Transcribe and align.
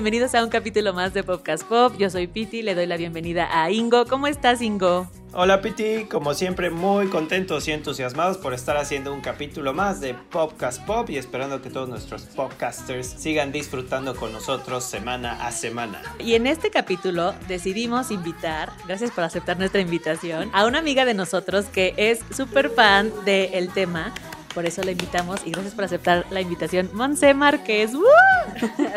Bienvenidos 0.00 0.34
a 0.34 0.42
un 0.42 0.48
capítulo 0.48 0.94
más 0.94 1.12
de 1.12 1.22
Podcast 1.22 1.62
Pop. 1.64 1.92
Yo 1.98 2.08
soy 2.08 2.26
Piti, 2.26 2.62
le 2.62 2.74
doy 2.74 2.86
la 2.86 2.96
bienvenida 2.96 3.50
a 3.52 3.70
Ingo. 3.70 4.06
¿Cómo 4.06 4.28
estás, 4.28 4.62
Ingo? 4.62 5.06
Hola 5.34 5.60
Piti, 5.60 6.06
como 6.06 6.32
siempre 6.32 6.70
muy 6.70 7.08
contentos 7.08 7.68
y 7.68 7.72
entusiasmados 7.72 8.38
por 8.38 8.54
estar 8.54 8.78
haciendo 8.78 9.12
un 9.12 9.20
capítulo 9.20 9.74
más 9.74 10.00
de 10.00 10.14
Podcast 10.14 10.82
Pop 10.86 11.10
y 11.10 11.18
esperando 11.18 11.60
que 11.60 11.68
todos 11.68 11.90
nuestros 11.90 12.22
podcasters 12.22 13.08
sigan 13.08 13.52
disfrutando 13.52 14.16
con 14.16 14.32
nosotros 14.32 14.84
semana 14.84 15.46
a 15.46 15.52
semana. 15.52 16.00
Y 16.18 16.32
en 16.32 16.46
este 16.46 16.70
capítulo 16.70 17.34
decidimos 17.46 18.10
invitar, 18.10 18.72
gracias 18.86 19.10
por 19.10 19.24
aceptar 19.24 19.58
nuestra 19.58 19.82
invitación, 19.82 20.48
a 20.54 20.64
una 20.64 20.78
amiga 20.78 21.04
de 21.04 21.12
nosotros 21.12 21.66
que 21.66 21.92
es 21.98 22.20
súper 22.34 22.70
fan 22.70 23.12
del 23.26 23.68
tema 23.68 24.14
por 24.54 24.66
eso 24.66 24.82
la 24.82 24.90
invitamos 24.90 25.40
y 25.44 25.50
gracias 25.50 25.74
por 25.74 25.84
aceptar 25.84 26.26
la 26.30 26.40
invitación. 26.40 26.90
Monse 26.92 27.34
Márquez. 27.34 27.92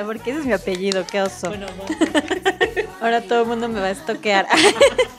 Porque 0.06 0.32
ese 0.32 0.40
es 0.40 0.46
mi 0.46 0.54
apellido, 0.54 1.06
qué 1.10 1.22
oso. 1.22 1.50
Bueno, 1.50 1.68
Ahora 3.02 3.20
todo 3.22 3.42
el 3.42 3.48
mundo 3.48 3.68
me 3.68 3.82
va 3.82 3.88
a 3.88 3.92
estoquear. 3.92 4.48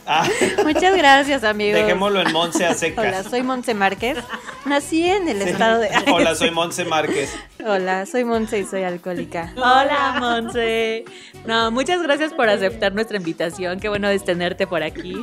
Ah. 0.07 0.27
Muchas 0.65 0.97
gracias, 0.97 1.45
amigo. 1.45 1.77
Dejémoslo 1.77 2.23
en 2.23 2.33
Monse 2.33 2.65
a 2.65 2.75
secas. 2.75 3.07
Hola, 3.07 3.23
soy 3.23 3.43
Monse 3.43 3.75
Márquez. 3.75 4.19
Nací 4.65 5.07
en 5.07 5.29
el 5.29 5.43
estado 5.43 5.81
de. 5.81 5.91
Hola, 6.11 6.35
soy 6.35 6.51
Monse 6.51 6.85
Márquez. 6.85 7.35
Hola, 7.65 8.07
soy 8.07 8.25
Monse 8.25 8.59
y 8.59 8.65
soy 8.65 8.85
alcohólica. 8.85 9.53
Hola, 9.57 10.17
Monse. 10.19 11.05
No, 11.47 11.71
muchas 11.71 12.03
gracias 12.03 12.33
por 12.33 12.49
aceptar 12.49 12.95
nuestra 12.95 13.19
invitación. 13.19 13.81
Qué 13.81 13.89
bueno 13.89 14.09
es 14.09 14.25
tenerte 14.25 14.67
por 14.67 14.83
aquí. 14.83 15.15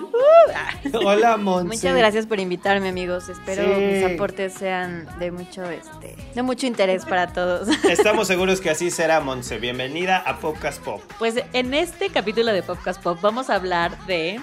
Hola, 0.93 1.37
Monse. 1.37 1.67
Muchas 1.67 1.95
gracias 1.95 2.25
por 2.25 2.39
invitarme, 2.39 2.89
amigos. 2.89 3.29
Espero 3.29 3.63
que 3.63 4.01
mis 4.03 4.13
aportes 4.13 4.53
sean 4.53 5.07
de 5.19 5.31
mucho, 5.31 5.63
este, 5.69 6.15
de 6.33 6.41
mucho 6.41 6.67
interés 6.67 7.05
para 7.05 7.33
todos. 7.33 7.67
Estamos 7.89 8.27
seguros 8.27 8.61
que 8.61 8.69
así 8.69 8.91
será, 8.91 9.19
Monse. 9.19 9.57
Bienvenida 9.59 10.17
a 10.17 10.39
Podcast 10.39 10.81
Pop. 10.81 11.01
Pues 11.19 11.35
en 11.53 11.73
este 11.73 12.09
capítulo 12.09 12.51
de 12.51 12.63
Podcast 12.63 13.01
Pop 13.01 13.19
vamos 13.21 13.49
a 13.49 13.55
hablar 13.55 13.97
de 14.05 14.39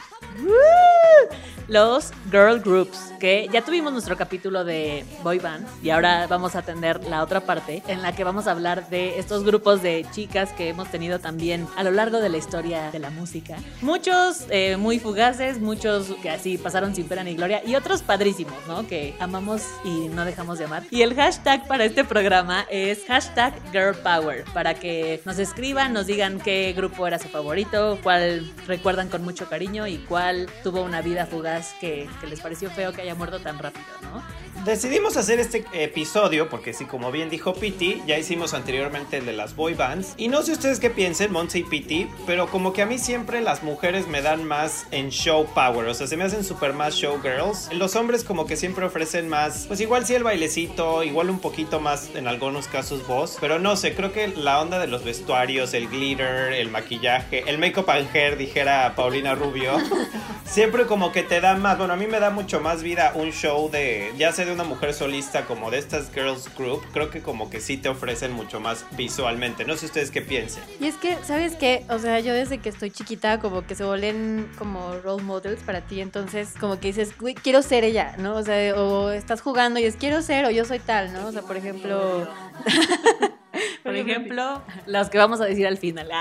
los 1.68 2.12
girl 2.30 2.60
groups, 2.60 2.98
que 3.20 3.48
ya 3.52 3.62
tuvimos 3.62 3.92
nuestro 3.92 4.16
capítulo 4.16 4.64
de 4.64 5.04
boy 5.22 5.38
band 5.38 5.66
y 5.82 5.90
ahora 5.90 6.26
vamos 6.26 6.56
a 6.56 6.62
tener 6.62 7.04
la 7.04 7.22
otra 7.22 7.40
parte 7.40 7.82
en 7.88 8.00
la 8.00 8.14
que 8.14 8.24
vamos 8.24 8.46
a 8.46 8.52
hablar 8.52 8.88
de 8.88 9.18
estos 9.18 9.44
grupos 9.44 9.82
de 9.82 10.06
chicas 10.10 10.50
que 10.52 10.70
hemos 10.70 10.90
tenido 10.90 11.18
también 11.18 11.66
a 11.76 11.84
lo 11.84 11.90
largo 11.90 12.20
de 12.20 12.30
la 12.30 12.38
historia 12.38 12.90
de 12.90 12.98
la 12.98 13.10
música. 13.10 13.58
Muchos 13.82 14.46
eh, 14.48 14.78
muy 14.78 14.98
fugaces, 14.98 15.60
muchos 15.60 16.06
que 16.22 16.30
así 16.30 16.56
pasaron 16.56 16.94
sin 16.94 17.06
pena 17.06 17.22
ni 17.22 17.34
gloria 17.34 17.62
y 17.64 17.74
otros 17.74 18.02
padrísimos, 18.02 18.66
¿no? 18.66 18.86
Que 18.86 19.14
amamos 19.20 19.62
y 19.84 20.08
no 20.08 20.24
dejamos 20.24 20.58
de 20.58 20.64
amar. 20.64 20.84
Y 20.90 21.02
el 21.02 21.14
hashtag 21.14 21.66
para 21.68 21.84
este 21.84 22.02
programa 22.04 22.66
es 22.70 23.04
hashtag 23.06 23.54
girl 23.72 23.94
power, 23.96 24.44
para 24.54 24.72
que 24.72 25.20
nos 25.26 25.38
escriban, 25.38 25.92
nos 25.92 26.06
digan 26.06 26.40
qué 26.40 26.72
grupo 26.74 27.06
era 27.06 27.18
su 27.18 27.28
favorito, 27.28 27.98
cuál 28.02 28.50
recuerdan 28.66 29.10
con 29.10 29.22
mucho 29.22 29.48
cariño 29.50 29.86
y 29.86 29.98
cuál 29.98 30.48
tuvo 30.62 30.82
una 30.82 31.02
vida 31.02 31.26
fugaz 31.26 31.57
que, 31.80 32.08
que 32.20 32.26
les 32.26 32.40
pareció 32.40 32.70
feo 32.70 32.92
que 32.92 33.02
haya 33.02 33.14
muerto 33.14 33.40
tan 33.40 33.58
rápido, 33.58 33.84
¿no? 34.02 34.22
Decidimos 34.64 35.16
hacer 35.16 35.38
este 35.38 35.64
episodio 35.72 36.48
porque 36.48 36.72
sí, 36.72 36.84
como 36.84 37.12
bien 37.12 37.30
dijo 37.30 37.54
Piti, 37.54 38.02
ya 38.06 38.18
hicimos 38.18 38.54
anteriormente 38.54 39.18
el 39.18 39.26
de 39.26 39.32
las 39.32 39.54
boy 39.54 39.74
bands. 39.74 40.14
Y 40.16 40.28
no 40.28 40.42
sé 40.42 40.52
ustedes 40.52 40.80
qué 40.80 40.90
piensen, 40.90 41.32
Monse 41.32 41.60
y 41.60 41.64
Piti, 41.64 42.08
pero 42.26 42.48
como 42.48 42.72
que 42.72 42.82
a 42.82 42.86
mí 42.86 42.98
siempre 42.98 43.40
las 43.40 43.62
mujeres 43.62 44.08
me 44.08 44.20
dan 44.20 44.44
más 44.44 44.86
en 44.90 45.10
show 45.10 45.46
power, 45.54 45.86
o 45.86 45.94
sea, 45.94 46.06
se 46.06 46.16
me 46.16 46.24
hacen 46.24 46.44
super 46.44 46.72
más 46.72 46.94
showgirls. 46.94 47.72
Los 47.72 47.96
hombres 47.96 48.24
como 48.24 48.46
que 48.46 48.56
siempre 48.56 48.84
ofrecen 48.84 49.28
más, 49.28 49.66
pues 49.68 49.80
igual 49.80 50.04
sí 50.04 50.14
el 50.14 50.24
bailecito, 50.24 51.04
igual 51.04 51.30
un 51.30 51.38
poquito 51.38 51.80
más 51.80 52.10
en 52.14 52.26
algunos 52.26 52.66
casos 52.66 53.06
voz, 53.06 53.38
pero 53.40 53.58
no 53.58 53.76
sé, 53.76 53.94
creo 53.94 54.12
que 54.12 54.28
la 54.28 54.60
onda 54.60 54.78
de 54.78 54.88
los 54.88 55.04
vestuarios, 55.04 55.72
el 55.72 55.88
glitter, 55.88 56.52
el 56.52 56.68
maquillaje, 56.68 57.44
el 57.46 57.58
make-up 57.58 57.88
and 57.90 58.14
hair, 58.14 58.36
dijera 58.36 58.92
Paulina 58.96 59.34
Rubio, 59.34 59.78
siempre 60.44 60.86
como 60.86 61.12
que 61.12 61.22
te 61.22 61.40
da 61.40 61.47
más, 61.56 61.78
bueno, 61.78 61.94
a 61.94 61.96
mí 61.96 62.06
me 62.06 62.20
da 62.20 62.30
mucho 62.30 62.60
más 62.60 62.82
vida 62.82 63.12
un 63.14 63.32
show 63.32 63.70
de, 63.70 64.12
ya 64.16 64.32
sea 64.32 64.44
de 64.44 64.52
una 64.52 64.64
mujer 64.64 64.94
solista 64.94 65.44
como 65.44 65.70
de 65.70 65.78
estas 65.78 66.12
girls 66.12 66.48
group, 66.56 66.82
creo 66.92 67.10
que 67.10 67.22
como 67.22 67.50
que 67.50 67.60
sí 67.60 67.76
te 67.76 67.88
ofrecen 67.88 68.32
mucho 68.32 68.60
más 68.60 68.84
visualmente. 68.92 69.64
No 69.64 69.76
sé 69.76 69.86
ustedes 69.86 70.10
qué 70.10 70.22
piensen. 70.22 70.62
Y 70.80 70.86
es 70.86 70.96
que, 70.96 71.16
¿sabes 71.24 71.56
qué? 71.56 71.84
O 71.88 71.98
sea, 71.98 72.20
yo 72.20 72.34
desde 72.34 72.58
que 72.58 72.68
estoy 72.68 72.90
chiquita 72.90 73.40
como 73.40 73.66
que 73.66 73.74
se 73.74 73.84
vuelven 73.84 74.50
como 74.58 74.94
role 75.02 75.22
models 75.22 75.62
para 75.62 75.80
ti, 75.80 76.00
entonces 76.00 76.54
como 76.58 76.78
que 76.80 76.88
dices, 76.88 77.14
quiero 77.42 77.62
ser 77.62 77.84
ella, 77.84 78.14
¿no? 78.18 78.36
O 78.36 78.42
sea, 78.42 78.74
o 78.76 79.10
estás 79.10 79.40
jugando 79.40 79.80
y 79.80 79.84
es 79.84 79.96
quiero 79.96 80.22
ser 80.22 80.44
o 80.44 80.50
yo 80.50 80.64
soy 80.64 80.78
tal, 80.78 81.12
¿no? 81.12 81.26
O 81.26 81.32
sea, 81.32 81.42
por 81.42 81.56
ejemplo... 81.56 82.28
por 83.82 83.96
ejemplo, 83.96 84.62
las 84.86 85.10
que 85.10 85.18
vamos 85.18 85.40
a 85.40 85.44
decir 85.44 85.66
al 85.66 85.78
final. 85.78 86.08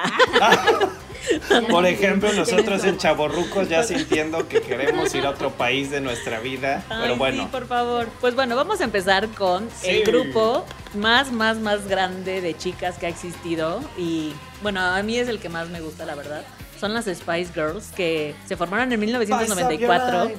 Por 1.70 1.86
ejemplo, 1.86 2.32
nosotros 2.34 2.84
en 2.84 2.98
Chaborrucos 2.98 3.70
ya 3.70 3.84
sintiendo 3.84 4.48
que 4.48 4.62
queremos 4.62 5.14
ir 5.16 5.26
a 5.26 5.32
otro 5.32 5.52
país 5.52 5.90
de 5.92 6.02
nuestra 6.02 6.40
vida. 6.40 6.84
pero 6.88 7.16
bueno. 7.16 7.44
Sí, 7.44 7.50
por 7.52 7.68
favor. 7.68 8.08
Pues 8.22 8.36
bueno, 8.36 8.56
vamos 8.56 8.82
a 8.82 8.84
empezar 8.84 9.28
con 9.30 9.68
el 9.84 10.04
grupo 10.04 10.66
más, 10.96 11.32
más, 11.32 11.58
más 11.58 11.88
grande 11.88 12.42
de 12.42 12.56
chicas 12.56 12.98
que 12.98 13.06
ha 13.06 13.10
existido. 13.10 13.82
Y 13.98 14.34
bueno, 14.62 14.82
a 14.82 15.02
mí 15.04 15.18
es 15.18 15.28
el 15.28 15.40
que 15.40 15.50
más 15.50 15.70
me 15.70 15.82
gusta, 15.82 16.06
la 16.06 16.16
verdad 16.16 16.46
son 16.78 16.94
las 16.94 17.06
Spice 17.06 17.52
Girls 17.54 17.88
que 17.96 18.36
se 18.46 18.56
formaron 18.56 18.92
en 18.92 19.00
1994. 19.00 20.32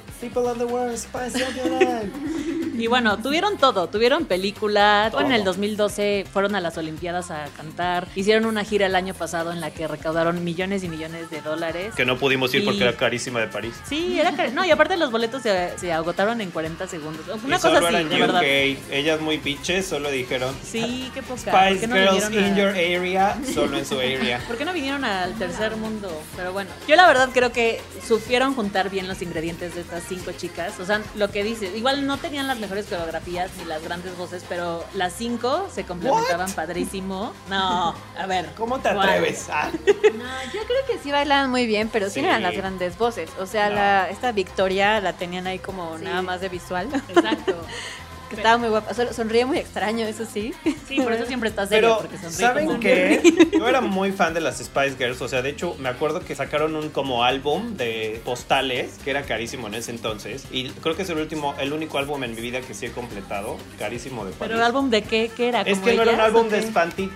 y 2.79 2.87
bueno, 2.87 3.19
tuvieron 3.19 3.59
todo, 3.59 3.89
tuvieron 3.89 4.27
película. 4.27 5.11
En 5.19 5.33
el 5.33 5.45
2012 5.45 6.27
fueron 6.33 6.55
a 6.55 6.61
las 6.61 6.79
Olimpiadas 6.79 7.31
a 7.31 7.47
cantar. 7.57 8.09
Hicieron 8.15 8.47
una 8.47 8.65
gira 8.65 8.87
el 8.87 8.95
año 8.95 9.15
pasado 9.15 9.53
en 9.53 9.61
la 9.61 9.71
que 9.71 9.89
recaudaron 9.89 10.45
millones 10.45 10.85
y 10.85 10.89
millones 10.89 11.31
de 11.31 11.41
dólares. 11.41 11.95
Que 11.97 12.05
no 12.05 12.19
pudimos 12.19 12.55
ir 12.55 12.65
porque 12.65 12.83
era 12.83 12.97
carísima 12.97 13.41
de 13.41 13.49
París. 13.49 13.75
Sí, 13.89 14.19
era 14.19 14.33
carísima. 14.33 14.63
No, 14.63 14.67
y 14.67 14.71
aparte 14.71 14.97
los 14.97 15.11
boletos 15.11 15.43
se, 15.43 15.93
agotaron 15.93 16.41
en 16.41 16.51
40 16.51 16.87
segundos. 16.87 17.25
Una 17.45 17.57
y 17.57 17.61
cosa 17.61 17.75
solo 17.81 17.97
así, 17.97 18.05
de 18.05 18.21
verdad. 18.21 18.43
Ellas 18.45 19.21
muy 19.21 19.39
piches 19.39 19.87
solo 19.87 20.11
dijeron. 20.11 20.55
Sí, 20.63 21.11
qué 21.15 21.23
poca. 21.23 21.39
Spice 21.39 21.87
Girls 21.87 22.31
in 22.31 22.57
your 22.57 22.69
area, 22.69 23.39
solo 23.53 23.79
en 23.79 23.87
su 23.87 23.99
area. 23.99 24.41
¿Por 24.47 24.57
qué 24.57 24.65
no 24.65 24.73
vinieron 24.73 25.05
al 25.05 25.35
tercer 25.35 25.77
mundo? 25.77 26.09
Pero 26.37 26.53
bueno, 26.53 26.71
yo 26.87 26.97
la 26.97 27.07
verdad 27.07 27.31
creo 27.33 27.53
que 27.53 27.81
supieron 28.07 28.55
juntar 28.55 28.91
bien 28.91 29.09
los 29.09 29.23
ingredientes 29.23 29.75
de 29.75 29.81
estas 29.81 30.05
cinco 30.09 30.33
chicas. 30.33 30.79
O 30.81 30.87
sea, 30.87 31.03
lo 31.17 31.31
que 31.31 31.43
dice, 31.43 31.77
igual 31.77 32.07
no 32.07 32.17
tenían 32.19 32.47
las 32.47 32.59
mejores 32.59 32.87
coreografías 32.87 33.51
ni 33.59 33.65
las 33.65 33.83
grandes 33.83 34.17
voces, 34.17 34.45
pero 34.49 34.85
las 34.95 35.13
cinco 35.13 35.69
se 35.73 35.85
complementaban 35.85 36.51
padrísimo. 36.53 37.33
No, 37.49 37.95
a 38.17 38.27
ver. 38.27 38.51
¿Cómo 38.57 38.79
te 38.81 38.89
atreves? 38.89 39.49
Ah. 39.61 39.71
No, 39.73 40.53
yo 40.53 40.61
creo 40.67 40.87
que 40.87 40.99
sí 41.03 41.11
bailaban 41.11 41.51
muy 41.51 41.67
bien, 41.67 41.89
pero 41.89 42.11
sí, 42.11 42.21
eran 42.21 42.43
las 42.43 42.55
grandes 42.55 42.99
voces. 42.99 43.31
O 43.41 43.47
sea, 43.47 43.71
la, 43.71 44.09
esta 44.11 44.31
Victoria 44.31 45.01
la 45.01 45.15
tenían 45.15 45.47
ahí 45.47 45.59
como 45.59 45.97
nada 45.99 46.23
más 46.23 46.41
de 46.41 46.49
visual. 46.49 46.89
Exacto. 47.09 47.55
Que 48.29 48.37
estaba 48.37 48.59
muy 48.59 48.69
guapa. 48.69 48.93
Sonríe 49.13 49.45
muy 49.45 49.59
extraño, 49.59 50.07
eso 50.07 50.25
sí. 50.25 50.55
Sí, 50.87 51.01
por 51.01 51.13
eso 51.13 51.27
siempre 51.27 51.49
está 51.49 51.67
serio. 51.67 51.99
Pero, 51.99 52.09
porque 52.09 52.17
sonríe 52.17 52.39
¿saben 52.39 52.81
qué? 52.81 53.49
Yo 53.53 53.69
era 53.69 53.81
muy 53.81 54.13
fan 54.13 54.35
de 54.35 54.41
las 54.41 54.59
Spice 54.59 54.97
Girls. 54.97 55.21
O 55.21 55.29
sea, 55.29 55.43
de 55.43 55.51
hecho, 55.51 55.77
me 55.79 55.89
acuerdo 55.89 56.21
que 56.21 56.35
sacaron 56.35 56.77
un 56.77 56.91
como 56.91 57.25
álbum 57.25 57.77
de 57.77 58.21
postales, 58.25 58.99
que 59.05 59.11
era 59.11 59.23
carísimo 59.23 59.67
en 59.67 59.75
ese 59.75 59.91
entonces. 59.91 60.47
Y 60.51 60.71
creo 60.71 60.97
que 60.97 61.03
es 61.03 61.11
el 61.11 61.19
último, 61.19 61.55
el 61.59 61.73
único 61.73 61.99
álbum 61.99 62.25
en 62.25 62.35
mi 62.35 62.41
vida 62.41 62.61
que 62.61 62.75
sí 62.75 62.87
he 62.87 62.93
completado. 62.93 63.57
Carísimo 63.79 64.25
de 64.25 64.33
París. 64.33 64.39
¿Pero 64.41 64.55
el 64.57 64.63
álbum 64.63 64.91
de 64.91 65.03
qué? 65.03 65.31
¿Qué 65.35 65.49
era? 65.49 65.63
Es 65.63 65.79
que 65.79 65.95
no 65.95 66.03
era 66.03 66.13
un 66.13 66.21
álbum 66.21 66.49
de, 66.49 66.61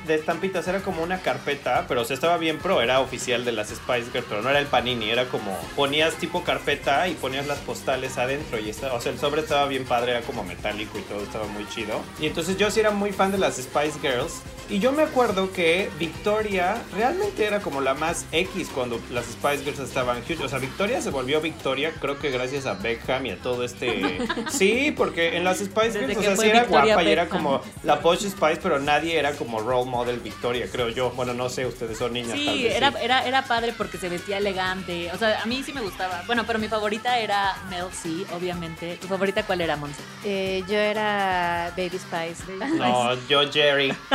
de 0.07 0.15
estampitas, 0.15 0.69
era 0.69 0.81
como 0.81 1.03
una 1.03 1.19
carpeta, 1.21 1.87
pero 1.89 2.03
o 2.03 2.05
sea, 2.05 2.15
estaba 2.15 2.37
bien 2.39 2.59
pro, 2.59 2.81
era 2.81 3.01
oficial 3.01 3.45
de 3.45 3.53
las 3.53 3.69
Spice 3.69 4.11
Girls, 4.13 4.27
pero 4.29 4.43
no 4.43 4.51
era 4.51 4.59
el 4.59 4.67
Panini, 4.67 5.11
era 5.11 5.27
como 5.27 5.57
ponías 5.77 6.15
tipo 6.15 6.45
carpeta 6.45 7.09
y 7.09 7.15
ponías 7.15 7.47
las 7.47 7.59
postales 7.59 8.19
adentro 8.19 8.59
y 8.59 8.71
estaba, 8.71 8.95
o 8.95 9.01
sea, 9.01 9.13
el 9.13 9.19
sobre 9.19 9.43
estaba 9.43 9.67
bien 9.67 9.85
padre, 9.85 10.13
era 10.13 10.21
como 10.23 10.45
metálico 10.45 10.99
y 11.03 11.13
todo 11.13 11.23
estaba 11.23 11.47
muy 11.49 11.69
chido. 11.69 12.01
Y 12.21 12.27
entonces 12.27 12.57
yo 12.57 12.71
sí 12.71 12.81
era 12.81 12.91
muy 12.91 13.13
fan 13.13 13.33
de 13.33 13.39
las 13.39 13.57
Spice 13.57 13.99
Girls. 14.01 14.41
Y 14.69 14.79
yo 14.79 14.93
me 14.93 15.03
acuerdo 15.03 15.53
que 15.53 15.91
Victoria 15.99 16.81
realmente 16.95 17.45
era 17.45 17.61
como 17.61 17.81
la 17.81 17.95
más 17.95 18.25
X 18.33 18.69
cuando 18.75 18.99
las 19.11 19.27
Spice 19.27 19.65
Girls 19.65 19.81
estaban 19.81 20.19
huge. 20.23 20.43
O 20.43 20.49
sea, 20.49 20.59
Victoria 20.59 21.01
se 21.03 21.11
volvió 21.11 21.41
Victoria, 21.41 21.93
creo 22.01 22.19
que 22.19 22.31
gracias 22.31 22.65
a 22.67 22.75
Beckham 22.75 23.27
y 23.27 23.31
a 23.33 23.37
todo 23.39 23.65
este. 23.65 24.19
Sí, 24.51 24.93
porque 24.97 25.37
en 25.37 25.45
las 25.45 25.59
Spice 25.59 25.99
Desde 25.99 26.15
Girls, 26.15 26.17
o 26.17 26.21
que 26.21 26.27
sea, 26.27 26.37
sí 26.37 26.49
era 26.49 26.61
Victoria 26.61 26.95
guapa 26.95 27.03
y 27.09 27.13
era 27.13 27.25
Beckham. 27.25 27.43
como 27.43 27.61
la 27.83 28.01
Posh 28.01 28.21
Spice, 28.31 28.61
pero 28.63 28.79
nadie 28.79 29.19
era 29.19 29.33
como 29.33 29.61
role 29.61 29.91
model 29.91 30.21
Victoria, 30.21 30.67
creo 30.71 30.89
yo. 30.89 31.11
Bueno, 31.11 31.35
no 31.35 31.49
sé, 31.51 31.67
ustedes 31.67 31.99
son 31.99 32.13
niñas. 32.15 32.31
tal 32.31 32.39
Sí, 32.39 32.63
vez 32.65 32.75
era, 32.77 32.91
sí. 32.93 32.97
era, 33.03 33.27
era 33.27 33.43
padre 33.45 33.75
porque 33.77 33.99
se 33.99 34.09
vestía 34.09 34.39
elegante. 34.39 35.11
O 35.13 35.19
sea, 35.19 35.43
a 35.43 35.47
mí 35.47 35.63
sí 35.65 35.73
me 35.73 35.81
gustaba. 35.81 36.23
Bueno, 36.27 36.45
pero 36.47 36.59
mi 36.59 36.69
favorita 36.69 37.19
era 37.19 37.57
Mel 37.69 37.87
C, 37.93 38.09
obviamente. 38.35 38.97
¿Tu 39.01 39.07
favorita 39.09 39.43
cuál 39.45 39.61
era, 39.61 39.77
Monse? 39.77 40.01
Eh, 40.25 40.63
yo 40.69 40.77
era 40.93 41.73
Baby 41.77 41.99
Spice. 41.99 42.45
No, 42.77 43.15
yo 43.29 43.51
Jerry. 43.51 43.93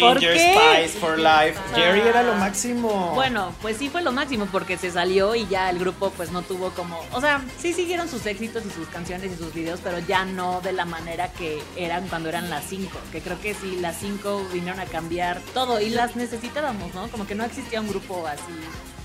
¿Por 0.00 0.18
Ginger 0.18 0.34
qué? 0.34 0.54
Spice 0.54 0.98
for 0.98 1.18
life. 1.18 1.58
Jerry 1.74 2.00
era 2.00 2.22
lo 2.22 2.34
máximo. 2.34 3.12
Bueno, 3.14 3.54
pues 3.62 3.76
sí 3.76 3.88
fue 3.88 4.02
lo 4.02 4.12
máximo 4.12 4.46
porque 4.50 4.76
se 4.76 4.90
salió 4.90 5.34
y 5.34 5.46
ya 5.46 5.70
el 5.70 5.78
grupo 5.78 6.10
pues 6.10 6.32
no 6.32 6.42
tuvo 6.42 6.70
como, 6.70 7.00
o 7.12 7.20
sea, 7.20 7.42
sí 7.58 7.72
siguieron 7.72 8.08
sus 8.08 8.26
éxitos 8.26 8.64
y 8.66 8.70
sus 8.70 8.88
canciones 8.88 9.32
y 9.32 9.36
sus 9.36 9.54
videos, 9.54 9.80
pero 9.82 9.98
ya 10.00 10.24
no 10.24 10.60
de 10.60 10.72
la 10.72 10.84
manera 10.84 11.28
que 11.32 11.62
eran 11.76 12.08
cuando 12.08 12.28
eran 12.28 12.50
las 12.50 12.64
cinco, 12.64 12.98
que 13.12 13.20
creo 13.20 13.40
que 13.40 13.54
sí 13.54 13.78
las 13.80 13.98
cinco 13.98 14.44
vinieron 14.52 14.80
a 14.80 14.86
cambiar 14.86 15.40
todo 15.54 15.80
y 15.80 15.90
las 15.90 16.16
necesitábamos, 16.16 16.94
¿no? 16.94 17.08
Como 17.08 17.26
que 17.26 17.34
no 17.34 17.44
existía 17.44 17.80
un 17.80 17.88
grupo 17.88 18.26
así 18.26 18.42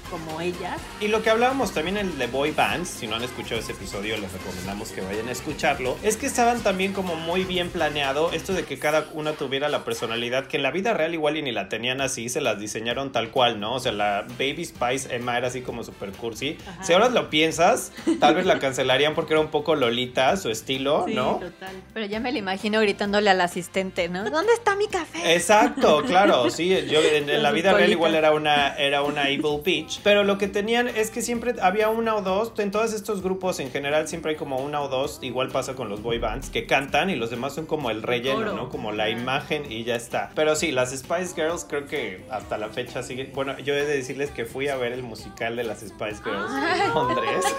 como 0.09 0.41
ellas. 0.41 0.79
Y 0.99 1.07
lo 1.07 1.21
que 1.21 1.29
hablábamos 1.29 1.73
también 1.73 1.97
en 1.97 2.17
de 2.17 2.27
Boy 2.27 2.51
Bands, 2.51 2.89
si 2.89 3.07
no 3.07 3.15
han 3.15 3.23
escuchado 3.23 3.59
ese 3.59 3.73
episodio, 3.73 4.17
les 4.17 4.31
recomendamos 4.31 4.89
que 4.91 5.01
vayan 5.01 5.27
a 5.29 5.31
escucharlo. 5.31 5.97
Es 6.03 6.17
que 6.17 6.25
estaban 6.25 6.61
también 6.61 6.93
como 6.93 7.15
muy 7.15 7.43
bien 7.43 7.69
planeado 7.69 8.31
esto 8.31 8.53
de 8.53 8.63
que 8.63 8.79
cada 8.79 9.07
una 9.13 9.33
tuviera 9.33 9.69
la 9.69 9.83
personalidad 9.83 10.47
que 10.47 10.57
en 10.57 10.63
la 10.63 10.71
vida 10.71 10.93
real 10.93 11.13
igual 11.13 11.37
y 11.37 11.41
ni 11.41 11.51
la 11.51 11.69
tenían 11.69 12.01
así, 12.01 12.29
se 12.29 12.41
las 12.41 12.59
diseñaron 12.59 13.11
tal 13.11 13.29
cual, 13.31 13.59
¿no? 13.59 13.75
O 13.75 13.79
sea, 13.79 13.91
la 13.91 14.25
Baby 14.37 14.65
Spice 14.65 15.15
Emma 15.15 15.37
era 15.37 15.47
así 15.47 15.61
como 15.61 15.83
super 15.83 16.11
cursi. 16.11 16.57
Ajá. 16.67 16.83
Si 16.83 16.93
ahora 16.93 17.09
lo 17.09 17.29
piensas, 17.29 17.91
tal 18.19 18.35
vez 18.35 18.45
la 18.45 18.59
cancelarían 18.59 19.15
porque 19.15 19.33
era 19.33 19.41
un 19.41 19.49
poco 19.49 19.75
Lolita, 19.75 20.35
su 20.37 20.49
estilo, 20.49 21.05
¿no? 21.07 21.35
total. 21.35 21.75
Pero 21.93 22.05
ya 22.05 22.19
me 22.19 22.31
lo 22.31 22.37
imagino 22.37 22.79
gritándole 22.81 23.29
al 23.29 23.41
asistente, 23.41 24.09
¿no? 24.09 24.29
¿Dónde 24.29 24.53
está 24.53 24.75
mi 24.75 24.87
café? 24.87 25.33
Exacto, 25.35 26.03
claro, 26.05 26.49
sí, 26.49 26.69
yo 26.89 27.01
en, 27.01 27.29
en 27.29 27.43
la 27.43 27.51
vida 27.51 27.73
real 27.73 27.91
igual 27.91 28.15
era 28.15 28.31
una, 28.31 28.75
era 28.75 29.01
una 29.01 29.29
Evil 29.29 29.61
Beach, 29.63 29.96
pero 30.03 30.23
lo 30.23 30.37
que 30.37 30.47
tenían 30.47 30.87
es 30.87 31.11
que 31.11 31.21
siempre 31.21 31.55
había 31.61 31.89
una 31.89 32.15
o 32.15 32.21
dos, 32.21 32.53
en 32.57 32.71
todos 32.71 32.93
estos 32.93 33.21
grupos 33.21 33.59
en 33.59 33.71
general 33.71 34.07
siempre 34.07 34.31
hay 34.31 34.37
como 34.37 34.57
una 34.57 34.81
o 34.81 34.87
dos, 34.87 35.19
igual 35.21 35.49
pasa 35.49 35.75
con 35.75 35.89
los 35.89 36.01
boy 36.01 36.19
bands, 36.19 36.49
que 36.49 36.65
cantan 36.65 37.09
y 37.09 37.15
los 37.15 37.29
demás 37.29 37.53
son 37.55 37.65
como 37.65 37.89
el 37.89 38.03
relleno. 38.03 38.53
¿no? 38.53 38.69
Como 38.69 38.91
la 38.91 39.09
imagen 39.09 39.71
y 39.71 39.83
ya 39.83 39.95
está. 39.95 40.31
Pero 40.35 40.55
sí, 40.55 40.71
las 40.71 40.91
Spice 40.91 41.33
Girls 41.35 41.65
creo 41.67 41.85
que 41.85 42.25
hasta 42.29 42.57
la 42.57 42.69
fecha 42.69 43.03
sigue, 43.03 43.31
bueno, 43.33 43.57
yo 43.59 43.73
he 43.73 43.85
de 43.85 43.97
decirles 43.97 44.31
que 44.31 44.45
fui 44.45 44.67
a 44.67 44.75
ver 44.77 44.93
el 44.93 45.03
musical 45.03 45.55
de 45.55 45.63
las 45.63 45.79
Spice 45.79 46.21
Girls 46.23 46.51
en 46.51 46.93
Londres. 46.93 47.45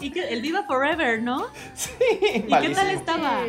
Y 0.00 0.10
que 0.10 0.28
el 0.28 0.40
Viva 0.40 0.62
Forever, 0.64 1.22
¿no? 1.22 1.46
Sí, 1.74 1.90
¿Y 2.20 2.42
qué 2.42 2.68
tal 2.70 2.90
estaba? 2.90 3.42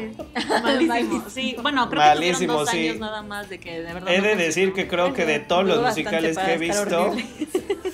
Malísimo. 0.64 1.30
Sí, 1.30 1.56
bueno, 1.62 1.90
creo 1.90 2.02
que 2.02 2.08
Malísimo, 2.08 2.54
dos 2.54 2.70
sí. 2.70 2.88
años 2.88 3.00
nada 3.00 3.22
más 3.22 3.50
de 3.50 3.60
que 3.60 3.82
de 3.82 3.94
verdad. 3.94 4.14
He 4.14 4.18
no 4.20 4.28
de 4.28 4.36
decir 4.36 4.74
que 4.74 4.88
creo 4.88 5.14
que 5.14 5.26
de 5.26 5.40
todos 5.40 5.66
los 5.66 5.82
musicales 5.82 6.38
que 6.38 6.54
he 6.54 6.58
visto, 6.58 7.12
horrible. 7.12 7.26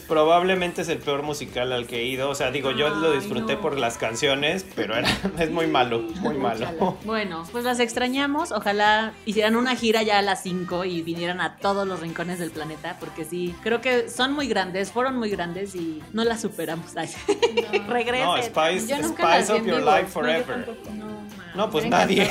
Probablemente 0.07 0.81
es 0.81 0.89
el 0.89 0.99
peor 0.99 1.23
musical 1.23 1.71
al 1.71 1.85
que 1.85 1.99
he 1.99 2.05
ido. 2.05 2.29
O 2.29 2.35
sea, 2.35 2.51
digo, 2.51 2.71
yo 2.71 2.89
lo 2.89 3.11
disfruté 3.11 3.55
no. 3.55 3.61
por 3.61 3.77
las 3.77 3.97
canciones, 3.97 4.65
pero 4.75 4.95
era, 4.95 5.09
es 5.39 5.51
muy 5.51 5.67
malo, 5.67 6.01
muy 6.21 6.35
malo. 6.35 6.97
Bueno, 7.03 7.43
pues 7.51 7.63
las 7.63 7.79
extrañamos. 7.79 8.51
Ojalá 8.51 9.13
hicieran 9.25 9.55
una 9.55 9.75
gira 9.75 10.03
ya 10.03 10.19
a 10.19 10.21
las 10.21 10.43
5 10.43 10.85
y 10.85 11.01
vinieran 11.01 11.41
a 11.41 11.57
todos 11.57 11.87
los 11.87 11.99
rincones 11.99 12.39
del 12.39 12.51
planeta, 12.51 12.97
porque 12.99 13.25
sí, 13.25 13.55
creo 13.63 13.81
que 13.81 14.09
son 14.09 14.33
muy 14.33 14.47
grandes, 14.47 14.91
fueron 14.91 15.17
muy 15.17 15.29
grandes 15.29 15.75
y 15.75 16.01
no 16.13 16.23
las 16.23 16.41
superamos. 16.41 16.95
Ay, 16.95 17.09
Regresen. 17.87 18.25
No, 18.25 18.41
Spice, 18.41 18.87
Yo 18.87 19.01
nunca 19.01 19.23
las 19.23 19.45
Spice 19.45 19.53
vi 19.53 19.59
of 19.59 19.67
Your 19.67 19.79
vivo. 19.79 19.97
Life 19.97 20.07
Forever. 20.07 20.77
No. 20.93 21.17
No, 21.55 21.69
pues 21.71 21.87
nadie. 21.87 22.29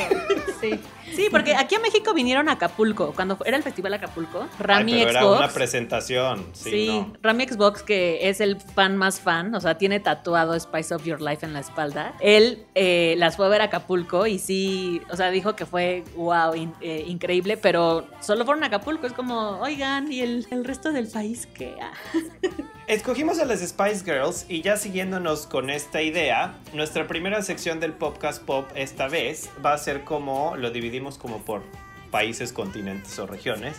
Sí. 0.61 0.79
Sí, 1.15 1.29
porque 1.31 1.55
aquí 1.55 1.75
a 1.75 1.79
México 1.79 2.13
vinieron 2.15 2.49
a 2.49 2.53
Acapulco, 2.53 3.13
cuando 3.15 3.39
era 3.45 3.57
el 3.57 3.63
festival 3.63 3.95
Acapulco. 3.95 4.43
Ay, 4.43 4.49
Rami 4.59 4.93
pero 4.95 5.11
era 5.11 5.21
Xbox. 5.23 5.39
una 5.39 5.49
presentación. 5.49 6.47
Sí, 6.53 6.71
Sí, 6.71 6.89
no. 6.89 7.13
Rami 7.23 7.47
Xbox, 7.49 7.83
que 7.83 8.29
es 8.29 8.41
el 8.41 8.61
fan 8.61 8.97
más 8.97 9.21
fan, 9.21 9.55
o 9.55 9.61
sea, 9.61 9.79
tiene 9.79 10.01
tatuado 10.01 10.59
Spice 10.59 10.95
of 10.95 11.05
Your 11.05 11.21
Life 11.23 11.45
en 11.47 11.53
la 11.53 11.61
espalda. 11.61 12.15
Él 12.21 12.65
eh, 12.75 13.15
las 13.19 13.37
fue 13.37 13.47
a 13.47 13.49
ver 13.49 13.61
a 13.63 13.65
Acapulco 13.65 14.27
y 14.27 14.39
sí, 14.39 15.01
o 15.11 15.17
sea, 15.17 15.31
dijo 15.31 15.55
que 15.57 15.65
fue 15.67 16.05
wow, 16.17 16.55
in- 16.55 16.75
eh, 16.81 17.05
increíble, 17.07 17.57
pero 17.57 18.07
solo 18.21 18.45
fueron 18.45 18.65
a 18.65 18.67
Acapulco. 18.67 19.07
Es 19.07 19.13
como, 19.13 19.59
oigan, 19.61 20.11
¿y 20.13 20.21
el, 20.21 20.47
el 20.51 20.65
resto 20.65 20.93
del 20.93 21.07
país 21.09 21.47
qué? 21.55 21.75
Ah. 21.81 21.93
Escogimos 22.87 23.41
a 23.41 23.45
las 23.45 23.61
Spice 23.67 24.05
Girls 24.05 24.47
y 24.49 24.63
ya 24.63 24.77
siguiéndonos 24.77 25.49
con 25.49 25.71
esta 25.71 26.03
idea, 26.03 26.55
nuestra 26.73 27.09
primera 27.09 27.43
sección 27.43 27.81
del 27.81 27.93
podcast 27.93 28.41
pop 28.45 28.71
esta 28.77 29.09
vez 29.09 29.51
va 29.65 29.73
a 29.73 29.79
ser 29.79 30.05
como 30.05 30.55
lo 30.57 30.71
dividimos 30.71 30.96
como 31.19 31.39
por 31.43 31.63
países, 32.11 32.53
continentes 32.53 33.19
o 33.19 33.27
regiones. 33.27 33.77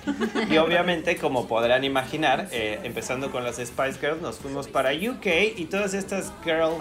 Y 0.50 0.58
obviamente, 0.58 1.18
como 1.18 1.48
podrán 1.48 1.84
imaginar, 1.84 2.48
eh, 2.52 2.80
empezando 2.84 3.32
con 3.32 3.44
las 3.44 3.56
Spice 3.56 4.00
Girls, 4.00 4.22
nos 4.22 4.38
fuimos 4.38 4.68
para 4.68 4.92
UK 4.92 5.58
y 5.58 5.66
todas 5.66 5.94
estas 5.94 6.32
girl 6.44 6.74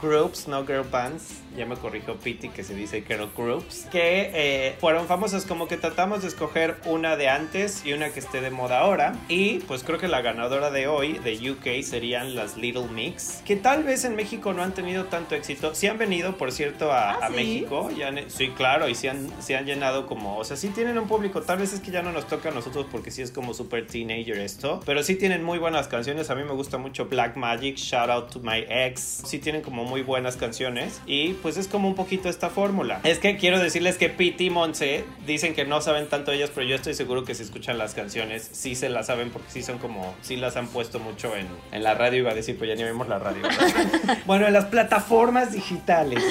groups, 0.00 0.46
no 0.48 0.64
girl 0.66 0.84
bands, 0.90 1.40
ya 1.56 1.66
me 1.66 1.76
corrijo 1.76 2.14
Pity 2.16 2.48
que 2.48 2.64
se 2.64 2.74
dice 2.74 3.02
girl 3.02 3.28
groups, 3.36 3.86
que 3.92 4.30
eh, 4.34 4.76
fueron 4.80 5.06
famosas 5.06 5.44
como 5.44 5.68
que 5.68 5.76
tratamos 5.76 6.22
de 6.22 6.28
escoger 6.28 6.76
una 6.86 7.16
de 7.16 7.28
antes 7.28 7.84
y 7.84 7.92
una 7.92 8.10
que 8.10 8.20
esté 8.20 8.40
de 8.40 8.50
moda 8.50 8.80
ahora. 8.80 9.14
Y 9.28 9.58
pues 9.60 9.84
creo 9.84 9.98
que 9.98 10.08
la 10.08 10.22
ganadora 10.22 10.70
de 10.70 10.86
hoy 10.86 11.14
de 11.18 11.50
UK 11.50 11.82
serían 11.84 12.34
las 12.34 12.56
Little 12.56 12.86
Mix, 12.88 13.42
que 13.44 13.56
tal 13.56 13.82
vez 13.84 14.04
en 14.04 14.16
México 14.16 14.52
no 14.52 14.62
han 14.62 14.72
tenido 14.74 15.04
tanto 15.06 15.34
éxito. 15.34 15.74
Sí 15.74 15.86
han 15.86 15.98
venido, 15.98 16.36
por 16.38 16.52
cierto, 16.52 16.90
a, 16.92 17.12
¿Ah, 17.12 17.18
a 17.22 17.28
sí? 17.28 17.34
México. 17.34 17.90
Ya 17.96 18.08
han- 18.08 18.30
sí, 18.30 18.48
claro, 18.56 18.88
y 18.88 18.94
se 18.94 19.10
han, 19.10 19.28
se 19.42 19.56
han 19.56 19.66
llenado 19.66 20.06
como, 20.06 20.38
o 20.38 20.44
sea, 20.44 20.56
sí 20.56 20.68
tienen 20.68 20.96
un 20.98 21.06
público. 21.08 21.42
Tal 21.42 21.58
vez 21.58 21.72
es 21.72 21.80
que 21.80 21.90
ya 21.90 22.02
no 22.02 22.12
nos 22.12 22.26
toca 22.26 22.48
a 22.48 22.52
nosotros 22.52 22.86
porque 22.90 23.10
sí 23.10 23.20
es 23.22 23.30
como 23.30 23.52
super 23.54 23.86
teenager 23.86 24.38
esto, 24.38 24.80
pero 24.86 25.02
sí 25.02 25.16
tienen 25.16 25.42
muy 25.42 25.58
buenas 25.58 25.88
canciones. 25.88 26.30
A 26.30 26.34
mí 26.34 26.44
me 26.44 26.52
gusta 26.52 26.78
mucho 26.78 27.06
Black 27.06 27.36
Magic, 27.36 27.76
Shout 27.76 28.08
Out 28.10 28.30
to 28.32 28.40
My 28.40 28.64
Ex. 28.68 29.22
Sí 29.26 29.38
tienen 29.38 29.62
como 29.62 29.81
muy 29.84 30.02
buenas 30.02 30.36
canciones 30.36 31.00
y 31.06 31.34
pues 31.34 31.56
es 31.56 31.68
como 31.68 31.88
un 31.88 31.94
poquito 31.94 32.28
esta 32.28 32.50
fórmula. 32.50 33.00
Es 33.04 33.18
que 33.18 33.36
quiero 33.36 33.58
decirles 33.60 33.96
que 33.98 34.08
Pete 34.08 34.44
y 34.44 34.50
Monse 34.50 35.04
dicen 35.26 35.54
que 35.54 35.64
no 35.64 35.80
saben 35.80 36.08
tanto 36.08 36.32
ellas, 36.32 36.50
pero 36.54 36.66
yo 36.66 36.76
estoy 36.76 36.94
seguro 36.94 37.24
que 37.24 37.34
si 37.34 37.42
escuchan 37.42 37.78
las 37.78 37.94
canciones 37.94 38.48
sí 38.52 38.74
se 38.74 38.88
las 38.88 39.06
saben 39.06 39.30
porque 39.30 39.50
sí 39.50 39.62
son 39.62 39.78
como, 39.78 40.14
sí 40.22 40.36
las 40.36 40.56
han 40.56 40.68
puesto 40.68 40.98
mucho 40.98 41.34
en, 41.36 41.46
en 41.72 41.82
la 41.82 41.94
radio, 41.94 42.18
iba 42.20 42.30
a 42.30 42.34
decir, 42.34 42.56
pero 42.58 42.70
ya 42.72 42.76
ni 42.76 42.84
vemos 42.84 43.08
la 43.08 43.18
radio. 43.18 43.42
bueno, 44.26 44.46
en 44.46 44.52
las 44.52 44.66
plataformas 44.66 45.52
digitales. 45.52 46.22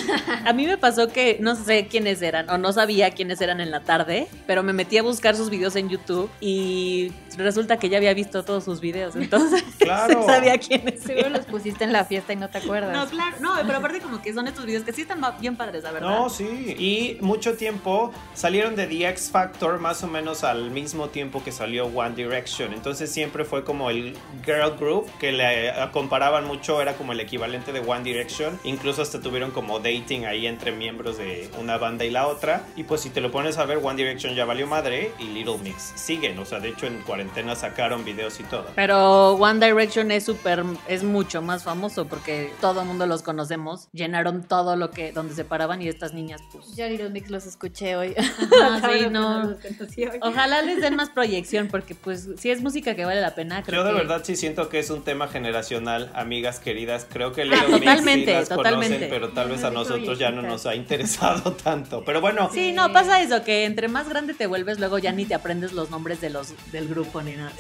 A 0.46 0.54
mí 0.54 0.66
me 0.68 0.78
pasó 0.78 1.08
que 1.10 1.38
no 1.40 1.56
sé 1.56 1.88
quiénes 1.88 2.22
eran 2.22 2.50
o 2.50 2.58
no 2.58 2.72
sabía 2.74 3.12
quiénes 3.12 3.42
eran 3.42 3.62
en 3.62 3.72
la 3.72 3.82
tarde, 3.82 4.28
pero 4.48 4.64
me 4.64 4.74
metí 4.74 4.98
a 4.98 5.04
buscar 5.04 5.36
sus 5.36 5.50
videos 5.50 5.76
en 5.76 5.90
YouTube 5.90 6.30
y 6.40 7.12
resulta 7.38 7.78
que 7.78 7.90
ya 7.90 7.98
había 7.98 8.14
visto 8.14 8.44
todos 8.44 8.64
sus 8.64 8.82
videos, 8.82 9.16
entonces 9.16 9.64
Claro. 9.80 10.24
sabía 10.26 10.58
quiénes 10.58 11.02
Seguro 11.02 11.30
los 11.30 11.46
pusiste 11.46 11.84
en 11.84 11.94
la 11.94 12.06
fiesta 12.06 12.34
y 12.34 12.36
no 12.36 12.50
te 12.50 12.60
acuerdas. 12.60 12.94
No, 12.94 13.10
claro, 13.10 13.38
no, 13.42 13.56
pero 13.66 13.78
aparte 13.80 14.00
como 14.00 14.22
que 14.22 14.34
son 14.34 14.48
estos 14.48 14.66
videos 14.66 14.84
que 14.84 14.94
sí 14.94 15.02
están 15.02 15.22
bien 15.40 15.56
padres, 15.56 15.84
la 15.84 15.92
verdad. 15.92 16.10
No, 16.10 16.30
sí. 16.30 16.76
Y 16.78 17.18
mucho 17.22 17.56
tiempo 17.56 18.12
salieron 18.34 18.76
de 18.76 18.88
The 18.88 19.10
X 19.10 19.30
Factor 19.32 19.80
más 19.80 20.04
o 20.04 20.08
menos 20.08 20.44
al 20.44 20.72
mismo 20.72 21.10
tiempo 21.10 21.44
que 21.44 21.52
salió 21.52 21.86
One 21.86 22.16
Direction. 22.16 22.74
Entonces 22.74 23.12
siempre 23.12 23.46
fue 23.46 23.64
como 23.64 23.90
el 23.90 24.16
girl 24.46 24.76
group 24.78 25.10
que 25.20 25.32
le 25.32 25.70
eh, 25.70 25.74
comparaban 25.92 26.46
mucho, 26.46 26.82
era 26.82 26.94
como 26.94 27.14
el 27.14 27.20
equivalente 27.20 27.72
de 27.72 27.80
One 27.80 28.04
Direction. 28.04 28.60
Incluso 28.64 29.02
hasta 29.02 29.20
tuvieron 29.20 29.52
como 29.52 29.80
dating 29.80 30.26
ahí 30.26 30.48
entre 30.48 30.72
miembros 30.72 31.18
de 31.18 31.50
una 31.60 31.78
banda 31.78 32.06
y 32.06 32.10
la 32.10 32.28
otra. 32.28 32.64
Y 32.76 32.84
pues 32.84 33.02
si 33.02 33.10
te 33.10 33.22
lo 33.22 33.32
pones 33.32 33.58
a 33.58 33.66
ver, 33.66 33.80
One 33.82 33.96
Direction 33.96 34.36
ya 34.36 34.46
valió 34.46 34.68
madre 34.68 35.12
y 35.20 35.26
Little 35.26 35.58
Mix 35.58 35.94
siguen. 35.96 36.38
O 36.40 36.46
sea, 36.46 36.60
de 36.60 36.70
hecho 36.70 36.86
en 36.86 37.02
cuarentena 37.02 37.56
sacaron 37.56 38.06
videos 38.06 38.40
y 38.40 38.44
todo. 38.44 38.68
Pero 38.76 39.34
One 39.36 39.66
Direction 39.66 40.12
es 40.12 40.26
súper, 40.26 40.64
es 40.88 41.04
mucho 41.04 41.42
más 41.42 41.64
famoso 41.64 42.06
porque 42.06 42.54
todo 42.62 42.82
el 42.82 42.88
mundo 42.88 43.06
los 43.06 43.24
conocemos. 43.32 43.88
Llenaron 43.94 44.44
todo 44.44 44.76
lo 44.76 44.92
que, 44.92 45.12
donde 45.12 45.34
se 45.34 45.46
paraban 45.46 45.82
y 45.82 45.88
estas 45.88 46.14
niñas, 46.14 46.42
pues. 46.52 46.76
Yo 46.76 46.86
a 46.86 46.88
Little 46.90 47.10
Mix 47.10 47.30
los 47.30 47.46
escuché 47.46 47.96
hoy. 47.96 48.14
Ah, 48.64 48.82
sí, 48.94 49.08
no. 49.10 49.44
los 49.44 49.58
hoy. 49.98 50.20
Ojalá 50.22 50.62
les 50.62 50.82
den 50.82 50.96
más 50.96 51.10
proyección 51.10 51.68
porque 51.70 51.96
pues 51.96 52.28
si 52.38 52.52
es 52.52 52.62
música 52.62 52.96
que 52.96 53.06
vale 53.06 53.22
la 53.22 53.34
pena, 53.36 53.64
creo 53.64 53.82
Yo 53.82 53.88
de 53.88 53.94
que- 53.94 53.98
verdad 54.00 54.22
sí 54.24 54.36
siento 54.36 54.70
que 54.70 54.80
es 54.80 54.90
un 54.90 55.04
tema 55.04 55.28
generacional, 55.28 56.12
amigas 56.14 56.60
queridas. 56.60 57.08
Creo 57.12 57.32
que 57.32 57.42
Ah, 57.42 57.46
Little 57.46 57.68
Mix 57.68 57.74
sí 57.74 57.80
totalmente, 57.80 58.34
las 58.34 58.50
totalmente. 58.50 58.88
conocen, 58.96 59.10
pero 59.10 59.30
tal 59.30 59.50
vez 59.50 59.64
a 59.64 59.72
nosotros 59.72 60.20
ya 60.20 60.32
no 60.32 60.42
nos 60.42 60.66
ha 60.66 60.76
interesado 60.76 61.54
tanto. 61.64 62.04
Pero 62.06 62.22
bueno, 62.22 62.50
Sí, 62.54 62.72
no, 62.72 62.92
pasa 62.94 63.22
eso, 63.22 63.44
que 63.44 63.66
entre 63.66 63.88
más 63.88 64.08
grande 64.10 64.34
te 64.34 64.48
vuelves, 64.48 64.80
luego 64.80 65.00
ya 65.00 65.12
ni 65.12 65.26
te 65.26 65.34
aprendes 65.36 65.72
los 65.74 65.90
nombres 65.90 66.22
de 66.22 66.30
los, 66.30 66.54
del 66.72 66.88
grupo 66.88 67.22
ni 67.22 67.34
nada. 67.36 67.52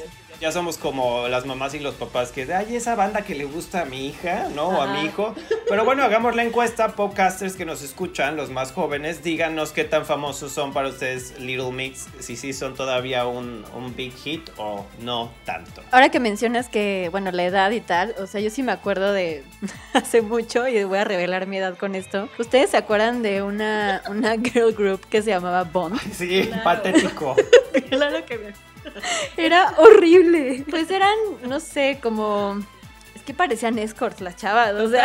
Ya 0.42 0.52
somos 0.52 0.80
como 0.80 1.28
las 1.28 1.46
mamás 1.46 1.76
y 1.76 1.80
los 1.80 1.94
papás 1.94 2.32
que, 2.32 2.52
ay, 2.52 2.76
esa 2.76 2.96
banda 2.96 3.22
que 3.22 3.36
le 3.36 3.44
gusta 3.46 3.82
a 3.82 3.86
mi 3.86 4.08
hija, 4.08 4.48
¿no? 4.56 4.70
O 4.70 4.82
a 4.82 4.88
mi 4.88 5.06
hijo. 5.06 5.36
Pero 5.70 5.86
bueno, 5.86 6.04
hagamos 6.04 6.36
la 6.36 6.42
encuesta. 6.44 6.96
Podcasters 6.96 7.56
que 7.56 7.64
nos 7.64 7.84
escuchan, 7.84 8.36
los 8.38 8.50
más 8.50 8.72
jóvenes, 8.72 9.22
díganos 9.22 9.72
qué 9.72 9.84
tan 9.84 10.04
famosos 10.04 10.52
son 10.52 10.74
para 10.74 10.90
ustedes 10.90 11.40
Little 11.40 11.72
Mix. 11.72 12.08
Si 12.20 12.36
sí 12.38 12.54
son 12.54 12.74
todavía 12.74 13.28
un, 13.28 13.64
un 13.76 13.96
big 13.96 14.14
hit 14.16 14.50
o 14.58 14.88
no 15.02 15.32
tanto. 15.46 15.84
Ahora 15.92 16.10
que 16.10 16.20
mencionas 16.20 16.70
que, 16.70 17.10
bueno, 17.12 17.32
la 17.32 17.44
edad 17.44 17.70
y 17.70 17.80
tal, 17.82 18.16
o 18.18 18.26
sea, 18.26 18.42
yo 18.42 18.50
sí 18.50 18.64
me 18.64 18.72
acuerdo 18.72 19.14
de 19.14 19.44
hace 19.94 20.24
mucho 20.24 20.68
y 20.68 20.84
voy 20.86 20.98
a 20.98 21.04
revelar 21.04 21.46
mi 21.46 21.58
edad 21.58 21.78
con 21.78 21.94
esto. 21.94 22.30
¿Ustedes 22.40 22.72
se 22.72 22.78
acuerdan 22.78 23.22
de 23.22 23.44
una, 23.44 24.02
una 24.10 24.34
girl 24.42 24.74
group 24.74 25.06
que 25.08 25.22
se 25.22 25.30
llamaba 25.30 25.66
Bond? 25.66 26.00
Sí, 26.14 26.48
Claro. 26.48 26.64
patético. 26.64 27.36
Claro 27.90 28.26
que 28.26 28.38
me 28.38 28.71
Era 29.38 29.74
horrible. 29.78 30.66
Pues 30.70 30.90
eran, 30.92 31.18
no 31.48 31.60
sé, 31.60 32.00
como... 32.02 32.60
Es 33.22 33.26
que 33.28 33.36
parecían 33.36 33.78
escorts 33.78 34.20
las 34.20 34.36
chavas, 34.36 34.74
o 34.74 34.90
sea, 34.90 35.04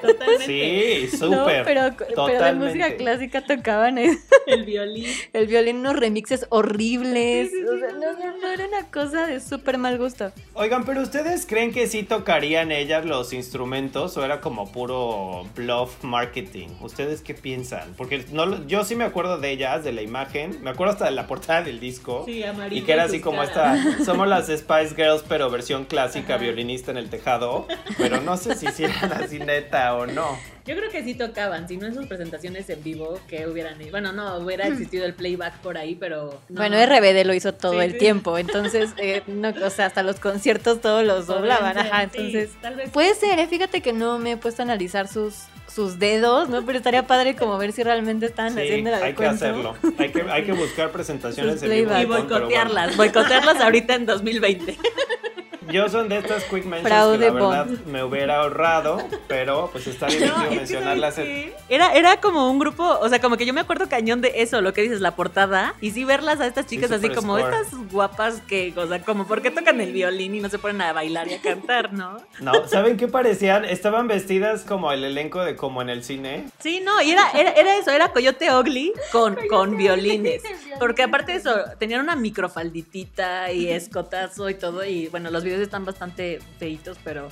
totalmente. 0.00 0.46
Sí, 0.46 1.08
no, 1.20 1.40
súper. 1.40 1.64
pero, 1.64 1.96
pero 2.14 2.44
de 2.44 2.52
música 2.54 2.94
clásica 2.94 3.44
tocaban 3.44 3.98
el, 3.98 4.16
El 4.46 4.64
violín. 4.64 5.06
el 5.32 5.48
violín, 5.48 5.78
unos 5.78 5.96
remixes 5.96 6.46
horribles. 6.50 7.50
Sí, 7.50 7.56
sí, 7.56 7.62
sí, 7.68 7.74
o 7.74 7.78
sea, 7.80 7.88
no, 7.90 8.12
no, 8.12 8.18
no, 8.24 8.38
no, 8.38 8.48
era 8.52 8.68
una 8.68 8.88
cosa 8.92 9.26
de 9.26 9.40
súper 9.40 9.78
mal 9.78 9.98
gusto. 9.98 10.30
Oigan, 10.54 10.84
pero 10.84 11.02
¿ustedes 11.02 11.44
creen 11.44 11.72
que 11.72 11.88
sí 11.88 12.04
tocarían 12.04 12.70
ellas 12.70 13.04
los 13.04 13.32
instrumentos 13.32 14.16
o 14.16 14.24
era 14.24 14.40
como 14.40 14.70
puro 14.70 15.44
bluff 15.56 16.04
marketing? 16.04 16.68
¿Ustedes 16.80 17.20
qué 17.20 17.34
piensan? 17.34 17.94
Porque 17.96 18.24
no, 18.30 18.64
yo 18.68 18.84
sí 18.84 18.94
me 18.94 19.02
acuerdo 19.02 19.38
de 19.38 19.50
ellas, 19.50 19.82
de 19.82 19.90
la 19.92 20.02
imagen, 20.02 20.62
me 20.62 20.70
acuerdo 20.70 20.92
hasta 20.92 21.06
de 21.06 21.10
la 21.10 21.26
portada 21.26 21.62
del 21.62 21.80
disco. 21.80 22.22
Sí, 22.26 22.44
amarillo 22.44 22.80
Y 22.80 22.84
que 22.86 22.92
era 22.92 23.02
así 23.04 23.20
como 23.20 23.38
caras. 23.44 23.84
esta, 23.84 24.04
somos 24.04 24.28
las 24.28 24.46
Spice 24.56 24.94
Girls, 24.94 25.24
pero 25.28 25.50
versión 25.50 25.84
clásica, 25.84 26.36
violinista 26.36 26.92
en 26.92 26.98
el 26.98 27.10
tejado. 27.10 27.55
Pero 27.98 28.20
no 28.20 28.36
sé 28.36 28.54
si 28.54 28.66
hicieran 28.66 29.12
así 29.12 29.38
neta 29.38 29.94
o 29.94 30.06
no. 30.06 30.38
Yo 30.66 30.74
creo 30.74 30.90
que 30.90 31.04
sí 31.04 31.14
tocaban, 31.14 31.68
si 31.68 31.76
no 31.76 31.86
en 31.86 31.94
sus 31.94 32.06
presentaciones 32.06 32.68
en 32.70 32.82
vivo 32.82 33.20
que 33.28 33.46
hubieran 33.46 33.76
bueno, 33.92 34.12
no 34.12 34.38
hubiera 34.38 34.66
existido 34.66 35.06
el 35.06 35.14
playback 35.14 35.58
por 35.58 35.78
ahí, 35.78 35.94
pero 35.94 36.40
no. 36.48 36.56
Bueno, 36.60 36.76
RBD 36.84 37.24
lo 37.24 37.34
hizo 37.34 37.54
todo 37.54 37.74
Sí, 37.74 37.78
el 37.78 37.92
sí. 37.92 37.98
tiempo, 37.98 38.36
entonces, 38.36 38.90
eh, 38.96 39.22
no, 39.28 39.54
o 39.64 39.70
sea, 39.70 39.86
hasta 39.86 40.02
los 40.02 40.18
conciertos 40.18 40.80
todos 40.80 41.04
los 41.04 41.28
doblaban, 41.28 41.78
ajá, 41.78 42.08
sí, 42.12 42.18
entonces... 42.18 42.50
tal 42.60 42.74
vez 42.74 42.90
Puede 42.90 43.14
ser, 43.14 43.38
¿eh? 43.38 43.46
fíjate 43.46 43.80
que 43.80 43.92
no 43.92 44.18
me 44.18 44.32
he 44.32 44.36
puesto 44.36 44.62
a 44.62 44.64
analizar 44.64 45.06
sus, 45.06 45.34
sus 45.72 46.00
dedos, 46.00 46.48
¿no? 46.48 46.66
Pero 46.66 46.78
estaría 46.78 47.06
padre 47.06 47.36
como 47.36 47.56
ver 47.58 47.70
si 47.70 47.84
realmente 47.84 48.26
estaban 48.26 48.54
Sí, 48.54 48.60
haciendo 48.62 48.90
la 48.90 48.96
hay 48.96 49.14
que 49.14 49.24
hacerlo. 49.26 49.76
Hay 49.98 50.10
que, 50.10 50.22
hay 50.22 50.44
que 50.44 50.52
buscar 50.52 50.90
presentaciones 50.90 51.60
Sus 51.60 51.62
en 51.62 51.70
vivo. 51.70 51.92
y 51.92 51.94
pero 51.94 52.08
bueno. 52.08 52.24
boicotearlas, 52.28 52.96
boicotearlas 52.96 53.60
ahorita 53.60 53.94
en 53.94 54.06
2020. 54.06 54.76
Yo 55.70 55.88
son 55.88 56.08
de 56.08 56.18
estas 56.18 56.44
quick 56.44 56.64
mentions 56.64 56.88
Fraude 56.88 57.18
que 57.18 57.24
la 57.26 57.32
verdad 57.32 57.66
Bond. 57.66 57.86
me 57.86 58.02
hubiera 58.04 58.40
ahorrado, 58.40 59.02
pero 59.28 59.68
pues 59.72 59.86
está 59.86 60.06
bien 60.06 60.26
No, 60.28 60.42
es 60.42 60.48
que 60.48 60.56
mencionarlas. 60.56 61.14
¿sabes 61.14 61.28
qué? 61.28 61.56
Era, 61.68 61.94
era 61.94 62.20
como 62.20 62.50
un 62.50 62.58
grupo, 62.58 62.84
o 62.84 63.08
sea, 63.08 63.20
como 63.20 63.36
que 63.36 63.46
yo 63.46 63.52
me 63.52 63.60
acuerdo 63.60 63.88
cañón 63.88 64.20
de 64.20 64.32
eso, 64.36 64.60
lo 64.60 64.72
que 64.72 64.82
dices, 64.82 65.00
la 65.00 65.16
portada, 65.16 65.74
y 65.80 65.90
sí 65.90 66.04
verlas 66.04 66.40
a 66.40 66.46
estas 66.46 66.66
chicas 66.66 66.90
así 66.90 67.06
super 67.06 67.16
como 67.16 67.38
score. 67.38 67.54
estas 67.54 67.90
guapas 67.90 68.40
que, 68.42 68.72
o 68.76 68.86
sea, 68.86 69.02
como, 69.02 69.26
¿por 69.26 69.42
qué 69.42 69.50
tocan 69.50 69.80
el 69.80 69.92
violín 69.92 70.34
y 70.34 70.40
no 70.40 70.48
se 70.48 70.58
ponen 70.58 70.80
a 70.82 70.92
bailar 70.92 71.28
y 71.28 71.34
a 71.34 71.40
cantar, 71.40 71.92
no? 71.92 72.18
No, 72.40 72.66
¿saben 72.68 72.96
qué 72.96 73.08
parecían? 73.08 73.64
Estaban 73.64 74.08
vestidas 74.08 74.62
como 74.62 74.92
el 74.92 75.04
elenco 75.04 75.44
de 75.44 75.56
como 75.56 75.82
en 75.82 75.88
el 75.90 76.04
cine. 76.04 76.46
Sí, 76.60 76.80
no, 76.84 77.00
y 77.02 77.10
era, 77.10 77.30
era, 77.32 77.50
era 77.52 77.76
eso, 77.76 77.90
era 77.90 78.12
Coyote 78.12 78.54
Ugly 78.54 78.92
con, 79.12 79.36
con 79.48 79.76
violines. 79.76 80.42
Porque 80.78 81.02
aparte 81.02 81.32
de 81.32 81.38
eso, 81.46 81.54
tenían 81.78 82.00
una 82.00 82.16
microfalditita 82.16 83.52
y 83.52 83.68
escotazo 83.68 84.48
y 84.50 84.54
todo, 84.54 84.84
y 84.84 85.08
bueno, 85.08 85.30
los 85.30 85.44
videos 85.44 85.55
están 85.60 85.84
bastante 85.84 86.40
feitos, 86.58 86.98
pero 87.04 87.28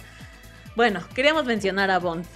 bueno, 0.76 1.00
queríamos 1.14 1.44
mencionar 1.44 1.90
a 1.90 2.00
Bond. 2.00 2.26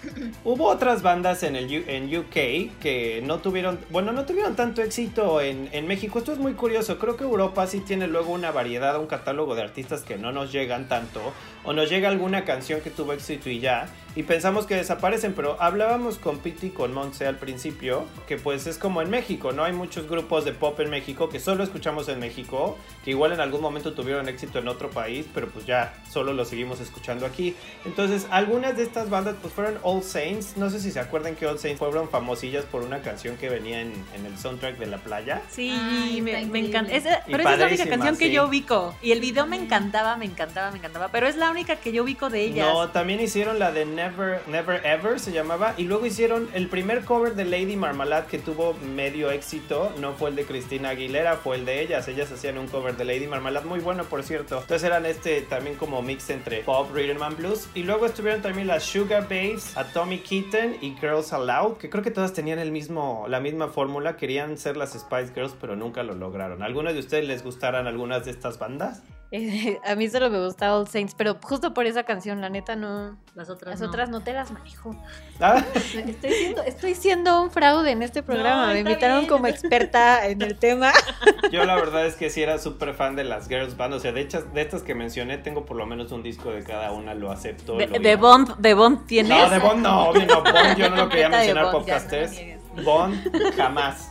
Hubo 0.44 0.66
otras 0.66 1.02
bandas 1.02 1.42
en 1.42 1.56
el 1.56 1.68
en 1.88 2.16
UK 2.16 2.78
que 2.80 3.20
no 3.24 3.38
tuvieron, 3.38 3.80
bueno, 3.90 4.12
no 4.12 4.26
tuvieron 4.26 4.54
tanto 4.54 4.80
éxito 4.80 5.40
en, 5.40 5.68
en 5.72 5.86
México. 5.88 6.18
Esto 6.18 6.32
es 6.32 6.38
muy 6.38 6.52
curioso. 6.52 6.98
Creo 6.98 7.16
que 7.16 7.24
Europa 7.24 7.66
sí 7.66 7.80
tiene 7.80 8.06
luego 8.06 8.32
una 8.32 8.52
variedad, 8.52 8.98
un 8.98 9.06
catálogo 9.06 9.54
de 9.56 9.62
artistas 9.62 10.02
que 10.02 10.16
no 10.18 10.30
nos 10.30 10.52
llegan 10.52 10.88
tanto. 10.88 11.20
O 11.64 11.72
nos 11.72 11.90
llega 11.90 12.08
alguna 12.08 12.44
canción 12.44 12.80
que 12.80 12.90
tuvo 12.90 13.12
éxito 13.12 13.50
y 13.50 13.58
ya. 13.58 13.88
Y 14.14 14.22
pensamos 14.22 14.66
que 14.66 14.74
desaparecen, 14.74 15.34
pero 15.34 15.60
hablábamos 15.60 16.18
con 16.18 16.38
Piti 16.38 16.68
y 16.68 16.70
con 16.70 16.92
Monse 16.92 17.26
al 17.26 17.36
principio, 17.36 18.04
que 18.26 18.36
pues 18.36 18.66
es 18.66 18.78
como 18.78 19.02
en 19.02 19.10
México, 19.10 19.52
¿no? 19.52 19.64
Hay 19.64 19.72
muchos 19.72 20.08
grupos 20.08 20.44
de 20.44 20.52
pop 20.52 20.80
en 20.80 20.90
México 20.90 21.28
que 21.28 21.38
solo 21.38 21.62
escuchamos 21.62 22.08
en 22.08 22.18
México, 22.18 22.78
que 23.04 23.10
igual 23.10 23.32
en 23.32 23.40
algún 23.40 23.60
momento 23.60 23.92
tuvieron 23.92 24.28
éxito 24.28 24.58
en 24.58 24.68
otro 24.68 24.90
país, 24.90 25.26
pero 25.34 25.48
pues 25.48 25.66
ya 25.66 25.94
solo 26.10 26.32
lo 26.32 26.44
seguimos 26.44 26.80
escuchando 26.80 27.26
aquí. 27.26 27.54
Entonces, 27.84 28.26
algunas 28.30 28.76
de 28.76 28.82
estas 28.82 29.10
bandas 29.10 29.36
pues 29.40 29.52
fueron 29.52 29.78
All 29.82 30.02
Saints. 30.02 30.56
No 30.56 30.70
sé 30.70 30.80
si 30.80 30.90
se 30.90 31.00
acuerdan 31.00 31.36
que 31.36 31.46
All 31.46 31.58
Saints 31.58 31.78
fueron 31.78 32.08
famosillas 32.08 32.64
por 32.64 32.82
una 32.82 33.00
canción 33.02 33.36
que 33.36 33.48
venía 33.48 33.80
en, 33.80 33.92
en 34.14 34.26
el 34.26 34.38
soundtrack 34.38 34.78
de 34.78 34.86
La 34.86 34.98
Playa. 34.98 35.42
Sí, 35.50 35.70
Ay, 35.70 36.20
me, 36.20 36.44
me 36.46 36.58
encanta. 36.60 36.92
Pero 37.26 37.42
esa 37.42 37.52
es 37.52 37.58
la 37.58 37.66
única 37.66 37.88
canción 37.88 38.16
que 38.16 38.30
yo 38.30 38.46
ubico. 38.46 38.94
Y 39.02 39.12
el 39.12 39.20
video 39.20 39.46
me 39.46 39.56
encantaba, 39.56 40.16
me 40.16 40.24
encantaba, 40.24 40.70
me 40.70 40.78
encantaba. 40.78 41.08
Pero 41.08 41.26
es 41.26 41.36
la 41.36 41.50
única 41.50 41.76
que 41.76 41.92
yo 41.92 42.04
ubico 42.04 42.30
de 42.30 42.42
ellas. 42.42 42.68
No, 42.68 42.88
también 42.88 43.20
hicieron 43.20 43.58
la 43.58 43.72
de 43.72 43.84
Never, 43.84 44.40
Never 44.48 44.84
Ever, 44.84 45.20
se 45.20 45.32
llamaba. 45.32 45.74
Y 45.76 45.84
luego 45.84 46.06
hicieron 46.06 46.48
el 46.54 46.68
primer 46.68 47.04
cover 47.04 47.34
de 47.34 47.44
Lady 47.44 47.76
Marmalade 47.76 48.26
que 48.26 48.38
tuvo 48.38 48.74
medio 48.94 49.30
éxito. 49.30 49.92
No 50.00 50.14
fue 50.14 50.30
el 50.30 50.36
de 50.36 50.44
Cristina 50.44 50.90
Aguilera, 50.90 51.36
fue 51.36 51.56
el 51.56 51.64
de 51.64 51.82
ellas. 51.82 52.08
Ellas 52.08 52.30
hacían 52.30 52.58
un 52.58 52.68
cover 52.68 52.96
de 52.96 53.04
Lady 53.04 53.26
Marmalade, 53.26 53.66
muy 53.66 53.80
bueno, 53.80 54.04
por 54.04 54.22
cierto. 54.22 54.60
Entonces 54.60 54.84
eran 54.84 55.06
este 55.06 55.42
también 55.42 55.76
como 55.76 56.02
mix 56.02 56.30
entre 56.30 56.62
pop, 56.62 56.90
rhythm 56.94 57.22
and 57.22 57.36
blues. 57.36 57.68
Y 57.74 57.82
luego 57.82 58.06
estuvieron 58.18 58.42
también 58.42 58.66
las 58.66 58.82
Sugar 58.82 59.28
Babes, 59.28 59.76
Atomic 59.76 60.24
Kitten 60.24 60.78
y 60.80 60.96
Girls 60.96 61.32
Aloud, 61.32 61.76
que 61.76 61.88
creo 61.88 62.02
que 62.02 62.10
todas 62.10 62.32
tenían 62.32 62.58
el 62.58 62.72
mismo, 62.72 63.26
la 63.28 63.38
misma 63.38 63.68
fórmula. 63.68 64.16
Querían 64.16 64.58
ser 64.58 64.76
las 64.76 64.94
Spice 64.94 65.32
Girls, 65.32 65.54
pero 65.60 65.76
nunca 65.76 66.02
lo 66.02 66.14
lograron. 66.14 66.64
¿Algunos 66.64 66.94
de 66.94 66.98
ustedes 66.98 67.28
les 67.28 67.44
gustaran 67.44 67.86
algunas 67.86 68.24
de 68.24 68.32
estas 68.32 68.58
bandas? 68.58 69.04
Eh, 69.30 69.78
a 69.86 69.94
mí 69.94 70.08
solo 70.08 70.30
me 70.30 70.42
gusta 70.42 70.74
All 70.74 70.88
Saints, 70.88 71.14
pero 71.14 71.36
justo 71.42 71.74
por 71.74 71.86
esa 71.86 72.04
canción, 72.04 72.40
la 72.40 72.48
neta, 72.48 72.76
no. 72.76 73.16
Las 73.34 73.50
otras 73.50 73.72
Las 73.72 73.80
no. 73.80 73.88
otras 73.88 74.08
no 74.08 74.20
te 74.22 74.32
las 74.32 74.50
manejo. 74.50 74.96
Ah, 75.40 75.62
Estoy 75.74 76.32
siendo, 76.32 76.62
estoy 76.62 76.94
siendo 76.94 77.42
un 77.42 77.50
fraude 77.50 77.90
en 77.90 78.02
este 78.02 78.22
programa. 78.22 78.68
No, 78.68 78.72
me 78.72 78.80
invitaron 78.80 79.18
bien. 79.20 79.28
como 79.28 79.46
experta 79.46 80.26
en 80.26 80.42
el 80.42 80.58
tema. 80.58 80.92
Yo 81.52 81.64
la 81.64 81.76
verdad 81.76 82.06
es 82.06 82.16
que 82.16 82.30
sí 82.30 82.42
era 82.42 82.58
súper 82.58 82.94
fan 82.94 83.16
de 83.16 83.24
las 83.24 83.48
girls 83.48 83.76
band, 83.76 83.94
o 83.94 84.00
sea, 84.00 84.12
de, 84.12 84.22
hechas, 84.22 84.52
de 84.52 84.62
estas 84.62 84.82
que 84.82 84.94
mencioné 84.94 85.38
tengo 85.38 85.64
por 85.64 85.76
lo 85.76 85.86
menos 85.86 86.10
un 86.10 86.22
disco 86.22 86.50
de 86.50 86.64
cada 86.64 86.92
una, 86.92 87.14
lo 87.14 87.30
acepto. 87.30 87.76
De, 87.76 87.86
lo 87.86 87.98
de 87.98 87.98
digo. 87.98 88.20
Bond, 88.20 88.56
de 88.56 88.74
Bond 88.74 89.06
tienes. 89.06 89.30
No, 89.30 89.50
de 89.50 89.58
Bond 89.58 89.82
no, 89.82 90.08
obvio 90.08 90.26
no, 90.26 90.42
Bond 90.42 90.76
yo 90.76 90.90
no 90.90 90.96
lo 90.96 91.08
quería 91.08 91.28
mencionar 91.28 91.70
podcasters. 91.70 92.40
no. 92.74 92.82
Bond 92.82 93.54
jamás. 93.56 94.10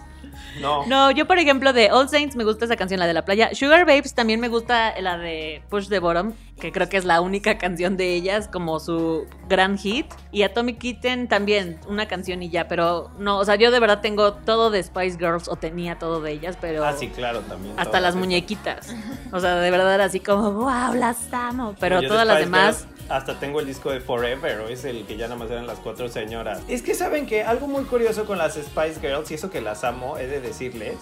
No. 0.61 0.85
No, 0.85 1.11
yo 1.11 1.27
por 1.27 1.37
ejemplo 1.39 1.73
de 1.73 1.91
All 1.91 2.09
Saints 2.09 2.35
me 2.35 2.43
gusta 2.43 2.65
esa 2.65 2.75
canción, 2.75 2.99
la 2.99 3.07
de 3.07 3.13
la 3.13 3.25
playa. 3.25 3.49
Sugar 3.53 3.85
Babes 3.85 4.13
también 4.13 4.39
me 4.39 4.47
gusta 4.47 4.99
la 5.01 5.17
de 5.17 5.61
Push 5.69 5.87
the 5.89 5.99
Bottom, 5.99 6.33
que 6.59 6.71
creo 6.71 6.89
que 6.89 6.97
es 6.97 7.05
la 7.05 7.21
única 7.21 7.57
canción 7.57 7.97
de 7.97 8.13
ellas 8.13 8.47
como 8.47 8.79
su 8.79 9.25
gran 9.47 9.77
hit. 9.77 10.07
Y 10.31 10.43
Atomic 10.43 10.77
Kitten 10.79 11.27
también, 11.27 11.79
una 11.87 12.07
canción 12.07 12.41
y 12.43 12.49
ya, 12.49 12.67
pero 12.67 13.11
no, 13.19 13.37
o 13.37 13.45
sea, 13.45 13.55
yo 13.55 13.71
de 13.71 13.79
verdad 13.79 14.01
tengo 14.01 14.33
todo 14.33 14.69
de 14.71 14.81
Spice 14.83 15.17
Girls 15.17 15.47
o 15.47 15.55
tenía 15.55 15.99
todo 15.99 16.21
de 16.21 16.31
ellas, 16.31 16.57
pero 16.59 16.83
Ah, 16.85 16.93
sí, 16.93 17.09
claro, 17.09 17.41
también. 17.41 17.73
hasta 17.77 17.99
las 17.99 18.15
muñequitas. 18.15 18.93
O 19.31 19.39
sea, 19.39 19.55
de 19.55 19.71
verdad 19.71 19.93
era 19.95 20.05
así 20.05 20.19
como, 20.19 20.51
wow, 20.51 20.93
las 20.95 21.31
amo. 21.33 21.75
Pero 21.79 22.01
todas 22.01 22.25
las 22.25 22.39
demás... 22.39 22.77
Girls 22.81 22.96
Hasta 23.09 23.39
tengo 23.39 23.61
el 23.61 23.65
disco 23.65 23.89
de 23.91 24.01
Forever, 24.01 24.69
es 24.69 24.83
el 24.83 25.05
que 25.05 25.15
ya 25.15 25.27
nada 25.27 25.39
más 25.39 25.49
eran 25.49 25.65
las 25.65 25.79
cuatro 25.79 26.09
señoras. 26.09 26.61
Es 26.67 26.81
que 26.81 26.93
saben 26.93 27.25
que 27.25 27.43
algo 27.43 27.67
muy 27.67 27.85
curioso 27.85 28.25
con 28.25 28.37
las 28.37 28.55
Spice 28.55 28.99
Girls, 28.99 29.31
y 29.31 29.35
eso 29.35 29.49
que 29.49 29.61
las 29.61 29.85
amo, 29.85 30.17
he 30.17 30.27
de 30.27 30.41
decirles. 30.41 30.97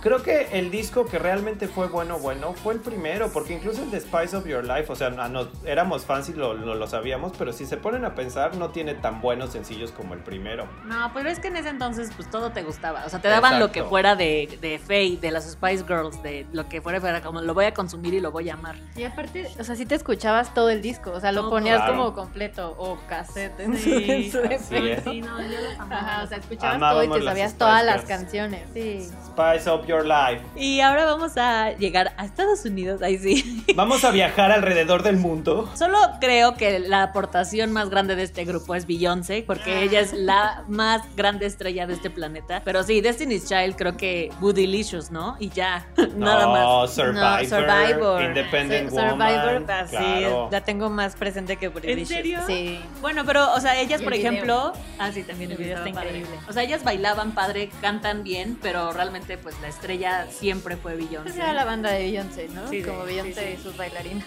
Creo 0.00 0.22
que 0.22 0.48
el 0.58 0.70
disco 0.70 1.04
que 1.06 1.18
realmente 1.18 1.68
fue 1.68 1.88
bueno, 1.88 2.18
bueno, 2.18 2.54
fue 2.54 2.74
el 2.74 2.80
primero, 2.80 3.30
porque 3.32 3.52
incluso 3.54 3.82
el 3.82 3.90
de 3.90 4.00
Spice 4.00 4.34
of 4.36 4.46
Your 4.46 4.64
Life, 4.64 4.90
o 4.90 4.96
sea, 4.96 5.10
no, 5.10 5.28
no- 5.28 5.48
éramos 5.66 6.04
fans 6.06 6.28
y 6.30 6.32
lo, 6.32 6.54
lo, 6.54 6.74
lo 6.74 6.86
sabíamos, 6.86 7.32
pero 7.38 7.52
si 7.52 7.66
se 7.66 7.76
ponen 7.76 8.04
a 8.04 8.14
pensar, 8.14 8.56
no 8.56 8.70
tiene 8.70 8.94
tan 8.94 9.20
buenos 9.20 9.50
sencillos 9.50 9.92
como 9.92 10.14
el 10.14 10.20
primero. 10.20 10.66
No, 10.86 11.10
pero 11.12 11.28
es 11.28 11.38
que 11.38 11.48
en 11.48 11.56
ese 11.56 11.68
entonces 11.68 12.10
pues 12.16 12.30
todo 12.30 12.50
te 12.52 12.62
gustaba. 12.62 13.04
O 13.04 13.08
sea, 13.10 13.20
te 13.20 13.28
daban 13.28 13.58
lo 13.60 13.72
que 13.72 13.84
fuera 13.84 14.16
de, 14.16 14.58
de 14.60 14.78
Faye, 14.78 15.18
de 15.20 15.30
las 15.30 15.50
Spice 15.50 15.84
Girls, 15.86 16.22
de 16.22 16.46
lo 16.52 16.68
que 16.68 16.80
fuera, 16.80 17.00
fuera 17.00 17.20
como 17.20 17.40
lo 17.42 17.52
voy 17.52 17.66
a 17.66 17.74
consumir 17.74 18.14
y 18.14 18.20
lo 18.20 18.30
voy 18.32 18.48
a 18.50 18.54
amar. 18.54 18.76
Y 18.96 19.04
aparte, 19.04 19.48
o 19.58 19.64
sea, 19.64 19.76
sí 19.76 19.84
te 19.86 19.94
escuchabas 19.96 20.54
todo 20.54 20.70
el 20.70 20.80
disco. 20.82 21.10
O 21.12 21.20
sea, 21.20 21.32
lo 21.32 21.42
Todo. 21.42 21.50
ponías 21.50 21.76
Claro. 21.76 21.92
como 21.96 22.14
completo 22.14 22.74
o 22.78 22.98
cassette 23.08 23.60
en 23.60 23.76
su, 23.76 23.82
Sí, 23.82 24.10
en 24.10 24.32
su 24.32 24.38
defecto. 24.38 24.86
es. 24.86 25.02
Sí, 25.04 25.20
no, 25.20 25.40
yo 25.42 25.60
los 25.60 25.78
amaba. 25.78 26.00
Ajá, 26.00 26.22
o 26.22 26.26
sea, 26.26 26.38
escuchabas 26.38 26.76
Amábamos 26.76 27.04
todo 27.06 27.16
y 27.16 27.20
te 27.20 27.26
sabías 27.26 27.50
Spice 27.50 27.58
todas 27.58 27.84
las 27.84 28.02
canciones. 28.02 28.62
Sí. 28.72 29.08
Spice 29.26 29.70
Up 29.70 29.86
Your 29.90 30.06
Life. 30.06 30.42
Y 30.56 30.80
ahora 30.80 31.04
vamos 31.04 31.36
a 31.36 31.72
llegar 31.72 32.12
a 32.16 32.24
Estados 32.24 32.64
Unidos, 32.64 33.02
ahí 33.02 33.18
sí. 33.18 33.64
Vamos 33.74 34.04
a 34.04 34.10
viajar 34.10 34.52
alrededor 34.52 35.02
del 35.02 35.16
mundo. 35.16 35.68
Solo 35.74 35.98
creo 36.20 36.54
que 36.54 36.78
la 36.78 37.02
aportación 37.02 37.72
más 37.72 37.90
grande 37.90 38.14
de 38.16 38.22
este 38.22 38.44
grupo 38.44 38.74
es 38.74 38.86
Beyoncé, 38.86 39.42
porque 39.46 39.82
ella 39.82 40.00
es 40.00 40.12
la 40.12 40.64
más 40.68 41.02
grande 41.16 41.46
estrella 41.46 41.86
de 41.86 41.94
este 41.94 42.08
planeta. 42.10 42.62
Pero 42.64 42.82
sí, 42.84 43.00
Destiny's 43.00 43.46
Child 43.46 43.76
creo 43.76 43.96
que 43.96 44.30
Bootylicious, 44.40 45.10
¿no? 45.10 45.36
Y 45.40 45.48
ya, 45.50 45.86
nada 46.16 46.46
no, 46.46 46.52
más. 46.82 46.94
Survivor, 46.94 47.14
No, 47.14 47.44
Survivor. 47.48 48.22
Independent 48.22 48.90
Sí, 48.90 48.94
Woman. 48.96 49.10
Survivor, 49.10 49.64
ah, 49.70 49.86
sí, 49.88 49.96
claro. 49.96 50.48
la 50.50 50.60
tengo 50.62 50.90
más 50.90 51.16
presente 51.16 51.56
que 51.56 51.66
¿En 51.66 51.72
Bootylicious. 51.72 52.08
serio? 52.08 52.40
Sí. 52.46 52.80
Bueno, 53.00 53.24
pero, 53.26 53.52
o 53.54 53.60
sea, 53.60 53.80
ellas, 53.80 54.02
por 54.02 54.14
el 54.14 54.20
ejemplo. 54.20 54.72
Ah, 54.98 55.10
sí, 55.12 55.22
también 55.22 55.50
el, 55.50 55.56
El 55.56 55.62
video 55.64 55.76
está 55.78 55.88
increíble. 55.88 56.30
O 56.48 56.52
sea, 56.52 56.62
ellas 56.62 56.84
bailaban 56.84 57.32
padre, 57.32 57.70
cantan 57.80 58.22
bien, 58.22 58.58
pero 58.60 58.92
realmente, 58.92 59.38
pues 59.38 59.54
la 59.60 59.68
estrella 59.80 60.26
siempre 60.30 60.76
fue 60.76 60.94
Beyoncé. 60.94 61.30
Esa 61.30 61.44
era 61.44 61.52
la 61.54 61.64
banda 61.64 61.90
de 61.90 62.02
Beyoncé, 62.04 62.48
¿no? 62.48 62.68
Sí, 62.68 62.82
Como 62.82 63.02
sí, 63.02 63.06
Beyoncé 63.14 63.46
sí, 63.54 63.58
y 63.58 63.62
sus 63.62 63.76
bailarinas. 63.76 64.26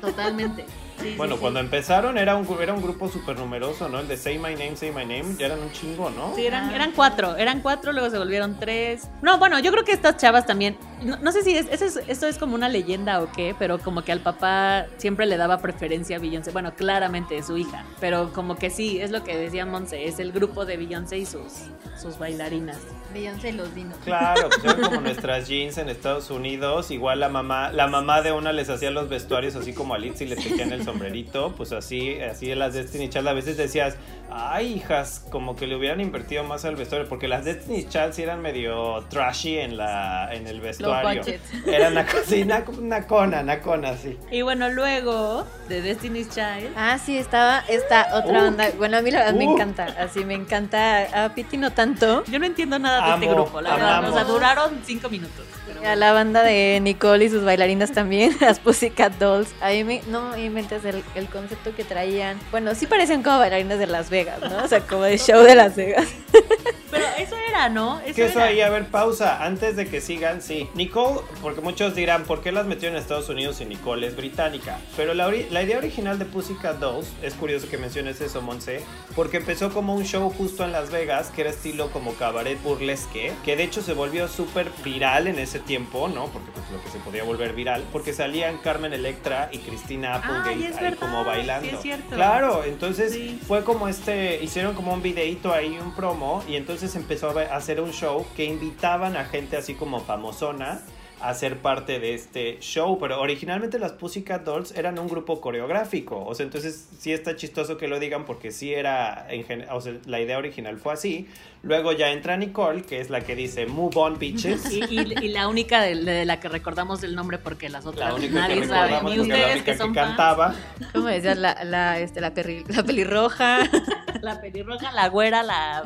Totalmente. 0.00 0.66
Sí, 1.00 1.14
Bueno, 1.16 1.34
sí, 1.34 1.38
sí. 1.38 1.40
cuando 1.40 1.60
empezaron 1.60 2.18
era 2.18 2.36
un, 2.36 2.46
era 2.60 2.72
un 2.74 2.82
grupo 2.82 3.08
súper 3.08 3.38
numeroso, 3.38 3.88
¿no? 3.88 4.00
El 4.00 4.08
de 4.08 4.16
Say 4.16 4.38
My 4.38 4.52
Name, 4.54 4.76
Say 4.76 4.90
My 4.90 5.02
Name, 5.04 5.36
ya 5.38 5.46
eran 5.46 5.60
un 5.60 5.72
chingo, 5.72 6.10
¿no? 6.10 6.34
Sí, 6.36 6.46
eran, 6.46 6.70
Ah. 6.70 6.74
eran 6.74 6.92
cuatro, 6.92 7.36
eran 7.36 7.60
cuatro, 7.60 7.92
luego 7.92 8.10
se 8.10 8.18
volvieron 8.18 8.58
tres. 8.58 9.08
No, 9.22 9.38
bueno, 9.38 9.58
yo 9.60 9.70
creo 9.72 9.84
que 9.84 9.92
estas 9.92 10.16
chavas 10.16 10.46
también, 10.46 10.76
no, 11.02 11.16
no 11.18 11.32
sé 11.32 11.42
si 11.42 11.56
es, 11.56 11.66
eso 11.70 11.84
es- 11.84 12.00
esto 12.08 12.26
es 12.26 12.38
como 12.38 12.54
una 12.54 12.68
leyenda 12.68 13.20
o 13.22 13.30
qué, 13.32 13.54
pero 13.58 13.78
como 13.78 14.02
que 14.02 14.12
al 14.12 14.20
papá 14.20 14.86
siempre 14.98 15.26
le 15.26 15.36
daba 15.36 15.58
preferencia 15.58 16.16
a 16.16 16.18
Beyoncé. 16.18 16.50
Bueno, 16.50 16.74
claramente 16.74 17.36
es 17.38 17.46
su 17.46 17.56
hija, 17.56 17.84
pero 18.00 18.32
como 18.32 18.56
que 18.56 18.70
sí, 18.70 19.00
es 19.00 19.10
lo 19.10 19.24
que 19.24 19.36
decía 19.36 19.64
Monse, 19.66 20.06
es 20.06 20.18
el 20.18 20.32
grupo 20.32 20.64
de 20.64 20.76
Beyoncé 20.76 21.18
y 21.18 21.26
sus, 21.26 21.52
sus 22.00 22.18
bailarinas. 22.18 22.78
Beyoncé 23.12 23.48
y 23.48 23.52
los 23.52 23.74
dinos. 23.74 23.96
Claro, 24.04 24.48
pues 24.48 24.62
eran 24.64 24.80
como 24.82 25.00
nuestras 25.00 25.48
jeans 25.48 25.78
en 25.78 25.88
Estados 25.88 26.30
Unidos. 26.30 26.90
Igual 26.90 27.20
la 27.20 27.28
mamá, 27.28 27.72
la 27.72 27.86
mamá 27.88 28.22
de 28.22 28.32
una 28.32 28.52
les 28.52 28.70
hacía 28.70 28.90
los 28.90 29.08
vestuarios 29.08 29.56
así 29.56 29.72
como 29.72 29.94
a 29.94 29.98
Litzy 29.98 30.26
le 30.26 30.36
tejían 30.36 30.72
el 30.72 30.84
sombrerito. 30.90 31.52
Pues 31.56 31.72
así, 31.72 32.20
así 32.20 32.54
las 32.54 32.74
Destiny 32.74 33.08
Child 33.08 33.28
a 33.28 33.32
veces 33.32 33.56
decías, 33.56 33.96
ay 34.30 34.74
hijas, 34.74 35.26
como 35.30 35.56
que 35.56 35.66
le 35.66 35.76
hubieran 35.76 36.00
invertido 36.00 36.44
más 36.44 36.64
al 36.64 36.76
vestuario. 36.76 37.08
Porque 37.08 37.28
las 37.28 37.44
Destiny 37.44 37.86
Child 37.88 38.12
sí 38.12 38.22
eran 38.22 38.40
medio 38.42 39.04
trashy 39.08 39.58
en 39.58 39.76
la, 39.76 40.28
en 40.32 40.46
el 40.46 40.60
vestuario. 40.60 41.22
Eran 41.66 41.92
una, 41.92 42.06
sí, 42.26 42.42
una, 42.42 42.64
una 42.78 43.06
cona, 43.06 43.40
una 43.40 43.60
cona, 43.60 43.96
sí. 43.96 44.18
Y 44.30 44.42
bueno, 44.42 44.68
luego 44.70 45.46
de 45.68 45.82
Destiny's 45.82 46.28
Child. 46.30 46.72
Ah, 46.76 46.98
sí, 46.98 47.16
estaba 47.18 47.60
esta 47.68 48.08
otra 48.14 48.40
Uh. 48.40 48.44
banda. 48.44 48.70
Bueno, 48.78 48.96
a 48.98 49.02
mí 49.02 49.10
la 49.10 49.18
verdad 49.20 49.34
me 49.34 49.44
encanta. 49.44 49.84
Así 49.98 50.24
me 50.24 50.34
encanta. 50.34 51.24
A 51.24 51.34
Piti 51.34 51.56
no 51.56 51.72
tanto. 51.72 52.24
Yo 52.26 52.38
no 52.38 52.46
entiendo 52.46 52.78
nada 52.78 53.06
de 53.06 53.14
este 53.24 53.34
grupo, 53.34 53.60
la 53.60 53.70
verdad. 53.74 53.98
amamos. 53.98 54.10
O 54.10 54.14
sea, 54.14 54.24
duraron 54.24 54.80
cinco 54.84 55.08
minutos. 55.08 55.44
Pero 55.74 55.88
A 55.88 55.96
la 55.96 56.12
banda 56.12 56.42
de 56.42 56.78
Nicole 56.82 57.24
y 57.24 57.30
sus 57.30 57.44
bailarinas 57.44 57.92
también, 57.92 58.36
las 58.40 58.58
Pussycat 58.58 59.12
Dolls. 59.18 59.50
A 59.60 59.70
mí 59.70 59.84
me, 59.84 60.02
no 60.08 60.30
me 60.30 60.44
inventes 60.44 60.84
el, 60.84 61.02
el 61.14 61.26
concepto 61.26 61.74
que 61.74 61.84
traían. 61.84 62.38
Bueno, 62.50 62.74
sí 62.74 62.86
parecían 62.86 63.22
como 63.22 63.38
bailarinas 63.38 63.78
de 63.78 63.86
Las 63.86 64.10
Vegas, 64.10 64.40
¿no? 64.40 64.64
O 64.64 64.68
sea, 64.68 64.80
como 64.80 65.02
de 65.02 65.18
show 65.18 65.42
de 65.42 65.54
Las 65.54 65.76
Vegas. 65.76 66.08
Eso 67.22 67.36
era, 67.48 67.68
¿no? 67.68 68.00
Eso 68.00 68.14
Que 68.14 68.24
eso 68.26 68.38
era. 68.38 68.48
ahí, 68.48 68.60
a 68.60 68.70
ver, 68.70 68.86
pausa, 68.88 69.44
antes 69.44 69.76
de 69.76 69.86
que 69.86 70.00
sigan, 70.00 70.42
sí. 70.42 70.68
Nicole, 70.74 71.20
porque 71.42 71.60
muchos 71.60 71.94
dirán, 71.94 72.24
¿por 72.24 72.40
qué 72.42 72.52
las 72.52 72.66
metió 72.66 72.88
en 72.88 72.96
Estados 72.96 73.28
Unidos 73.28 73.56
si 73.56 73.64
Nicole 73.64 74.06
es 74.06 74.16
británica? 74.16 74.78
Pero 74.96 75.14
la, 75.14 75.30
la 75.50 75.62
idea 75.62 75.78
original 75.78 76.18
de 76.18 76.24
Pussycat 76.24 76.78
Dolls, 76.78 77.08
es 77.22 77.34
curioso 77.34 77.68
que 77.68 77.78
menciones 77.78 78.20
eso, 78.20 78.42
Monse, 78.42 78.82
porque 79.14 79.38
empezó 79.38 79.70
como 79.72 79.94
un 79.94 80.04
show 80.04 80.30
justo 80.30 80.64
en 80.64 80.72
Las 80.72 80.90
Vegas, 80.90 81.30
que 81.34 81.42
era 81.42 81.50
estilo 81.50 81.90
como 81.90 82.14
cabaret 82.14 82.60
burlesque, 82.62 83.32
que 83.44 83.56
de 83.56 83.64
hecho 83.64 83.82
se 83.82 83.92
volvió 83.92 84.28
súper 84.28 84.70
viral 84.84 85.26
en 85.26 85.38
ese 85.38 85.58
tiempo, 85.58 86.08
¿no? 86.08 86.26
Porque 86.26 86.50
pues 86.52 86.64
lo 86.70 86.82
que 86.82 86.90
se 86.90 86.98
podía 86.98 87.24
volver 87.24 87.52
viral, 87.52 87.84
porque 87.92 88.12
salían 88.12 88.58
Carmen 88.58 88.92
Electra 88.92 89.48
y 89.52 89.58
Cristina 89.58 90.14
Applegate 90.16 90.50
Ay, 90.50 90.64
ahí 90.64 90.72
verdad, 90.72 90.98
como 90.98 91.24
bailando. 91.24 91.68
sí 91.68 91.74
es 91.76 91.82
cierto. 91.82 92.14
Claro, 92.14 92.64
entonces 92.64 93.12
Sí. 93.12 93.40
fue 93.46 93.64
como 93.64 93.88
este, 93.88 94.42
hicieron 94.42 94.74
como 94.74 94.92
un 94.94 95.02
videíto 95.02 95.52
ahí, 95.52 95.78
un 95.82 95.94
promo, 95.94 96.42
y 96.48 96.56
entonces 96.56 96.94
empezó 97.10 97.36
a 97.36 97.56
hacer 97.56 97.80
un 97.80 97.90
show 97.90 98.24
que 98.36 98.44
invitaban 98.44 99.16
a 99.16 99.24
gente 99.24 99.56
así 99.56 99.74
como 99.74 99.98
famosona 99.98 100.80
a 101.20 101.34
ser 101.34 101.56
parte 101.58 101.98
de 101.98 102.14
este 102.14 102.58
show, 102.60 102.98
pero 103.00 103.20
originalmente 103.20 103.80
las 103.80 103.92
Pussycat 103.92 104.44
Dolls 104.44 104.70
eran 104.76 104.96
un 104.98 105.08
grupo 105.08 105.40
coreográfico, 105.40 106.24
o 106.24 106.34
sea, 106.36 106.46
entonces 106.46 106.88
sí 107.00 107.12
está 107.12 107.34
chistoso 107.34 107.76
que 107.76 107.88
lo 107.88 107.98
digan 107.98 108.24
porque 108.24 108.52
sí 108.52 108.72
era, 108.72 109.26
en 109.28 109.44
gen- 109.44 109.66
o 109.72 109.80
sea, 109.80 109.94
la 110.06 110.20
idea 110.20 110.38
original 110.38 110.78
fue 110.78 110.92
así, 110.92 111.26
luego 111.62 111.92
ya 111.92 112.08
entra 112.10 112.36
Nicole, 112.36 112.82
que 112.82 113.00
es 113.00 113.10
la 113.10 113.20
que 113.20 113.34
dice 113.36 113.66
Move 113.66 113.92
on 113.96 114.18
bitches, 114.18 114.70
Y, 114.72 114.82
y- 114.88 115.14
y 115.24 115.28
la 115.28 115.48
única 115.48 115.80
de, 115.82 115.94
de 115.96 116.24
la 116.24 116.40
que 116.40 116.48
recordamos 116.48 117.02
el 117.02 117.14
nombre 117.14 117.38
porque 117.38 117.68
las 117.68 117.86
otras 117.86 118.08
la 118.10 118.14
única 118.14 118.32
que 118.46 118.56
nadie 118.56 118.66
sabe. 118.66 118.88
recordamos 118.90 119.12
Ni 119.12 119.18
porque 119.18 119.28
la 119.28 119.34
ustedes 119.34 119.52
única 119.52 119.64
que 119.64 119.72
que, 119.72 119.78
son 119.78 119.94
fans. 119.94 120.06
cantaba, 120.08 120.54
¿Cómo 120.94 121.06
decías? 121.06 121.38
La, 121.38 121.64
la, 121.64 121.98
este, 121.98 122.20
la, 122.20 122.32
perri- 122.34 122.64
la 122.68 122.82
pelirroja, 122.82 123.58
La 124.22 124.38
pelirroja, 124.40 124.92
la 124.92 125.08
güera, 125.08 125.42
la 125.42 125.84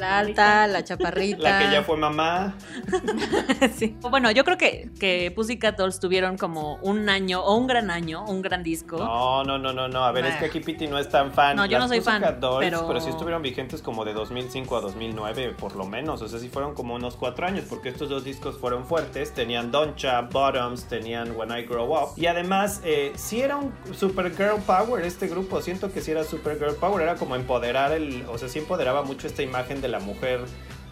la 0.00 0.18
alta, 0.18 0.66
la 0.66 0.82
chaparrita. 0.84 1.42
la 1.42 1.58
que 1.58 1.70
ya 1.70 1.82
fue 1.82 1.98
mamá, 1.98 2.54
sí. 3.76 3.94
Bueno, 4.10 4.30
yo 4.30 4.44
creo 4.44 4.56
que, 4.56 4.88
que 4.98 5.30
Pussycat 5.34 5.76
Dolls 5.76 6.00
tuvieron 6.00 6.38
como 6.38 6.76
un 6.76 7.08
año 7.10 7.40
o 7.42 7.54
un 7.56 7.66
gran 7.66 7.90
año, 7.90 8.24
un 8.24 8.40
gran 8.40 8.62
disco. 8.62 8.96
No, 8.96 9.44
no, 9.44 9.58
no, 9.58 9.72
no, 9.74 9.88
no. 9.88 10.04
A 10.04 10.12
ver, 10.12 10.24
es 10.26 10.34
Nah. 10.34 10.40
que 10.40 10.46
aquí 10.46 10.60
Piti 10.60 10.86
no 10.86 10.98
es 10.98 11.08
tan 11.10 11.32
fan. 11.32 11.56
No, 11.56 11.66
yo 11.66 11.78
no 11.78 11.88
soy 11.88 12.00
fan, 12.00 12.22
Pussycat 12.22 12.40
Dolls, 12.40 12.64
pero- 12.66 12.86
pero... 12.88 13.00
sí 13.00 13.10
estuvieron 13.10 13.42
vigentes 13.42 13.82
como 13.82 14.04
de 14.06 14.14
2005 14.14 14.76
a 14.76 14.80
2009, 15.06 15.54
por 15.58 15.76
lo 15.76 15.86
menos. 15.86 16.22
O 16.22 16.28
sea, 16.28 16.38
sí 16.38 16.48
fueron 16.48 16.74
como 16.74 16.94
unos 16.94 17.16
cuatro 17.16 17.46
años, 17.46 17.64
porque 17.68 17.88
estos 17.88 18.08
dos 18.08 18.24
discos 18.24 18.58
fueron 18.58 18.86
fuertes. 18.86 19.32
Tenían 19.32 19.70
Doncha, 19.70 20.22
Bottoms, 20.22 20.84
tenían 20.84 21.36
When 21.36 21.50
I 21.50 21.62
Grow 21.62 21.92
Up. 21.92 22.10
Y 22.16 22.26
además, 22.26 22.80
eh, 22.84 23.12
sí 23.16 23.40
era 23.40 23.56
un 23.56 23.72
super 23.94 24.34
girl 24.34 24.60
power 24.66 25.04
este 25.04 25.28
grupo. 25.28 25.62
Siento 25.62 25.92
que 25.92 26.00
sí 26.00 26.10
era 26.10 26.24
super 26.24 26.58
girl 26.58 26.74
power. 26.74 27.02
Era 27.02 27.16
como 27.16 27.36
empoderar 27.36 27.92
el. 27.92 28.24
O 28.28 28.38
sea, 28.38 28.48
sí 28.48 28.58
empoderaba 28.58 29.02
mucho 29.02 29.26
esta 29.26 29.42
imagen 29.42 29.80
de 29.80 29.88
la 29.88 30.00
mujer 30.00 30.40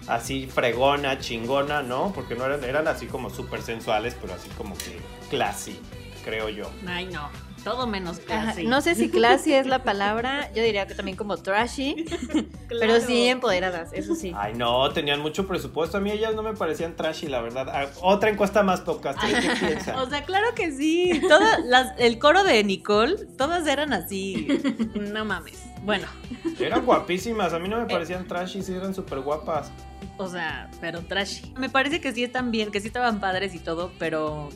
así 0.06 0.46
fregona, 0.46 1.18
chingona, 1.18 1.82
¿no? 1.82 2.12
Porque 2.14 2.34
no 2.34 2.44
eran, 2.44 2.62
eran 2.64 2.88
así 2.88 3.06
como 3.06 3.30
súper 3.30 3.62
sensuales, 3.62 4.16
pero 4.20 4.34
así 4.34 4.48
como 4.50 4.76
que 4.76 4.98
classy, 5.30 5.78
creo 6.24 6.48
yo. 6.48 6.70
Ay, 6.86 7.06
no. 7.06 7.30
Todo 7.64 7.86
menos 7.86 8.18
Ajá, 8.28 8.52
classy. 8.52 8.66
No 8.66 8.80
sé 8.82 8.94
si 8.94 9.08
classy 9.08 9.54
es 9.54 9.66
la 9.66 9.82
palabra, 9.84 10.52
yo 10.54 10.62
diría 10.62 10.86
que 10.86 10.94
también 10.94 11.16
como 11.16 11.36
trashy, 11.38 12.04
pero 12.68 13.00
sí 13.00 13.26
empoderadas, 13.26 13.90
eso 13.94 14.14
sí. 14.14 14.32
Ay, 14.36 14.52
no, 14.54 14.90
tenían 14.92 15.20
mucho 15.20 15.46
presupuesto. 15.46 15.96
A 15.96 16.00
mí 16.00 16.10
ellas 16.10 16.34
no 16.34 16.42
me 16.42 16.52
parecían 16.54 16.94
trashy, 16.94 17.26
la 17.26 17.40
verdad. 17.40 17.68
Ah, 17.70 17.86
Otra 18.02 18.28
encuesta 18.30 18.62
más 18.62 18.82
podcast. 18.82 19.18
¿eh? 19.24 19.34
¿Qué 19.40 19.66
piensan? 19.66 19.98
O 19.98 20.08
sea, 20.08 20.24
claro 20.24 20.54
que 20.54 20.72
sí. 20.72 21.20
Todas 21.28 21.64
las, 21.64 21.98
el 21.98 22.18
coro 22.18 22.44
de 22.44 22.62
Nicole, 22.64 23.16
todas 23.38 23.66
eran 23.66 23.92
así. 23.92 24.46
No 24.94 25.24
mames. 25.24 25.62
Bueno, 25.84 26.06
Eran 26.60 26.84
guapísimas. 26.84 27.52
A 27.52 27.58
mí 27.58 27.68
no 27.68 27.78
me 27.78 27.86
parecían 27.86 28.26
trashy, 28.26 28.62
sí 28.62 28.72
eran 28.74 28.94
súper 28.94 29.20
guapas. 29.20 29.70
o 30.18 30.28
sea, 30.28 30.70
pero 30.80 31.00
trashy. 31.02 31.52
Me 31.58 31.68
parece 31.70 32.00
que 32.00 32.12
sí 32.12 32.24
están 32.24 32.50
bien, 32.50 32.70
que 32.70 32.80
sí 32.80 32.86
estaban 32.88 33.20
padres 33.20 33.54
y 33.54 33.58
todo, 33.58 33.92
pero 33.98 34.48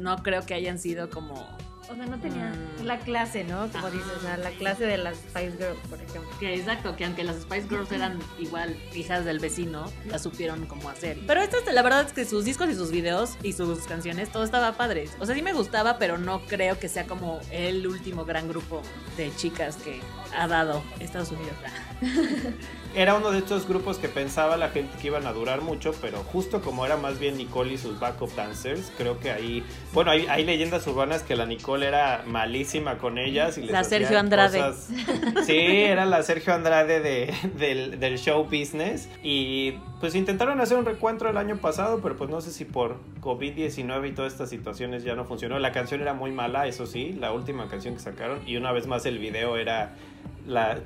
no 0.00 0.22
creo 0.22 0.44
que 0.46 0.54
hayan 0.54 0.78
sido 0.78 1.10
como 1.10 1.46
O 1.90 1.94
sea, 1.96 2.06
no 2.06 2.20
tenía 2.20 2.52
Mm. 2.80 2.84
la 2.84 2.98
clase, 3.00 3.42
¿no? 3.42 3.66
Como 3.72 3.78
Ajá. 3.88 3.90
dices, 3.90 4.12
o 4.16 4.20
sea, 4.20 4.36
la 4.36 4.50
clase 4.50 4.84
de 4.86 4.96
las 4.96 5.16
Spice 5.16 5.52
Girls, 5.58 5.78
por 5.88 6.00
ejemplo. 6.00 6.30
Que 6.38 6.54
exacto, 6.54 6.94
que 6.94 7.04
aunque 7.04 7.24
las 7.24 7.36
Spice 7.42 7.68
Girls 7.68 7.90
eran 7.90 8.18
igual 8.38 8.76
hijas 8.94 9.24
del 9.24 9.40
vecino, 9.40 9.90
las 10.06 10.22
supieron 10.22 10.66
cómo 10.66 10.88
hacer. 10.88 11.18
Pero 11.26 11.42
estas, 11.42 11.62
la 11.72 11.82
verdad 11.82 12.06
es 12.06 12.12
que 12.12 12.24
sus 12.24 12.44
discos 12.44 12.68
y 12.70 12.74
sus 12.76 12.92
videos 12.92 13.36
y 13.42 13.54
sus 13.54 13.80
canciones, 13.88 14.30
todo 14.30 14.44
estaba 14.44 14.72
padre. 14.76 15.08
O 15.18 15.26
sea, 15.26 15.34
sí 15.34 15.42
me 15.42 15.52
gustaba, 15.52 15.98
pero 15.98 16.16
no 16.16 16.42
creo 16.46 16.78
que 16.78 16.88
sea 16.88 17.06
como 17.06 17.40
el 17.50 17.84
último 17.86 18.24
gran 18.24 18.46
grupo 18.48 18.82
de 19.16 19.34
chicas 19.34 19.76
que 19.76 20.00
ha 20.36 20.46
dado 20.46 20.84
Estados 21.00 21.32
Unidos. 21.32 21.56
Era 22.94 23.14
uno 23.14 23.30
de 23.30 23.38
estos 23.38 23.68
grupos 23.68 23.98
que 23.98 24.08
pensaba 24.08 24.56
la 24.56 24.70
gente 24.70 24.96
que 25.00 25.06
iban 25.06 25.26
a 25.26 25.32
durar 25.32 25.60
mucho, 25.60 25.92
pero 26.00 26.18
justo 26.24 26.60
como 26.60 26.84
era 26.84 26.96
más 26.96 27.20
bien 27.20 27.36
Nicole 27.36 27.74
y 27.74 27.78
sus 27.78 28.00
backup 28.00 28.34
dancers, 28.34 28.90
creo 28.98 29.20
que 29.20 29.30
ahí, 29.30 29.62
bueno, 29.92 30.10
hay, 30.10 30.26
hay 30.26 30.44
leyendas 30.44 30.84
urbanas 30.88 31.22
que 31.22 31.36
la 31.36 31.46
Nicole 31.46 31.86
era 31.86 32.24
malísima 32.26 32.98
con 32.98 33.16
ellas 33.18 33.58
y 33.58 33.62
les 33.62 33.70
La 33.70 33.84
Sergio 33.84 34.18
Andrade. 34.18 34.58
cosas- 34.58 34.88
Sí, 35.46 35.56
era 35.56 36.04
la 36.04 36.22
Sergio 36.24 36.52
Andrade 36.52 37.00
de, 37.00 37.32
del, 37.56 38.00
del 38.00 38.18
show 38.18 38.42
business 38.44 39.08
y 39.22 39.72
pues 40.00 40.16
intentaron 40.16 40.60
hacer 40.60 40.76
un 40.76 40.84
recuentro 40.84 41.30
el 41.30 41.36
año 41.36 41.58
pasado, 41.58 42.00
pero 42.02 42.16
pues 42.16 42.28
no 42.28 42.40
sé 42.40 42.50
si 42.50 42.64
por 42.64 42.96
COVID-19 43.20 44.08
y 44.08 44.12
todas 44.12 44.32
estas 44.32 44.50
situaciones 44.50 45.04
ya 45.04 45.14
no 45.14 45.24
funcionó. 45.24 45.58
La 45.60 45.70
canción 45.72 46.00
era 46.00 46.12
muy 46.14 46.32
mala, 46.32 46.66
eso 46.66 46.86
sí, 46.86 47.16
la 47.20 47.32
última 47.32 47.68
canción 47.68 47.94
que 47.94 48.00
sacaron 48.00 48.40
y 48.48 48.56
una 48.56 48.72
vez 48.72 48.86
más 48.88 49.06
el 49.06 49.18
video 49.18 49.56
era 49.56 49.94
la 50.46 50.78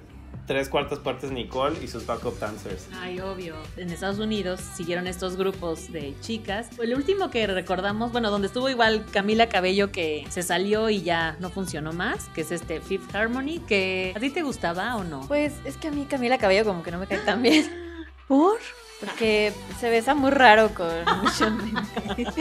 tres 0.46 0.68
cuartas 0.68 0.98
partes 0.98 1.30
Nicole 1.30 1.82
y 1.82 1.88
sus 1.88 2.06
backup 2.06 2.38
dancers. 2.38 2.86
Ay, 2.94 3.20
obvio. 3.20 3.54
En 3.76 3.90
Estados 3.90 4.18
Unidos 4.18 4.60
siguieron 4.60 5.06
estos 5.06 5.36
grupos 5.36 5.90
de 5.92 6.14
chicas. 6.20 6.68
El 6.78 6.94
último 6.94 7.30
que 7.30 7.46
recordamos, 7.46 8.12
bueno, 8.12 8.30
donde 8.30 8.48
estuvo 8.48 8.68
igual 8.68 9.04
Camila 9.10 9.48
Cabello 9.48 9.90
que 9.90 10.26
se 10.28 10.42
salió 10.42 10.90
y 10.90 11.02
ya 11.02 11.36
no 11.40 11.50
funcionó 11.50 11.92
más, 11.92 12.28
que 12.30 12.42
es 12.42 12.52
este 12.52 12.80
Fifth 12.80 13.14
Harmony, 13.14 13.60
que 13.66 14.12
¿a 14.16 14.20
ti 14.20 14.30
te 14.30 14.42
gustaba 14.42 14.96
o 14.96 15.04
no? 15.04 15.20
Pues 15.28 15.54
es 15.64 15.76
que 15.76 15.88
a 15.88 15.90
mí 15.90 16.06
Camila 16.08 16.38
Cabello 16.38 16.64
como 16.64 16.82
que 16.82 16.90
no 16.90 16.98
me 16.98 17.06
cae 17.06 17.18
tan 17.18 17.42
bien. 17.42 17.70
¿Por? 18.28 18.58
Porque 19.00 19.52
se 19.78 19.90
besa 19.90 20.14
muy 20.14 20.30
raro 20.30 20.70
con 20.74 20.88
Sean 21.32 21.56
Mendes. 21.58 22.34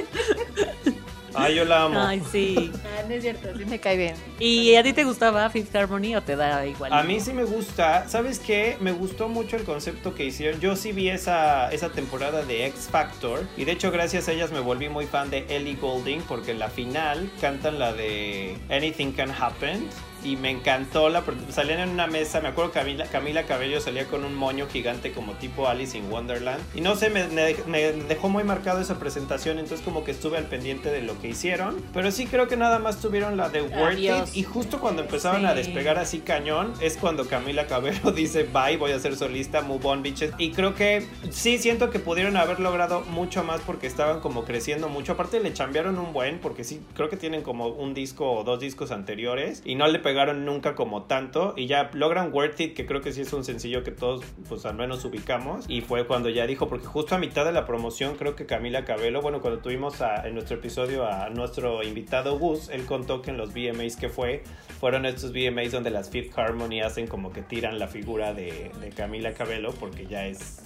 Ay, 1.35 1.55
yo 1.55 1.65
la 1.65 1.83
amo. 1.83 1.99
Ay, 1.99 2.21
sí. 2.31 2.71
Ah, 2.85 3.03
no 3.07 3.13
es 3.13 3.21
cierto, 3.21 3.49
sí 3.57 3.65
me 3.65 3.79
cae 3.79 3.97
bien. 3.97 4.15
¿Y 4.39 4.75
a 4.75 4.83
ti 4.83 4.93
te 4.93 5.03
gustaba 5.03 5.49
Fifth 5.49 5.75
Harmony 5.75 6.15
o 6.15 6.21
te 6.21 6.35
da 6.35 6.65
igual? 6.65 6.93
A 6.93 7.03
mí 7.03 7.19
sí 7.19 7.33
me 7.33 7.43
gusta. 7.43 8.07
¿Sabes 8.07 8.39
qué? 8.39 8.77
Me 8.79 8.91
gustó 8.91 9.27
mucho 9.29 9.55
el 9.55 9.63
concepto 9.63 10.13
que 10.13 10.25
hicieron. 10.25 10.59
Yo 10.59 10.75
sí 10.75 10.91
vi 10.91 11.09
esa, 11.09 11.71
esa 11.71 11.89
temporada 11.89 12.43
de 12.43 12.65
X 12.67 12.87
Factor. 12.91 13.47
Y 13.57 13.65
de 13.65 13.71
hecho, 13.73 13.91
gracias 13.91 14.27
a 14.27 14.31
ellas 14.33 14.51
me 14.51 14.59
volví 14.59 14.89
muy 14.89 15.05
fan 15.05 15.29
de 15.29 15.45
Ellie 15.49 15.75
Goulding. 15.75 16.21
Porque 16.21 16.51
en 16.51 16.59
la 16.59 16.69
final 16.69 17.29
cantan 17.41 17.79
la 17.79 17.93
de 17.93 18.57
Anything 18.69 19.11
Can 19.13 19.31
Happen. 19.31 19.87
Y 20.23 20.37
me 20.37 20.49
encantó 20.49 21.09
la 21.09 21.23
salían 21.49 21.79
en 21.79 21.89
una 21.89 22.07
mesa, 22.07 22.41
me 22.41 22.49
acuerdo 22.49 22.71
Camila, 22.71 23.05
Camila 23.05 23.43
Cabello 23.43 23.79
salía 23.81 24.05
con 24.05 24.23
un 24.23 24.35
moño 24.35 24.67
gigante 24.67 25.11
como 25.11 25.33
tipo 25.33 25.67
Alice 25.67 25.97
in 25.97 26.11
Wonderland. 26.11 26.61
Y 26.75 26.81
no 26.81 26.95
sé, 26.95 27.09
me, 27.09 27.27
me, 27.27 27.91
dejó 28.07 28.29
muy 28.29 28.43
marcado 28.43 28.81
esa 28.81 28.99
presentación, 28.99 29.59
entonces 29.59 29.83
como 29.83 30.03
que 30.03 30.11
estuve 30.11 30.37
al 30.37 30.45
pendiente 30.45 30.89
de 30.89 31.01
lo 31.01 31.19
que 31.19 31.29
hicieron. 31.29 31.83
Pero 31.93 32.11
sí 32.11 32.25
creo 32.25 32.47
que 32.47 32.57
nada 32.57 32.79
más 32.79 32.99
tuvieron 32.99 33.37
la 33.37 33.49
de 33.49 33.61
Worth 33.61 33.99
It. 33.99 34.35
Y 34.35 34.43
justo 34.43 34.79
cuando 34.79 35.01
empezaron 35.01 35.45
a 35.45 35.53
despegar 35.53 35.97
así 35.97 36.19
cañón, 36.19 36.73
es 36.79 36.97
cuando 36.97 37.27
Camila 37.27 37.67
Cabello 37.67 38.11
dice, 38.15 38.43
bye, 38.43 38.77
voy 38.77 38.91
a 38.91 38.99
ser 38.99 39.15
solista, 39.15 39.61
move 39.61 39.85
on, 39.87 40.03
bitches. 40.03 40.31
Y 40.37 40.51
creo 40.51 40.75
que 40.75 41.07
sí 41.29 41.57
siento 41.57 41.89
que 41.89 41.99
pudieron 41.99 42.37
haber 42.37 42.59
logrado 42.59 43.01
mucho 43.01 43.43
más 43.43 43.61
porque 43.61 43.87
estaban 43.87 44.19
como 44.19 44.45
creciendo 44.45 44.89
mucho. 44.89 45.13
Aparte 45.13 45.39
le 45.39 45.53
chambearon 45.53 45.99
un 45.99 46.13
buen, 46.13 46.39
porque 46.39 46.63
sí, 46.63 46.81
creo 46.95 47.09
que 47.09 47.17
tienen 47.17 47.41
como 47.41 47.67
un 47.67 47.93
disco 47.93 48.31
o 48.31 48.43
dos 48.43 48.59
discos 48.59 48.91
anteriores. 48.91 49.61
Y 49.65 49.75
no 49.75 49.87
le 49.87 49.99
pegaron 49.99 50.12
pegaron 50.13 50.45
nunca 50.45 50.75
como 50.75 51.05
tanto 51.05 51.55
y 51.57 51.65
ya 51.65 51.89
logran 51.91 52.31
Worth 52.31 52.59
It, 52.59 52.75
que 52.75 52.85
creo 52.85 53.01
que 53.01 53.11
sí 53.11 53.21
es 53.21 53.33
un 53.33 53.43
sencillo 53.43 53.83
que 53.83 53.89
todos 53.89 54.23
pues 54.47 54.63
al 54.63 54.75
menos 54.75 55.03
ubicamos. 55.05 55.65
Y 55.67 55.81
fue 55.81 56.05
cuando 56.05 56.29
ya 56.29 56.45
dijo, 56.45 56.67
porque 56.67 56.85
justo 56.85 57.15
a 57.15 57.17
mitad 57.17 57.45
de 57.45 57.51
la 57.51 57.65
promoción 57.65 58.15
creo 58.15 58.35
que 58.35 58.45
Camila 58.45 58.85
Cabello, 58.85 59.23
bueno, 59.23 59.41
cuando 59.41 59.59
tuvimos 59.59 59.95
en 60.23 60.35
nuestro 60.35 60.57
episodio 60.57 61.07
a 61.07 61.31
nuestro 61.31 61.81
invitado 61.81 62.37
Gus, 62.37 62.69
él 62.69 62.85
contó 62.85 63.23
que 63.23 63.31
en 63.31 63.37
los 63.37 63.55
VMAs 63.55 63.95
que 63.95 64.07
fue, 64.07 64.43
fueron 64.79 65.07
estos 65.07 65.31
VMAs 65.31 65.71
donde 65.71 65.89
las 65.89 66.11
Fifth 66.11 66.37
Harmony 66.37 66.81
hacen 66.81 67.07
como 67.07 67.33
que 67.33 67.41
tiran 67.41 67.79
la 67.79 67.87
figura 67.87 68.35
de, 68.35 68.69
de 68.79 68.89
Camila 68.89 69.33
Cabello 69.33 69.71
porque 69.79 70.05
ya 70.05 70.27
es 70.27 70.61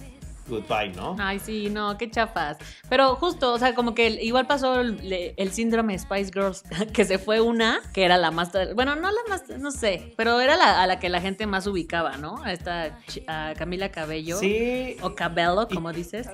goodbye, 0.48 0.92
¿no? 0.96 1.16
Ay, 1.20 1.40
sí, 1.40 1.70
no, 1.70 1.98
qué 1.98 2.10
chafas. 2.10 2.58
Pero 2.90 3.16
justo, 3.16 3.54
o 3.54 3.60
sea, 3.60 3.76
como 3.76 3.94
que 3.94 4.08
igual 4.24 4.48
pasó 4.48 4.82
el, 4.82 5.52
síndrome 5.52 5.98
Spice 5.98 6.32
Girls, 6.34 6.64
que 6.94 7.06
se 7.06 7.18
fue 7.18 7.42
una, 7.42 7.80
que 7.94 8.04
era 8.04 8.18
la 8.18 8.32
más, 8.32 8.52
bueno, 8.76 8.96
no 8.96 9.12
la 9.12 9.22
más, 9.30 9.50
no 9.60 9.72
sé, 9.72 10.14
pero 10.18 10.40
era 10.40 10.58
la, 10.58 10.82
a 10.82 10.88
la 10.88 11.00
que 11.00 11.10
la 11.10 11.22
gente 11.22 11.48
más 11.48 11.68
ubicaba, 11.68 12.18
¿no? 12.18 12.44
A 12.44 12.54
esta 12.54 12.98
a 13.28 13.54
Camila 13.58 13.90
Cabello. 13.90 14.38
Sí. 14.40 14.98
O 15.02 15.16
Cabello, 15.16 15.68
como 15.68 15.92
dices. 15.94 16.28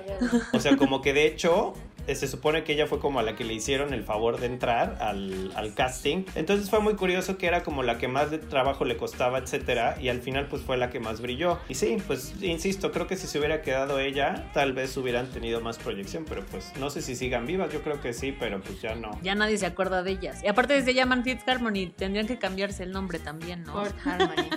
O 0.52 0.60
sea, 0.60 0.76
como 0.76 1.02
que 1.02 1.12
de 1.12 1.26
hecho 1.26 1.74
se 2.06 2.28
supone 2.28 2.64
que 2.64 2.72
ella 2.72 2.86
fue 2.86 2.98
como 2.98 3.20
a 3.20 3.22
la 3.22 3.36
que 3.36 3.44
le 3.44 3.54
hicieron 3.54 3.94
el 3.94 4.04
favor 4.04 4.38
de 4.38 4.46
entrar 4.46 4.98
al, 5.00 5.52
al, 5.54 5.74
casting. 5.74 6.24
Entonces 6.34 6.70
fue 6.70 6.80
muy 6.80 6.94
curioso 6.94 7.38
que 7.38 7.46
era 7.46 7.62
como 7.62 7.82
la 7.82 7.98
que 7.98 8.08
más 8.08 8.30
de 8.30 8.38
trabajo 8.38 8.84
le 8.84 8.96
costaba, 8.96 9.38
etcétera, 9.38 9.96
y 10.00 10.08
al 10.08 10.20
final 10.20 10.46
pues 10.48 10.62
fue 10.62 10.76
la 10.76 10.90
que 10.90 11.00
más 11.00 11.20
brilló. 11.20 11.58
Y 11.68 11.74
sí, 11.74 11.96
pues 12.06 12.34
insisto, 12.42 12.92
creo 12.92 13.06
que 13.06 13.16
si 13.16 13.26
se 13.26 13.38
hubiera 13.38 13.62
quedado 13.62 13.98
ella, 13.98 14.50
tal 14.52 14.72
vez 14.72 14.96
hubieran 14.96 15.30
tenido 15.30 15.60
más 15.60 15.78
proyección, 15.78 16.24
pero 16.28 16.44
pues 16.46 16.72
no 16.78 16.90
sé 16.90 17.02
si 17.02 17.16
sigan 17.16 17.46
vivas, 17.46 17.72
yo 17.72 17.82
creo 17.82 18.00
que 18.00 18.12
sí, 18.12 18.34
pero 18.38 18.60
pues 18.60 18.80
ya 18.80 18.94
no. 18.94 19.18
Ya 19.22 19.34
nadie 19.34 19.58
se 19.58 19.66
acuerda 19.66 20.02
de 20.02 20.12
ellas. 20.12 20.42
Y 20.42 20.48
aparte 20.48 20.82
se 20.82 20.94
llaman 20.94 21.24
Fifth 21.24 21.48
Harmony, 21.48 21.92
tendrían 21.96 22.26
que 22.26 22.38
cambiarse 22.38 22.82
el 22.82 22.92
nombre 22.92 23.18
también, 23.18 23.64
¿no? 23.64 23.72
Fourth 23.72 24.06
Harmony. 24.06 24.50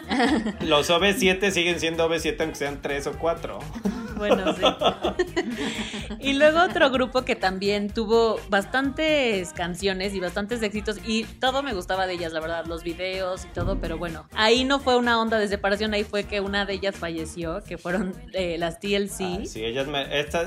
Los 0.61 0.89
OV7 0.89 1.51
siguen 1.51 1.79
siendo 1.79 2.09
OV7 2.09 2.35
aunque 2.39 2.55
sean 2.55 2.81
3 2.81 3.07
o 3.07 3.13
4. 3.13 3.59
Bueno, 4.17 4.53
sí. 4.53 4.63
y 6.19 6.33
luego 6.33 6.61
otro 6.61 6.89
grupo 6.89 7.23
que 7.23 7.35
también 7.37 7.89
tuvo 7.89 8.39
bastantes 8.49 9.53
canciones 9.53 10.13
y 10.13 10.19
bastantes 10.19 10.61
éxitos 10.61 10.99
y 11.05 11.23
todo 11.23 11.63
me 11.63 11.73
gustaba 11.73 12.07
de 12.07 12.13
ellas, 12.13 12.33
la 12.33 12.39
verdad, 12.39 12.65
los 12.65 12.83
videos 12.83 13.45
y 13.45 13.47
todo, 13.49 13.79
pero 13.79 13.97
bueno, 13.97 14.27
ahí 14.33 14.63
no 14.63 14.79
fue 14.79 14.97
una 14.97 15.19
onda 15.21 15.37
de 15.39 15.47
separación, 15.47 15.93
ahí 15.93 16.03
fue 16.03 16.23
que 16.23 16.41
una 16.41 16.65
de 16.65 16.73
ellas 16.73 16.95
falleció, 16.95 17.63
que 17.63 17.77
fueron 17.77 18.13
eh, 18.33 18.57
las 18.57 18.79
TLC. 18.79 19.21
Ah, 19.21 19.45
sí, 19.45 19.63
ellas, 19.63 19.87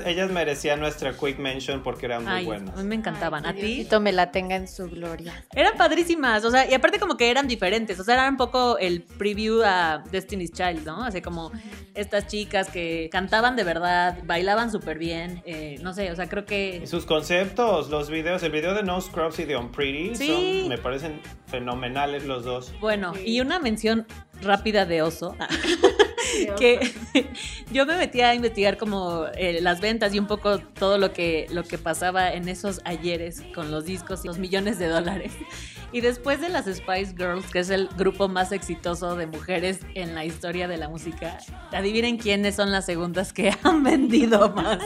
ellas 0.05 0.31
merecían 0.31 0.79
nuestra 0.79 1.13
quick 1.13 1.39
mention 1.39 1.83
porque 1.83 2.05
eran 2.05 2.25
muy 2.25 2.45
buenas. 2.45 2.77
A 2.77 2.81
mí 2.81 2.87
me 2.87 2.95
encantaban, 2.95 3.45
a 3.45 3.53
ti. 3.53 3.87
me 3.99 4.11
la 4.11 4.31
tenga 4.31 4.55
en 4.55 4.67
su 4.67 4.89
gloria. 4.89 5.45
Eran 5.53 5.77
padrísimas, 5.77 6.43
o 6.45 6.51
sea, 6.51 6.69
y 6.69 6.73
aparte 6.73 6.99
como 6.99 7.17
que 7.17 7.29
eran 7.29 7.47
diferentes, 7.47 7.99
o 7.99 8.03
sea, 8.03 8.15
eran 8.15 8.33
un 8.33 8.37
poco 8.37 8.77
el 8.77 9.01
preview 9.01 9.61
a 9.63 10.03
Destiny's 10.11 10.51
Child, 10.51 10.85
¿no? 10.85 11.03
Así 11.03 11.21
como 11.21 11.51
estas 11.93 12.27
chicas 12.27 12.69
que 12.69 13.09
cantaban 13.11 13.55
de 13.55 13.63
verdad, 13.63 14.19
bailaban 14.25 14.71
súper 14.71 14.97
bien, 14.97 15.41
eh, 15.45 15.77
no 15.81 15.93
sé, 15.93 16.11
o 16.11 16.15
sea, 16.15 16.27
creo 16.27 16.45
que... 16.45 16.80
sus 16.87 17.05
conceptos, 17.05 17.89
los 17.89 18.09
videos, 18.09 18.43
el 18.43 18.51
video 18.51 18.73
de 18.73 18.83
No 18.83 18.99
Scrubs 18.99 19.39
y 19.39 19.45
de 19.45 19.55
On 19.55 19.71
Pretty, 19.71 20.15
son, 20.15 20.67
me 20.67 20.77
parecen 20.77 21.21
fenomenales 21.47 22.25
los 22.25 22.43
dos. 22.43 22.73
Bueno, 22.79 23.13
y 23.23 23.41
una 23.41 23.59
mención 23.59 24.07
rápida 24.41 24.85
de 24.85 25.01
Oso. 25.01 25.35
que 26.57 26.79
yo 27.71 27.85
me 27.85 27.97
metí 27.97 28.21
a 28.21 28.33
investigar 28.33 28.77
como 28.77 29.25
eh, 29.35 29.59
las 29.61 29.81
ventas 29.81 30.13
y 30.13 30.19
un 30.19 30.27
poco 30.27 30.59
todo 30.59 30.97
lo 30.97 31.13
que, 31.13 31.47
lo 31.51 31.63
que 31.63 31.77
pasaba 31.77 32.33
en 32.33 32.49
esos 32.49 32.81
ayeres 32.85 33.43
con 33.53 33.71
los 33.71 33.85
discos 33.85 34.23
y 34.23 34.27
los 34.27 34.37
millones 34.37 34.79
de 34.79 34.87
dólares. 34.87 35.33
Y 35.93 35.99
después 35.99 36.39
de 36.39 36.47
las 36.47 36.67
Spice 36.67 37.13
Girls, 37.17 37.51
que 37.51 37.59
es 37.59 37.69
el 37.69 37.89
grupo 37.97 38.29
más 38.29 38.53
exitoso 38.53 39.17
de 39.17 39.27
mujeres 39.27 39.81
en 39.93 40.15
la 40.15 40.23
historia 40.23 40.69
de 40.69 40.77
la 40.77 40.87
música, 40.87 41.37
adivinen 41.73 42.17
quiénes 42.17 42.55
son 42.55 42.71
las 42.71 42.85
segundas 42.85 43.33
que 43.33 43.53
han 43.61 43.83
vendido 43.83 44.53
más. 44.53 44.79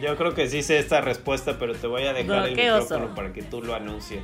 Yo 0.00 0.16
creo 0.16 0.32
que 0.32 0.46
sí 0.48 0.62
sé 0.62 0.78
esta 0.78 1.00
respuesta, 1.00 1.58
pero 1.58 1.74
te 1.74 1.88
voy 1.88 2.04
a 2.04 2.12
dejar 2.12 2.50
el 2.50 2.54
micrófono 2.54 3.16
para 3.16 3.32
que 3.32 3.42
tú 3.42 3.62
lo 3.62 3.74
anuncies 3.74 4.20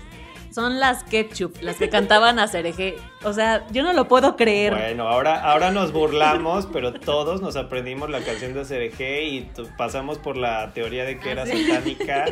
son 0.50 0.80
las 0.80 1.04
Ketchup, 1.04 1.56
las 1.62 1.76
que 1.76 1.88
cantaban 1.88 2.38
a 2.38 2.48
Cereje. 2.48 2.96
O 3.24 3.32
sea, 3.32 3.66
yo 3.70 3.82
no 3.82 3.92
lo 3.92 4.08
puedo 4.08 4.36
creer. 4.36 4.74
Bueno, 4.74 5.08
ahora, 5.08 5.42
ahora 5.42 5.70
nos 5.70 5.92
burlamos, 5.92 6.66
pero 6.72 6.92
todos 6.92 7.40
nos 7.40 7.56
aprendimos 7.56 8.10
la 8.10 8.20
canción 8.20 8.54
de 8.54 8.64
Cereje 8.64 9.24
y 9.24 9.50
pasamos 9.76 10.18
por 10.18 10.36
la 10.36 10.72
teoría 10.72 11.04
de 11.04 11.18
que 11.18 11.30
era 11.30 11.46
satánica. 11.46 12.26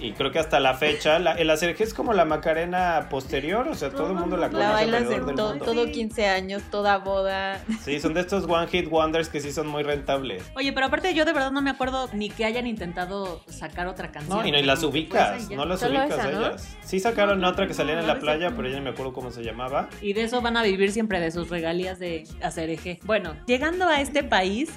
Y 0.00 0.12
creo 0.12 0.30
que 0.30 0.38
hasta 0.38 0.60
la 0.60 0.74
fecha, 0.74 1.18
la, 1.18 1.32
el 1.32 1.56
Cereje 1.58 1.84
es 1.84 1.94
como 1.94 2.12
la 2.12 2.24
Macarena 2.24 3.08
posterior, 3.10 3.68
o 3.68 3.74
sea, 3.74 3.90
todo, 3.90 4.08
el 4.08 4.14
mundo 4.14 4.36
la 4.36 4.48
conoce. 4.48 4.66
La 4.66 4.72
bailas 4.72 5.08
de 5.08 5.20
todo 5.34 5.90
15 5.90 6.26
años, 6.26 6.62
toda 6.70 6.98
boda. 6.98 7.60
Sí, 7.84 8.00
son 8.00 8.12
de 8.12 8.20
estos 8.20 8.44
One 8.44 8.66
Hit 8.66 8.90
Wonders 8.90 9.28
que 9.28 9.40
sí 9.40 9.52
son 9.52 9.66
muy 9.66 9.82
rentables. 9.82 10.42
Oye, 10.56 10.72
pero 10.72 10.86
aparte 10.86 11.14
yo 11.14 11.24
de 11.24 11.32
verdad 11.32 11.52
no 11.52 11.62
me 11.62 11.70
acuerdo 11.70 12.08
ni 12.12 12.28
que 12.28 12.44
hayan 12.44 12.66
intentado 12.66 13.42
sacar 13.46 13.86
otra 13.86 14.10
canción. 14.10 14.38
No, 14.38 14.46
y 14.46 14.50
no 14.50 14.58
y 14.58 14.62
las 14.62 14.82
ubicas, 14.82 15.48
no 15.50 15.64
las 15.64 15.82
ubicas 15.82 16.26
ellas. 16.26 16.76
Sí 16.82 17.00
sacaron 17.00 17.42
otra 17.44 17.66
que 17.66 17.74
salían 17.74 17.98
en 17.98 18.06
la 18.06 18.18
playa, 18.18 18.52
pero 18.54 18.68
ya 18.68 18.76
no 18.76 18.82
me 18.82 18.90
acuerdo 18.90 19.12
cómo 19.12 19.30
se 19.30 19.42
llamaba. 19.42 19.88
Y 20.02 20.12
de 20.12 20.24
eso 20.24 20.40
van 20.40 20.56
a 20.56 20.62
vivir 20.62 20.92
siempre, 20.92 21.20
de 21.20 21.30
sus 21.30 21.48
regalías 21.48 21.98
de 21.98 22.24
hacer 22.42 22.70
eje. 22.70 22.98
Bueno, 23.04 23.34
llegando 23.46 23.86
a 23.88 24.00
este 24.00 24.22
país, 24.22 24.70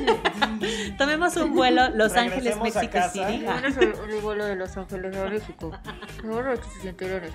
tomemos 0.98 1.36
un 1.36 1.54
vuelo 1.54 1.88
Los 1.90 2.14
Ángeles, 2.14 2.56
México 2.60 2.98
City. 3.12 3.44
el 3.44 4.20
vuelo 4.20 4.44
de 4.44 4.56
Los 4.56 4.76
Ángeles 4.76 5.16
a 5.16 5.24
México. 5.26 5.72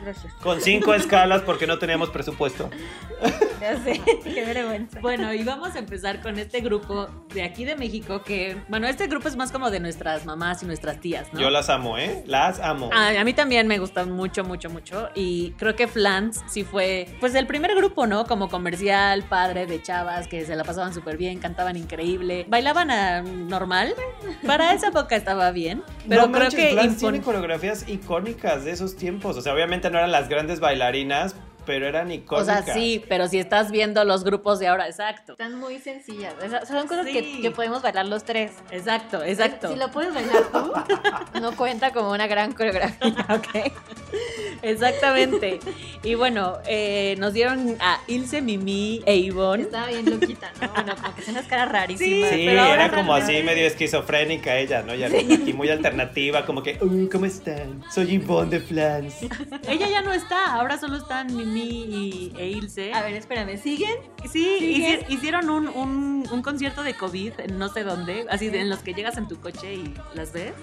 gracias. 0.02 0.34
Con 0.42 0.62
cinco 0.62 0.94
escalas 0.94 1.42
porque 1.42 1.68
no 1.68 1.78
teníamos 1.78 2.10
presupuesto. 2.10 2.70
Ya 3.60 3.76
sé, 3.82 4.00
qué 4.24 4.46
vergüenza. 4.46 5.00
Bueno, 5.00 5.34
y 5.34 5.44
vamos 5.44 5.76
a 5.76 5.80
empezar 5.80 6.22
con 6.22 6.38
este 6.38 6.62
grupo 6.62 7.08
de 7.34 7.42
aquí 7.42 7.66
de 7.66 7.76
México 7.76 8.22
que, 8.22 8.56
bueno, 8.68 8.86
este 8.86 9.08
grupo 9.08 9.28
es 9.28 9.36
más 9.36 9.52
como 9.52 9.72
de 9.72 9.80
nuestras 9.80 10.28
mamás 10.28 10.62
y 10.62 10.68
nuestras 10.68 11.00
tías, 11.00 11.34
¿no? 11.34 11.40
Yo 11.40 11.50
las 11.50 11.68
amo, 11.70 11.98
¿eh? 11.98 12.24
Las 12.28 12.60
amo. 12.60 12.92
a 12.94 13.24
mí 13.24 13.34
también 13.34 13.68
me 13.68 13.80
gustan 13.80 14.12
mucho, 14.12 14.44
mucho, 14.44 14.70
mucho 14.70 15.10
y 15.16 15.54
creo 15.58 15.76
que 15.76 15.88
Flans 15.88 16.44
sí 16.48 16.64
fue 16.64 17.08
pues 17.20 17.34
el 17.34 17.48
primer 17.48 17.74
grupo, 17.76 18.06
¿no? 18.06 18.28
Como 18.28 18.48
comercial, 18.48 19.24
padre 19.24 19.66
de 19.66 19.82
chavas 19.82 20.28
que 20.28 20.46
se 20.46 20.56
la 20.56 20.64
pasaban 20.64 20.94
súper 20.94 21.18
bien, 21.18 21.40
cantaban 21.40 21.78
increíble, 21.78 22.46
bailaban 22.48 22.92
a 22.92 23.22
normal. 23.22 23.94
Para 24.46 24.74
esa 24.74 24.90
época 24.90 25.16
estaba 25.16 25.52
bien, 25.52 25.84
pero 26.08 26.32
creo 26.32 26.50
que 26.50 26.72
Flans 26.72 26.98
tiene 26.98 27.22
coreografías 27.22 27.88
icónicas 27.88 28.66
de 28.66 28.72
esos 28.72 28.96
tiempos, 28.96 29.38
o 29.38 29.42
sea, 29.42 29.54
obviamente 29.54 29.90
no 29.90 29.98
eran 29.98 30.12
las 30.12 30.30
grandes 30.30 30.60
bailarinas, 30.60 31.36
pero 31.68 31.86
eran 31.86 32.10
icónicas. 32.12 32.62
O 32.62 32.64
sea, 32.64 32.74
sí, 32.74 33.04
pero 33.10 33.28
si 33.28 33.38
estás 33.38 33.70
viendo 33.70 34.04
los 34.06 34.24
grupos 34.24 34.58
de 34.58 34.70
ahora, 34.70 34.88
exacto. 34.88 35.34
Están 35.34 35.60
muy 35.60 35.78
sencillas. 35.80 36.34
son 36.68 36.88
cosas 36.88 37.06
que, 37.06 37.52
podemos 37.56 37.82
bailar 37.82 38.06
los 38.06 38.24
tres. 38.24 38.54
Exacto, 38.72 39.24
exacto. 39.24 39.70
Si 39.70 39.76
lo 39.76 39.92
puedes 39.92 40.14
bailar 40.14 40.44
tú, 40.52 40.72
no 41.42 41.56
cuenta 41.56 41.92
como 41.92 42.12
una 42.12 42.26
gran 42.26 42.54
coreografía, 42.54 43.26
¿ok? 43.30 43.72
Exactamente. 44.62 45.60
Y 46.04 46.16
bueno, 46.16 46.58
eh, 46.66 47.16
nos 47.20 47.34
dieron 47.34 47.76
a 47.82 48.00
Ilse, 48.08 48.42
Mimi 48.42 49.04
e 49.06 49.18
Ivonne. 49.18 49.64
Estaba 49.64 49.88
bien 49.88 50.10
loquita, 50.10 50.52
¿no? 50.62 50.70
Bueno, 50.70 50.96
como 50.96 51.16
que 51.16 51.22
se 51.22 51.32
unas 51.32 51.48
caras 51.48 51.70
rarísimas. 51.70 52.30
Sí, 52.30 52.44
pero 52.46 52.64
era 52.66 52.90
como 52.90 53.14
así 53.14 53.44
medio 53.44 53.68
esquizofrénica 53.68 54.56
ella, 54.56 54.84
¿no? 54.84 54.96
Ya 54.96 55.08
aquí 55.08 55.54
muy 55.54 55.70
alternativa, 55.70 56.46
como 56.46 56.64
que, 56.64 56.78
"Uy, 56.82 57.10
¿cómo 57.10 57.26
están? 57.26 57.84
Soy 57.92 58.18
Yvonne 58.18 58.52
de 58.52 58.60
Flans. 58.62 59.16
Ella 59.68 59.90
ya 59.90 60.02
no 60.02 60.14
está, 60.14 60.54
ahora 60.54 60.78
solo 60.78 60.98
están 60.98 61.36
Mimi 61.36 61.57
y, 61.64 62.34
e 62.38 62.48
Ilse. 62.50 62.94
A 62.94 63.02
ver, 63.04 63.14
espérame, 63.16 63.58
¿siguen? 63.58 63.96
Sí, 64.32 64.58
¿Sigue? 64.60 65.00
hici- 65.02 65.06
hicieron 65.10 65.50
un, 65.50 65.68
un- 65.68 66.28
un 66.32 66.42
concierto 66.42 66.84
de 66.84 66.94
COVID 66.96 67.34
en 67.40 67.58
no 67.58 67.70
sé 67.70 67.84
dónde, 67.84 68.26
así 68.30 68.50
de 68.50 68.62
en 68.62 68.70
los 68.70 68.80
que 68.80 68.94
llegas 68.94 69.18
en 69.18 69.28
tu 69.28 69.40
coche 69.40 69.74
y 69.76 69.94
las 70.14 70.34
ves. 70.34 70.54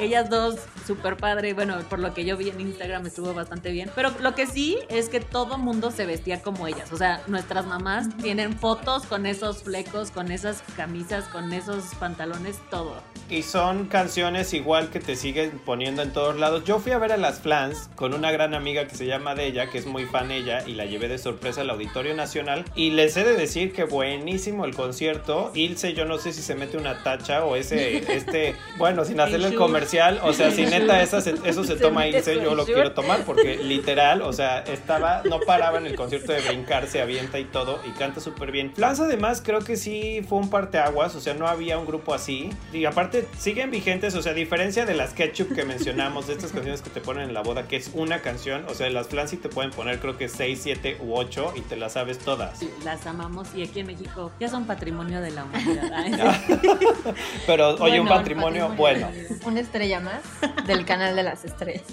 Ellas 0.00 0.28
dos, 0.30 0.56
súper 0.86 1.16
padre. 1.16 1.54
Bueno, 1.54 1.78
por 1.88 1.98
lo 1.98 2.14
que 2.14 2.24
yo 2.24 2.36
vi 2.36 2.50
en 2.50 2.60
Instagram 2.60 3.06
estuvo 3.06 3.32
bastante 3.34 3.70
bien. 3.70 3.90
Pero 3.94 4.10
lo 4.20 4.34
que 4.34 4.46
sí 4.46 4.78
es 4.88 5.08
que 5.08 5.20
todo 5.20 5.58
mundo 5.58 5.90
se 5.90 6.06
vestía 6.06 6.40
como 6.42 6.66
ellas. 6.66 6.92
O 6.92 6.96
sea, 6.96 7.22
nuestras 7.26 7.66
mamás 7.66 8.08
tienen 8.18 8.56
fotos 8.58 9.04
con 9.06 9.26
esos 9.26 9.62
flecos, 9.62 10.10
con 10.10 10.30
esas 10.30 10.62
camisas, 10.76 11.24
con 11.28 11.52
esos 11.52 11.84
pantalones, 11.96 12.58
todo. 12.70 13.02
Y 13.28 13.42
son 13.42 13.86
canciones 13.86 14.52
igual 14.52 14.90
que 14.90 15.00
te 15.00 15.16
siguen 15.16 15.60
poniendo 15.64 16.02
en 16.02 16.12
todos 16.12 16.38
lados. 16.38 16.64
Yo 16.64 16.78
fui 16.78 16.92
a 16.92 16.98
ver 16.98 17.12
a 17.12 17.16
las 17.16 17.40
Flans 17.40 17.88
con 17.96 18.14
una 18.14 18.30
gran 18.30 18.54
amiga 18.54 18.86
que 18.86 18.94
se 18.94 19.06
llama 19.06 19.34
Della, 19.34 19.70
que 19.70 19.78
es 19.78 19.86
muy 19.86 20.04
fan 20.06 20.21
ella, 20.30 20.62
y 20.66 20.74
la 20.74 20.84
llevé 20.84 21.08
de 21.08 21.18
sorpresa 21.18 21.62
al 21.62 21.70
Auditorio 21.70 22.14
Nacional. 22.14 22.64
Y 22.74 22.90
les 22.90 23.16
he 23.16 23.24
de 23.24 23.34
decir 23.34 23.72
que 23.72 23.84
buenísimo 23.84 24.64
el 24.64 24.74
concierto. 24.74 25.50
Ilse, 25.54 25.94
yo 25.94 26.04
no 26.04 26.18
sé 26.18 26.32
si 26.32 26.42
se 26.42 26.54
mete 26.54 26.76
una 26.76 27.02
tacha 27.02 27.44
o 27.44 27.56
ese, 27.56 27.98
este, 28.14 28.54
bueno, 28.78 29.04
sin 29.04 29.18
hacerle 29.20 29.48
el 29.48 29.54
comercial. 29.56 30.20
O 30.22 30.32
sea, 30.32 30.50
si 30.50 30.64
neta 30.66 31.02
esa 31.02 31.20
se- 31.20 31.34
eso 31.44 31.64
se 31.64 31.72
Se 31.72 31.78
toma 31.78 32.06
Ilse, 32.06 32.34
yo 32.42 32.54
lo 32.54 32.66
quiero 32.66 32.92
tomar 32.92 33.24
porque 33.24 33.56
literal, 33.56 34.20
o 34.20 34.32
sea, 34.34 34.58
estaba, 34.60 35.22
no 35.24 35.40
paraba 35.40 35.78
en 35.78 35.86
el 35.86 35.94
concierto 35.96 36.32
de 36.32 36.42
brincar, 36.42 36.86
se 36.86 37.00
avienta 37.00 37.38
y 37.38 37.44
todo, 37.44 37.80
y 37.88 37.90
canta 37.92 38.20
súper 38.20 38.52
bien. 38.52 38.72
Flans 38.74 39.00
además 39.00 39.42
creo 39.42 39.60
que 39.60 39.76
sí 39.76 40.20
fue 40.28 40.38
un 40.38 40.50
parteaguas, 40.50 41.14
o 41.14 41.20
sea, 41.20 41.32
no 41.32 41.48
había 41.48 41.78
un 41.78 41.86
grupo 41.86 42.12
así. 42.12 42.50
Y 42.74 42.84
aparte 42.84 43.26
siguen 43.38 43.70
vigentes, 43.70 44.14
o 44.14 44.20
sea, 44.22 44.32
a 44.32 44.34
diferencia 44.34 44.84
de 44.84 44.94
las 44.94 45.14
Ketchup 45.14 45.54
que 45.54 45.64
mencionamos, 45.64 46.26
de 46.26 46.34
estas 46.34 46.52
canciones 46.52 46.82
que 46.82 46.90
te 46.90 47.00
ponen 47.00 47.24
en 47.28 47.34
la 47.34 47.40
boda, 47.42 47.66
que 47.68 47.76
es 47.76 47.90
una 47.94 48.20
canción, 48.20 48.66
o 48.68 48.74
sea, 48.74 48.90
las 48.90 49.08
Flans 49.08 49.30
sí 49.30 49.38
te 49.38 49.48
pueden 49.48 49.70
poner 49.70 49.98
creo 49.98 50.11
que 50.16 50.28
6, 50.28 50.60
7 50.62 50.98
u 51.00 51.14
8 51.14 51.54
y 51.56 51.60
te 51.62 51.76
las 51.76 51.94
sabes 51.94 52.18
todas. 52.18 52.60
Las 52.84 53.06
amamos 53.06 53.48
y 53.54 53.62
aquí 53.62 53.80
en 53.80 53.86
México 53.86 54.32
ya 54.40 54.48
son 54.48 54.66
patrimonio 54.66 55.20
de 55.20 55.30
la 55.30 55.44
humanidad. 55.44 55.90
Ay, 55.94 56.12
Pero 57.46 57.70
oye, 57.70 57.78
Bueno, 57.78 58.02
un 58.02 58.08
patrimonio 58.08 58.68
bueno. 58.76 59.08
Una 59.44 59.60
estrella 59.60 60.00
más 60.00 60.22
del 60.66 60.84
canal 60.84 61.16
de 61.16 61.22
las 61.22 61.44
estrellas. 61.44 61.84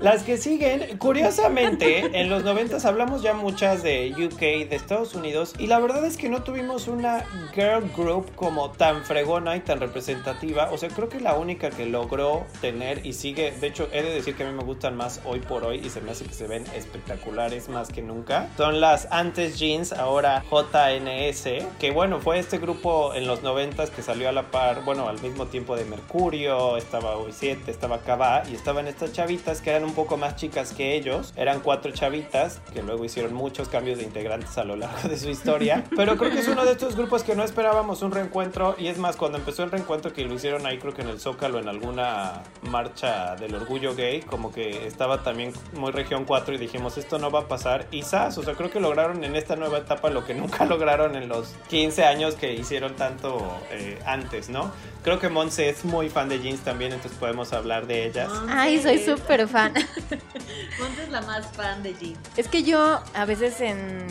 Las 0.00 0.22
que 0.22 0.36
siguen, 0.36 0.98
curiosamente, 0.98 2.20
en 2.20 2.30
los 2.30 2.44
90 2.44 2.78
hablamos 2.88 3.22
ya 3.22 3.34
muchas 3.34 3.82
de 3.82 4.12
UK, 4.16 4.68
de 4.68 4.76
Estados 4.76 5.14
Unidos, 5.14 5.54
y 5.58 5.66
la 5.66 5.78
verdad 5.78 6.04
es 6.04 6.16
que 6.16 6.28
no 6.28 6.42
tuvimos 6.42 6.88
una 6.88 7.24
girl 7.54 7.90
group 7.96 8.34
como 8.34 8.70
tan 8.70 9.04
fregona 9.04 9.56
y 9.56 9.60
tan 9.60 9.80
representativa. 9.80 10.70
O 10.70 10.78
sea, 10.78 10.88
creo 10.88 11.08
que 11.08 11.20
la 11.20 11.34
única 11.34 11.70
que 11.70 11.86
logró 11.86 12.46
tener 12.60 13.04
y 13.04 13.12
sigue, 13.12 13.52
de 13.52 13.66
hecho, 13.66 13.88
he 13.92 14.02
de 14.02 14.12
decir 14.12 14.34
que 14.34 14.44
a 14.44 14.46
mí 14.46 14.56
me 14.56 14.64
gustan 14.64 14.96
más 14.96 15.20
hoy 15.24 15.40
por 15.40 15.64
hoy 15.64 15.80
y 15.84 15.90
se 15.90 16.00
me 16.00 16.12
hace 16.12 16.24
que 16.24 16.34
se 16.34 16.46
ven 16.46 16.64
espectaculares 16.74 17.49
más 17.68 17.88
que 17.88 18.02
nunca. 18.02 18.48
Son 18.56 18.80
las 18.80 19.08
antes 19.10 19.58
jeans, 19.58 19.92
ahora 19.92 20.44
JNS, 20.50 21.44
que 21.78 21.90
bueno, 21.90 22.20
fue 22.20 22.38
este 22.38 22.58
grupo 22.58 23.12
en 23.14 23.26
los 23.26 23.42
90 23.42 23.86
que 23.88 24.02
salió 24.02 24.28
a 24.28 24.32
la 24.32 24.50
par, 24.50 24.84
bueno, 24.84 25.08
al 25.08 25.20
mismo 25.20 25.46
tiempo 25.46 25.74
de 25.76 25.84
Mercurio, 25.84 26.76
estaba 26.76 27.16
U7, 27.16 27.68
estaba 27.68 27.98
Cabá 27.98 28.42
y 28.50 28.54
estaban 28.54 28.86
estas 28.86 29.12
chavitas 29.12 29.60
que 29.60 29.70
eran 29.70 29.84
un 29.84 29.94
poco 29.94 30.16
más 30.16 30.36
chicas 30.36 30.72
que 30.72 30.94
ellos. 30.94 31.32
Eran 31.36 31.60
cuatro 31.60 31.90
chavitas 31.92 32.60
que 32.72 32.82
luego 32.82 33.04
hicieron 33.04 33.34
muchos 33.34 33.68
cambios 33.68 33.98
de 33.98 34.04
integrantes 34.04 34.56
a 34.58 34.64
lo 34.64 34.76
largo 34.76 35.08
de 35.08 35.18
su 35.18 35.28
historia. 35.28 35.84
Pero 35.96 36.16
creo 36.16 36.30
que 36.30 36.40
es 36.40 36.48
uno 36.48 36.64
de 36.64 36.72
estos 36.72 36.94
grupos 36.94 37.24
que 37.24 37.34
no 37.34 37.42
esperábamos 37.42 38.02
un 38.02 38.12
reencuentro 38.12 38.76
y 38.78 38.86
es 38.86 38.98
más, 38.98 39.16
cuando 39.16 39.38
empezó 39.38 39.64
el 39.64 39.70
reencuentro 39.70 40.12
que 40.12 40.24
lo 40.24 40.34
hicieron 40.34 40.66
ahí 40.66 40.78
creo 40.78 40.94
que 40.94 41.02
en 41.02 41.08
el 41.08 41.20
Zócalo 41.20 41.58
en 41.58 41.68
alguna 41.68 42.42
marcha 42.62 43.34
del 43.36 43.54
orgullo 43.54 43.94
gay, 43.94 44.20
como 44.20 44.52
que 44.52 44.86
estaba 44.86 45.22
también 45.22 45.52
muy 45.74 45.90
región 45.90 46.24
4 46.24 46.54
y 46.54 46.58
dijimos 46.58 46.96
esto 46.98 47.18
no 47.18 47.29
va 47.30 47.40
a 47.40 47.48
pasar 47.48 47.86
y 47.90 48.02
¡zas! 48.02 48.38
o 48.38 48.42
sea 48.42 48.54
creo 48.54 48.70
que 48.70 48.80
lograron 48.80 49.24
en 49.24 49.36
esta 49.36 49.56
nueva 49.56 49.78
etapa 49.78 50.10
lo 50.10 50.24
que 50.24 50.34
nunca 50.40 50.64
lograron 50.64 51.16
en 51.16 51.28
los 51.28 51.54
15 51.68 52.04
años 52.04 52.34
que 52.34 52.52
hicieron 52.52 52.96
tanto 52.96 53.60
eh, 53.70 53.98
antes, 54.04 54.48
¿no? 54.48 54.72
Creo 55.02 55.18
que 55.18 55.28
Monse 55.28 55.68
es 55.68 55.84
muy 55.84 56.10
fan 56.10 56.28
de 56.28 56.40
jeans 56.40 56.60
también, 56.60 56.92
entonces 56.92 57.18
podemos 57.18 57.52
hablar 57.52 57.86
de 57.86 58.06
ellas. 58.06 58.30
Ay, 58.48 58.80
soy 58.82 58.98
súper 58.98 59.48
fan. 59.48 59.72
Monte 60.78 61.02
es 61.02 61.08
la 61.08 61.22
más 61.22 61.46
fan 61.52 61.82
de 61.82 61.94
Jean. 61.94 62.16
Es 62.36 62.48
que 62.48 62.62
yo 62.62 63.00
a 63.14 63.24
veces 63.24 63.60
en... 63.60 64.06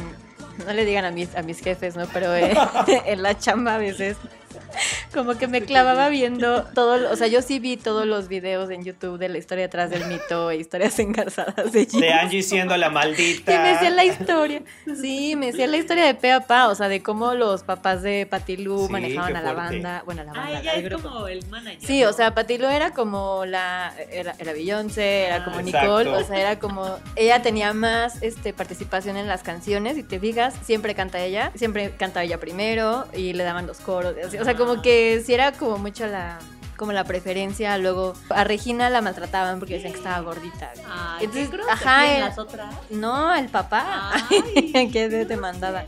No 0.66 0.74
le 0.74 0.84
digan 0.84 1.06
a 1.06 1.12
mis, 1.12 1.36
a 1.36 1.42
mis 1.42 1.62
jefes, 1.62 1.96
¿no? 1.96 2.06
Pero 2.12 2.36
eh, 2.36 2.54
en 3.06 3.22
la 3.22 3.38
chamba 3.38 3.76
a 3.76 3.78
veces 3.78 4.18
como 5.14 5.38
que 5.38 5.48
me 5.48 5.62
clavaba 5.62 6.10
viendo 6.10 6.64
todo, 6.74 6.98
lo- 6.98 7.12
o 7.12 7.16
sea, 7.16 7.28
yo 7.28 7.42
sí 7.42 7.60
vi 7.60 7.78
todos 7.78 8.06
los 8.06 8.28
videos 8.28 8.70
en 8.70 8.84
YouTube 8.84 9.18
de 9.18 9.30
la 9.30 9.38
historia 9.38 9.66
detrás 9.66 9.90
del 9.90 10.06
mito 10.06 10.52
e 10.52 10.58
historias 10.64 10.98
engarzadas 11.00 11.72
de. 11.72 11.86
De 11.86 12.14
Angie 12.14 12.44
siendo 12.44 12.76
la 12.78 12.90
maldita. 12.90 13.54
Y 13.54 13.58
me 13.60 13.70
decía 13.74 13.90
la 13.90 14.06
historia. 14.06 14.62
Sí, 15.00 15.36
me 15.36 15.48
decía 15.48 15.68
la 15.68 15.78
historia 15.78 16.06
de 16.06 16.16
pe 16.16 16.32
a 16.32 16.42
pa, 16.42 16.68
o 16.68 16.76
sea, 16.76 16.88
de 16.90 17.02
cómo 17.02 17.34
los 17.34 17.64
papás 17.64 18.02
de 18.02 18.26
Patilú 18.30 18.86
Sí, 18.88 18.92
manejaban 18.92 19.36
a 19.36 19.42
la 19.42 19.54
banda. 19.54 20.04
Bueno, 20.06 20.22
a 20.22 20.26
la 20.26 20.34
banda. 20.34 20.48
Ah, 20.56 20.60
ella 20.62 20.74
es 20.76 20.84
grupo. 20.86 21.10
como 21.10 21.28
el 21.28 21.46
manager. 21.48 21.82
Sí, 21.86 22.04
o 22.04 22.14
sea, 22.14 22.34
Patilú 22.36 22.68
era 22.68 22.92
como 22.92 23.46
la. 23.46 23.94
Era, 24.12 24.36
era 24.40 24.54
Beyoncé, 24.54 25.26
era 25.26 25.44
como 25.44 25.58
Ah, 25.60 25.62
Nicole, 25.62 26.10
exacto. 26.10 26.18
o 26.18 26.24
sea, 26.28 26.40
era 26.40 26.60
como. 26.60 26.98
Ella 27.16 27.42
tenía 27.42 27.74
más 27.74 28.22
este, 28.22 28.54
participación 28.54 29.18
en 29.18 29.28
las 29.28 29.44
canciones, 29.44 29.98
y 29.98 30.04
te 30.04 30.20
fijas, 30.20 30.54
siempre 30.64 30.96
canta 30.96 31.20
ella, 31.20 31.52
siempre 31.56 31.92
canta 31.98 32.24
ella 32.24 32.38
primero, 32.40 33.06
y 33.14 33.34
le 33.34 33.44
daban 33.44 33.68
los 33.68 33.80
coros. 33.80 34.16
y 34.18 34.26
así, 34.26 34.38
O 34.40 34.44
sea, 34.46 34.56
como 34.56 34.82
que 34.82 35.22
sí 35.26 35.34
era 35.34 35.52
como 35.52 35.78
mucho 35.78 36.08
la 36.08 36.40
como 36.78 36.94
la 36.94 37.04
preferencia, 37.04 37.78
luego 37.78 38.14
a 38.30 38.46
Regina 38.46 38.90
la 38.90 39.02
maltrataban 39.02 39.60
porque 39.60 39.74
decían 39.74 39.92
que 39.92 40.00
estaba 40.00 40.22
gordita. 40.22 40.72
Ay, 40.90 41.26
Entonces, 41.26 41.50
qué 41.50 41.58
ajá, 41.70 42.04
¿Quién, 42.06 42.16
eh, 42.16 42.20
las 42.22 42.38
otras. 42.40 42.74
No, 42.90 43.36
el 43.36 43.50
papá, 43.50 44.14
Ay. 44.32 44.90
que 44.90 45.06
es 45.06 45.28
demandada. 45.28 45.86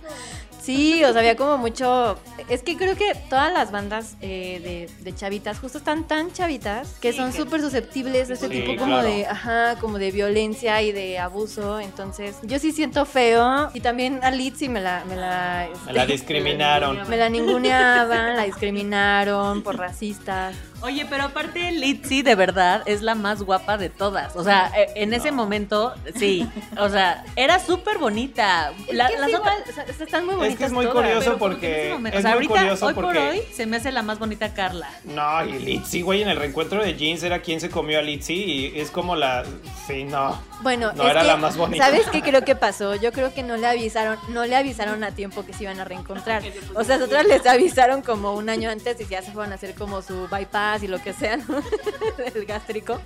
Sí, 0.62 1.04
o 1.04 1.12
sea, 1.12 1.20
había 1.22 1.36
como 1.36 1.58
mucho... 1.58 2.20
Es 2.48 2.62
que 2.62 2.78
creo 2.78 2.96
que 2.96 3.16
todas 3.30 3.52
las 3.52 3.72
bandas 3.72 4.16
eh, 4.22 4.88
de, 5.00 5.04
de 5.04 5.16
chavitas 5.16 5.58
justo 5.60 5.80
están 5.80 6.08
tan 6.08 6.32
chavitas 6.34 6.96
que 7.02 7.12
Sí, 7.12 7.18
son 7.18 7.34
súper 7.34 7.62
susceptibles 7.62 8.28
de 8.28 8.36
este 8.36 8.48
Sí, 8.48 8.62
tipo 8.62 8.76
como 8.80 8.94
claro. 9.00 9.08
de, 9.08 9.26
ajá, 9.26 9.76
como 9.80 9.98
de 9.98 10.12
violencia 10.12 10.82
y 10.84 10.92
de 10.92 11.18
abuso. 11.18 11.80
Entonces, 11.80 12.36
yo 12.44 12.60
sí 12.60 12.72
siento 12.72 13.06
feo. 13.06 13.72
Y 13.74 13.80
también 13.82 14.20
a 14.24 14.30
Litzy 14.32 14.70
me 14.70 14.82
la... 14.82 15.04
Me 15.06 15.16
la, 15.16 15.68
Me 15.88 15.94
la 15.94 16.06
discriminaron. 16.06 17.00
me 17.10 17.18
la 17.18 17.30
ninguneaban, 17.30 18.36
la 18.36 18.44
discriminaron 18.44 19.64
por 19.64 19.78
racistas. 19.78 20.56
Oye, 20.82 21.06
pero 21.10 21.26
aparte 21.26 21.72
Litzy 21.72 22.22
de 22.24 22.36
verdad 22.36 22.82
es 22.86 23.02
la 23.02 23.16
más 23.16 23.44
guapa 23.44 23.78
de 23.78 23.90
todas. 23.90 24.36
O 24.36 24.44
sea, 24.44 24.72
eh, 24.76 24.88
en 24.96 25.14
ese 25.14 25.30
No. 25.32 25.38
momento, 25.38 25.94
sí. 26.16 26.48
O 26.80 26.90
sea, 26.90 27.24
era 27.36 27.60
súper 27.60 27.98
bonita. 28.00 28.74
Es 28.88 28.96
las 28.96 29.12
igual, 29.12 29.36
otras- 29.36 29.70
o 29.70 29.74
sea, 29.74 29.84
están 30.06 30.26
muy 30.26 30.36
bonitas 30.36 30.54
Es 30.54 30.58
que 30.60 30.66
es 30.66 30.72
muy 30.72 30.86
todas. 30.86 31.04
curioso 31.06 31.38
porque- 31.38 31.92
es 31.92 31.94
o 31.98 32.02
sea, 32.02 32.22
muy 32.22 32.32
ahorita, 32.34 32.54
curioso 32.54 32.86
hoy 32.88 32.94
por 32.94 33.06
porque- 33.06 33.20
hoy, 33.20 33.42
se 33.54 33.66
me 33.66 33.78
hace 33.78 33.92
la 33.92 34.02
más 34.02 34.18
bonita 34.20 34.54
Carla. 34.54 34.90
No, 35.04 35.46
y 35.46 35.60
Litzy, 35.60 36.02
güey, 36.02 36.22
en 36.24 36.30
el 36.30 36.38
reencuentro 36.38 36.82
de 36.84 36.96
jeans 36.96 37.22
era 37.24 37.42
quien 37.42 37.60
se 37.60 37.70
comió 37.70 38.00
a 38.00 38.02
Litzy 38.02 38.34
y 38.34 38.80
es 38.80 38.90
como 38.92 39.16
la. 39.16 39.44
Sí, 39.88 40.04
no. 40.04 40.40
Bueno, 40.62 40.92
No 40.96 41.04
es 41.04 41.10
era 41.12 41.22
que, 41.22 41.28
la 41.28 41.38
más 41.38 41.58
bonita. 41.58 41.86
¿Sabes 41.86 42.08
qué 42.12 42.22
creo 42.22 42.44
que 42.44 42.56
pasó? 42.56 42.96
Yo 42.96 43.12
creo 43.12 43.34
que 43.34 43.44
no 43.44 43.58
le 43.58 43.66
avisaron, 43.68 44.18
no 44.30 44.46
le 44.46 44.56
avisaron 44.56 45.04
a 45.04 45.12
tiempo 45.12 45.44
que 45.46 45.54
se 45.54 45.64
iban 45.64 45.80
a 45.80 45.86
reencontrar. 45.86 46.42
O 46.76 46.84
sea, 46.84 46.98
nosotras 46.98 47.26
les 47.26 47.46
avisaron 47.46 48.02
como 48.02 48.34
un 48.34 48.50
año 48.50 48.70
antes 48.70 49.00
y 49.02 49.06
ya 49.06 49.22
se 49.22 49.32
fueron 49.32 49.52
a 49.52 49.56
hacer 49.56 49.74
como 49.76 50.02
su 50.02 50.28
bypass 50.28 50.71
y 50.82 50.88
lo 50.88 51.02
que 51.02 51.14
sea, 51.14 51.38
¿no? 51.38 51.62
El 52.36 52.46
gástrico. 52.46 53.02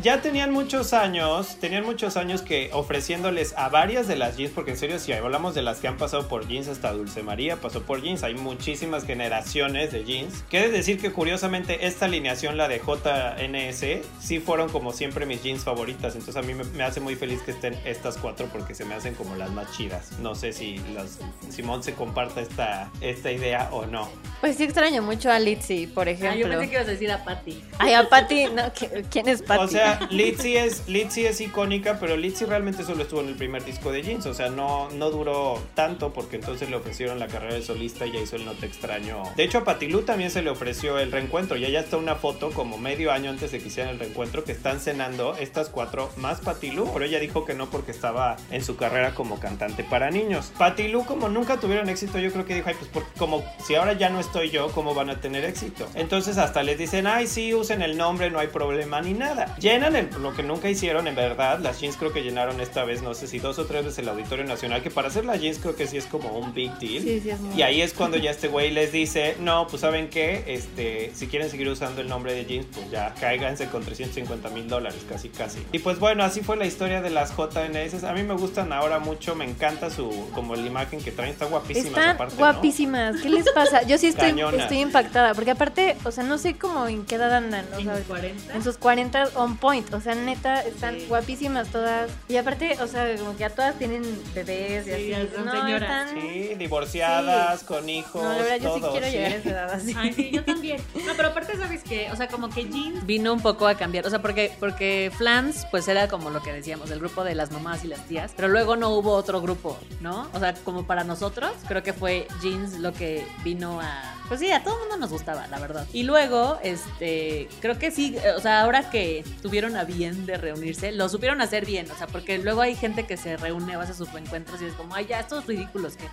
Ya 0.00 0.22
tenían 0.22 0.52
muchos 0.52 0.92
años, 0.92 1.56
tenían 1.60 1.84
muchos 1.84 2.16
años 2.16 2.42
que 2.42 2.70
ofreciéndoles 2.72 3.54
a 3.56 3.68
varias 3.68 4.06
de 4.06 4.14
las 4.14 4.36
jeans, 4.36 4.52
porque 4.54 4.70
en 4.70 4.76
serio, 4.76 5.00
si 5.00 5.12
hablamos 5.12 5.56
de 5.56 5.62
las 5.62 5.80
que 5.80 5.88
han 5.88 5.96
pasado 5.96 6.28
por 6.28 6.46
jeans, 6.46 6.68
hasta 6.68 6.92
Dulce 6.92 7.24
María 7.24 7.56
pasó 7.56 7.82
por 7.82 8.00
jeans, 8.00 8.22
hay 8.22 8.34
muchísimas 8.34 9.04
generaciones 9.04 9.90
de 9.90 10.04
jeans. 10.04 10.44
Quiere 10.50 10.70
decir 10.70 11.00
que 11.00 11.10
curiosamente 11.10 11.86
esta 11.86 12.04
alineación, 12.04 12.56
la 12.56 12.68
de 12.68 12.78
JNS, 12.78 14.06
sí 14.20 14.38
fueron 14.38 14.68
como 14.68 14.92
siempre 14.92 15.26
mis 15.26 15.42
jeans 15.42 15.64
favoritas. 15.64 16.14
Entonces 16.14 16.36
a 16.36 16.46
mí 16.46 16.54
me, 16.54 16.62
me 16.62 16.84
hace 16.84 17.00
muy 17.00 17.16
feliz 17.16 17.42
que 17.42 17.50
estén 17.50 17.74
estas 17.84 18.18
cuatro 18.18 18.46
porque 18.52 18.76
se 18.76 18.84
me 18.84 18.94
hacen 18.94 19.14
como 19.14 19.34
las 19.34 19.50
más 19.50 19.76
chidas. 19.76 20.12
No 20.20 20.36
sé 20.36 20.52
si 20.52 20.78
las, 20.94 21.18
Simón 21.50 21.82
se 21.82 21.94
comparta 21.94 22.40
esta, 22.40 22.88
esta 23.00 23.32
idea 23.32 23.68
o 23.72 23.84
no. 23.86 24.08
Pues 24.40 24.56
sí 24.56 24.62
extraño 24.62 25.02
mucho 25.02 25.30
a 25.30 25.40
Litzy, 25.40 25.88
por 25.88 26.08
ejemplo. 26.08 26.27
Ejemplo. 26.30 26.48
Ah, 26.48 26.54
yo 26.54 26.58
pensé 26.60 26.70
que 26.70 26.74
ibas 26.76 26.88
a 26.88 26.90
decir 26.90 27.10
a 27.12 27.24
Patty. 27.24 27.62
Ay, 27.78 27.92
a 27.94 28.08
Patty, 28.08 28.44
no, 28.46 28.62
¿qui- 28.74 29.04
¿quién 29.10 29.28
es 29.28 29.42
Patty? 29.42 29.64
O 29.64 29.68
sea, 29.68 30.00
Litzy 30.10 30.56
es, 30.56 30.88
Litzy 30.88 31.26
es 31.26 31.40
icónica, 31.40 31.98
pero 32.00 32.16
Litzy 32.16 32.44
realmente 32.44 32.84
solo 32.84 33.02
estuvo 33.02 33.20
en 33.20 33.28
el 33.28 33.34
primer 33.36 33.64
disco 33.64 33.92
de 33.92 34.02
Jeans. 34.02 34.26
O 34.26 34.34
sea, 34.34 34.48
no, 34.50 34.88
no 34.90 35.10
duró 35.10 35.62
tanto 35.74 36.12
porque 36.12 36.36
entonces 36.36 36.68
le 36.70 36.76
ofrecieron 36.76 37.18
la 37.18 37.26
carrera 37.28 37.54
de 37.54 37.62
solista 37.62 38.06
y 38.06 38.12
ya 38.12 38.20
hizo 38.20 38.36
el 38.36 38.44
No 38.44 38.52
Te 38.52 38.66
Extraño. 38.66 39.22
De 39.36 39.44
hecho, 39.44 39.58
a 39.58 39.64
Patilú 39.64 40.02
también 40.02 40.30
se 40.30 40.42
le 40.42 40.50
ofreció 40.50 40.98
el 40.98 41.10
reencuentro. 41.12 41.56
Y 41.56 41.64
allá 41.64 41.80
está 41.80 41.96
una 41.96 42.14
foto 42.16 42.50
como 42.50 42.78
medio 42.78 43.12
año 43.12 43.30
antes 43.30 43.52
de 43.52 43.58
que 43.60 43.68
hicieran 43.68 43.92
el 43.94 43.98
reencuentro 43.98 44.44
que 44.44 44.52
están 44.52 44.80
cenando 44.80 45.34
estas 45.36 45.68
cuatro 45.68 46.10
más 46.16 46.40
Patilú. 46.40 46.90
Pero 46.92 47.04
ella 47.04 47.18
dijo 47.20 47.44
que 47.44 47.54
no 47.54 47.70
porque 47.70 47.90
estaba 47.92 48.36
en 48.50 48.64
su 48.64 48.76
carrera 48.76 49.14
como 49.14 49.38
cantante 49.40 49.84
para 49.84 50.10
niños. 50.10 50.52
Patilú, 50.58 51.04
como 51.04 51.28
nunca 51.28 51.58
tuvieron 51.58 51.88
éxito, 51.88 52.18
yo 52.18 52.30
creo 52.32 52.44
que 52.44 52.54
dijo, 52.54 52.68
ay, 52.68 52.76
pues 52.78 52.90
porque 52.92 53.08
como 53.18 53.44
si 53.66 53.74
ahora 53.74 53.92
ya 53.94 54.08
no 54.10 54.20
estoy 54.20 54.50
yo, 54.50 54.68
¿cómo 54.72 54.94
van 54.94 55.10
a 55.10 55.20
tener 55.20 55.44
éxito? 55.44 55.86
Entonces 55.94 56.17
hasta 56.26 56.62
les 56.64 56.78
dicen, 56.78 57.06
ay, 57.06 57.26
sí, 57.28 57.54
usen 57.54 57.82
el 57.82 57.96
nombre, 57.96 58.30
no 58.30 58.40
hay 58.40 58.48
problema 58.48 59.00
ni 59.00 59.12
nada. 59.12 59.54
Llenan 59.60 59.94
el- 59.94 60.08
lo 60.20 60.34
que 60.34 60.42
nunca 60.42 60.68
hicieron, 60.68 61.06
en 61.06 61.14
verdad. 61.14 61.60
Las 61.60 61.80
jeans 61.80 61.96
creo 61.96 62.12
que 62.12 62.22
llenaron 62.22 62.60
esta 62.60 62.82
vez, 62.84 63.02
no 63.02 63.14
sé 63.14 63.28
si 63.28 63.38
dos 63.38 63.58
o 63.60 63.66
tres 63.66 63.84
veces 63.84 64.00
el 64.00 64.08
Auditorio 64.08 64.44
Nacional, 64.44 64.82
que 64.82 64.90
para 64.90 65.08
hacer 65.08 65.24
las 65.24 65.40
jeans 65.40 65.58
creo 65.58 65.76
que 65.76 65.86
sí 65.86 65.96
es 65.96 66.06
como 66.06 66.30
un 66.36 66.52
big 66.54 66.72
deal. 66.78 67.02
Sí, 67.04 67.20
sí, 67.22 67.30
es 67.30 67.38
muy- 67.40 67.54
Y 67.56 67.62
ahí 67.62 67.80
es 67.82 67.92
cuando 67.92 68.16
ya 68.16 68.30
este 68.32 68.48
güey 68.48 68.70
les 68.72 68.90
dice, 68.90 69.36
no, 69.38 69.66
pues 69.68 69.82
saben 69.82 70.08
qué, 70.08 70.42
este, 70.48 71.12
si 71.14 71.26
quieren 71.28 71.48
seguir 71.50 71.68
usando 71.68 72.00
el 72.00 72.08
nombre 72.08 72.32
de 72.34 72.44
jeans, 72.46 72.66
pues 72.74 72.90
ya 72.90 73.14
cáiganse 73.20 73.66
con 73.68 73.84
350 73.84 74.48
mil 74.50 74.66
dólares, 74.68 75.00
casi 75.08 75.28
casi. 75.28 75.58
Y 75.72 75.78
pues 75.78 75.98
bueno, 75.98 76.24
así 76.24 76.40
fue 76.40 76.56
la 76.56 76.66
historia 76.66 77.00
de 77.02 77.10
las 77.10 77.30
JNS. 77.36 78.04
A 78.04 78.12
mí 78.12 78.22
me 78.22 78.34
gustan 78.34 78.72
ahora 78.72 78.98
mucho, 78.98 79.34
me 79.34 79.44
encanta 79.44 79.90
su, 79.90 80.28
como 80.34 80.56
la 80.56 80.66
imagen 80.66 81.00
que 81.00 81.10
traen, 81.12 81.30
está 81.32 81.44
guapísima 81.46 81.88
Están 81.88 82.08
aparte, 82.10 82.34
¿no? 82.34 82.38
guapísimas. 82.40 83.20
¿Qué 83.22 83.28
les 83.28 83.50
pasa? 83.52 83.82
Yo 83.82 83.98
sí 83.98 84.08
estoy, 84.08 84.34
estoy 84.58 84.78
impactada. 84.80 85.34
Porque 85.34 85.50
aparte, 85.50 85.96
o 86.08 86.12
sea, 86.12 86.24
no 86.24 86.38
sé 86.38 86.56
cómo 86.58 86.86
en 86.88 87.04
qué 87.04 87.14
edad 87.16 87.34
andan. 87.34 87.66
o 87.72 87.78
En 87.78 87.84
sea, 87.84 87.94
los 87.96 88.04
40. 88.06 88.54
en 88.54 88.64
sus 88.64 88.76
40 88.78 89.28
on 89.34 89.56
point. 89.56 89.92
O 89.94 90.00
sea, 90.00 90.14
neta, 90.14 90.60
están 90.62 90.96
Sí. 90.98 91.06
guapísimas 91.08 91.68
todas. 91.68 92.10
Y 92.28 92.36
aparte, 92.36 92.76
o 92.82 92.86
sea, 92.86 93.14
como 93.16 93.32
que 93.32 93.38
ya 93.40 93.50
todas 93.50 93.78
tienen 93.78 94.02
bebés 94.34 94.86
y 94.86 94.90
Sí, 94.90 94.92
así. 94.94 95.08
ya 95.28 95.34
son 95.36 95.44
no, 95.46 95.52
señoras. 95.52 96.06
están- 96.10 96.20
Sí, 96.20 96.54
divorciadas, 96.56 97.62
con 97.64 97.88
hijos, 97.88 98.22
No, 98.22 98.30
la 98.32 98.38
verdad, 98.42 98.56
yo 98.60 98.74
sí 98.74 98.80
quiero 98.90 99.06
sí. 99.06 99.12
llegar 99.12 99.32
a 99.32 99.34
esa 99.36 99.48
edad 99.50 99.70
así. 99.72 99.94
Ay, 99.96 100.12
sí, 100.12 100.30
yo 100.32 100.44
también. 100.44 100.80
No, 101.06 101.12
pero 101.16 101.28
aparte, 101.28 101.56
¿sabes 101.56 101.82
qué? 101.84 102.10
O 102.12 102.16
sea, 102.16 102.28
como 102.28 102.48
que 102.50 102.64
Jeans 102.68 103.04
vino 103.06 103.32
un 103.32 103.40
poco 103.40 103.66
a 103.66 103.74
cambiar. 103.76 104.06
O 104.06 104.10
sea, 104.10 104.20
porque, 104.22 104.52
porque 104.58 105.12
Flans, 105.16 105.66
pues 105.70 105.86
era 105.88 106.08
como 106.08 106.30
lo 106.30 106.42
que 106.42 106.52
decíamos, 106.52 106.90
el 106.90 106.98
grupo 106.98 107.24
de 107.24 107.34
las 107.34 107.50
mamás 107.52 107.84
y 107.84 107.88
las 107.88 108.00
tías. 108.06 108.32
Pero 108.36 108.48
luego 108.48 108.76
no 108.76 108.90
hubo 108.90 109.12
otro 109.12 109.40
grupo, 109.40 109.78
¿no? 110.00 110.28
O 110.32 110.38
sea, 110.38 110.54
como 110.64 110.86
para 110.86 111.04
nosotros, 111.04 111.52
creo 111.66 111.82
que 111.82 111.92
fue 111.92 112.26
Jeans 112.42 112.74
lo 112.78 112.92
que 112.92 113.26
vino 113.44 113.80
a. 113.80 114.14
Pues 114.28 114.40
sí, 114.40 114.50
a 114.52 114.62
todo 114.62 114.74
el 114.74 114.80
mundo 114.80 114.96
nos 114.98 115.10
gustaba, 115.10 115.46
la 115.46 115.58
verdad. 115.58 115.86
Y 115.92 116.02
luego, 116.02 116.58
este, 116.62 117.48
creo 117.60 117.78
que 117.78 117.90
sí, 117.90 118.14
eh, 118.22 118.32
o 118.36 118.40
sea, 118.40 118.60
ahora 118.60 118.90
que 118.90 119.24
tuvieron 119.40 119.74
a 119.76 119.84
bien 119.84 120.26
de 120.26 120.36
reunirse, 120.36 120.92
lo 120.92 121.08
supieron 121.08 121.40
hacer 121.40 121.64
bien. 121.64 121.90
O 121.90 121.96
sea, 121.96 122.06
porque 122.06 122.36
luego 122.38 122.60
hay 122.60 122.74
gente 122.76 123.06
que 123.06 123.16
se 123.16 123.38
reúne, 123.38 123.76
va 123.76 123.84
a 123.84 123.92
sus 123.94 124.12
reencuentros 124.12 124.60
y 124.60 124.66
es 124.66 124.74
como, 124.74 124.94
ay, 124.94 125.06
ya, 125.06 125.20
estos 125.20 125.46
ridículos 125.46 125.96
que. 125.96 126.04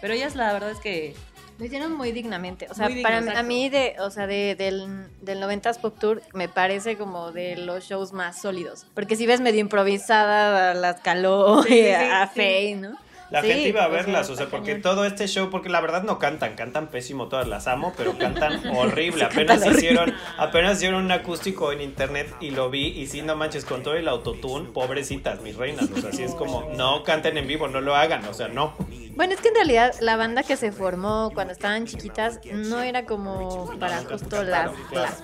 Pero 0.00 0.14
ellas, 0.14 0.34
la 0.34 0.52
verdad 0.52 0.70
es 0.70 0.78
que 0.78 1.14
Lo 1.58 1.66
hicieron 1.66 1.92
muy 1.92 2.10
dignamente. 2.10 2.66
O 2.70 2.74
sea, 2.74 2.88
digno, 2.88 3.02
para 3.02 3.20
mí- 3.20 3.28
a 3.28 3.30
exacto. 3.32 3.46
mí, 3.48 3.68
de, 3.68 3.94
o 4.00 4.10
sea, 4.10 4.26
de, 4.26 4.54
del, 4.56 5.06
del 5.20 5.40
90s 5.42 5.78
Pop 5.78 5.96
Tour, 5.98 6.22
me 6.32 6.48
parece 6.48 6.96
como 6.96 7.30
de 7.32 7.54
los 7.56 7.84
shows 7.84 8.12
más 8.14 8.40
sólidos. 8.40 8.86
Porque 8.94 9.14
si 9.14 9.26
ves 9.26 9.40
medio 9.42 9.60
improvisada 9.60 10.70
a 10.70 10.74
las 10.74 11.00
Caló 11.02 11.62
Sí, 11.62 11.68
sí, 11.68 11.88
a 11.90 12.26
sí. 12.28 12.40
Faye, 12.40 12.76
¿no? 12.76 12.96
La 13.30 13.42
Sí, 13.42 13.48
gente 13.48 13.68
iba 13.68 13.84
a 13.84 13.86
o 13.86 13.90
sea, 13.90 13.96
verlas, 14.02 14.30
o 14.30 14.36
sea, 14.36 14.46
porque 14.46 14.72
cañón. 14.72 14.82
todo 14.82 15.04
este 15.04 15.28
show, 15.28 15.50
porque 15.50 15.68
la 15.68 15.80
verdad 15.80 16.02
no 16.02 16.18
cantan, 16.18 16.54
cantan 16.56 16.88
pésimo, 16.88 17.28
todas 17.28 17.46
las 17.46 17.66
amo, 17.68 17.92
pero 17.96 18.18
cantan 18.18 18.60
horrible. 18.76 19.24
Apenas 19.24 19.60
cantan 19.60 19.76
hicieron, 19.76 20.14
apenas 20.36 20.78
hicieron 20.78 21.04
un 21.04 21.12
acústico 21.12 21.72
en 21.72 21.80
internet 21.80 22.34
y 22.40 22.50
lo 22.50 22.70
vi, 22.70 22.88
y 22.88 23.06
sí, 23.06 23.22
no 23.22 23.36
manches, 23.36 23.64
con 23.64 23.82
todo 23.82 23.94
el 23.94 24.08
autotune, 24.08 24.70
pobrecitas, 24.70 25.40
mis 25.42 25.56
reinas. 25.56 25.88
O 25.94 26.00
sea, 26.00 26.10
así 26.10 26.22
es 26.22 26.34
como, 26.34 26.70
no 26.76 27.04
canten 27.04 27.36
en 27.38 27.46
vivo, 27.46 27.68
no 27.68 27.80
lo 27.80 27.94
hagan, 27.94 28.24
o 28.24 28.34
sea, 28.34 28.48
no. 28.48 28.74
Bueno, 29.16 29.34
es 29.34 29.40
que 29.40 29.48
en 29.48 29.54
realidad 29.54 29.94
la 30.00 30.16
banda 30.16 30.42
que 30.42 30.56
se 30.56 30.72
formó 30.72 31.30
cuando 31.34 31.52
estaban 31.52 31.84
chiquitas 31.84 32.40
no 32.52 32.80
era 32.80 33.04
como 33.04 33.70
para 33.78 33.98
justo 34.04 34.42
las, 34.42 34.70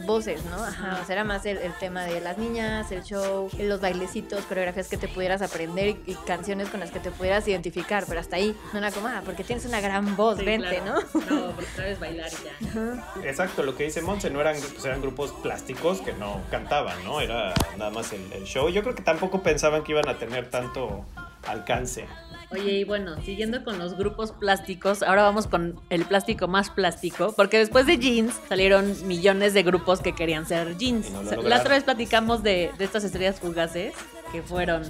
voces, 0.05 0.45
¿no? 0.45 0.62
Ajá, 0.62 0.99
o 1.03 1.07
sea, 1.07 1.14
era 1.14 1.25
más 1.25 1.47
el, 1.47 1.57
el 1.59 1.73
tema 1.79 2.05
de 2.05 2.21
las 2.21 2.37
niñas, 2.37 2.92
el 2.92 3.03
show, 3.05 3.49
los 3.59 3.81
bailecitos, 3.81 4.45
coreografías 4.45 4.88
que 4.88 4.99
te 4.99 5.09
pudieras 5.09 5.40
aprender 5.40 5.88
y, 5.88 6.03
y 6.12 6.14
canciones 6.27 6.69
con 6.69 6.81
las 6.81 6.90
que 6.90 7.01
te 7.01 7.11
pudieras 7.11 7.49
identificar, 7.49 7.95
pero 8.06 8.20
hasta 8.20 8.37
ahí 8.37 8.54
no 8.72 8.78
era 8.78 8.90
como, 8.90 9.06
ah, 9.09 9.22
porque 9.24 9.44
tienes 9.44 9.64
una 9.64 9.80
gran 9.80 10.16
voz, 10.16 10.38
Sí, 10.38 10.44
vente, 10.44 10.80
claro. 10.80 11.00
¿no? 11.14 11.20
No, 11.37 11.52
porque 11.52 11.70
sabes 11.76 11.98
bailar 12.00 12.28
y 12.30 12.44
ya. 12.44 13.28
Exacto, 13.28 13.62
lo 13.62 13.76
que 13.76 13.85
dice 13.85 14.02
Monse, 14.02 14.28
no 14.30 14.40
eran, 14.40 14.56
pues 14.61 14.85
eran 14.85 15.00
grupos 15.00 15.32
plásticos 15.42 16.00
que 16.00 16.12
no 16.12 16.42
cantaban, 16.50 17.02
¿no? 17.04 17.20
Era 17.20 17.54
nada 17.78 17.90
más 17.90 18.12
el, 18.12 18.32
el 18.32 18.44
show. 18.44 18.68
Yo 18.68 18.82
creo 18.82 18.94
que 18.94 19.02
tampoco 19.02 19.42
pensaban 19.42 19.85
que 19.85 19.92
iban 19.92 20.09
a 20.09 20.18
tener 20.18 20.50
tanto 20.50 21.06
alcance. 21.46 22.06
Oye, 22.52 22.72
y 22.74 22.85
bueno, 22.85 23.20
siguiendo 23.22 23.64
con 23.64 23.78
los 23.78 23.96
grupos 23.96 24.30
plásticos, 24.30 25.02
ahora 25.02 25.22
vamos 25.22 25.48
con 25.48 25.80
el 25.90 26.04
plástico 26.04 26.46
más 26.46 26.70
plástico, 26.70 27.32
porque 27.37 27.59
después 27.59 27.87
de 27.87 27.98
jeans 27.98 28.35
salieron 28.48 28.94
millones 29.09 29.52
de 29.52 29.64
grupos 29.64 30.00
que 30.00 30.14
querían 30.14 30.46
ser 30.46 30.76
jeans. 30.76 31.11
No 31.11 31.22
la 31.42 31.59
otra 31.59 31.74
vez 31.74 31.82
platicamos 31.82 32.44
de, 32.44 32.70
de 32.78 32.85
estas 32.85 33.02
estrellas 33.02 33.40
fugaces 33.40 33.94
que 34.30 34.42
fueron 34.42 34.85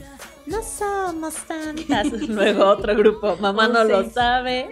No 0.47 0.63
somos 0.63 1.35
tantas. 1.47 2.07
Luego 2.29 2.67
otro 2.67 2.95
grupo, 2.95 3.37
Mamá 3.41 3.67
All 3.67 3.73
no 3.73 3.85
lo 3.85 4.11
sabe. 4.11 4.69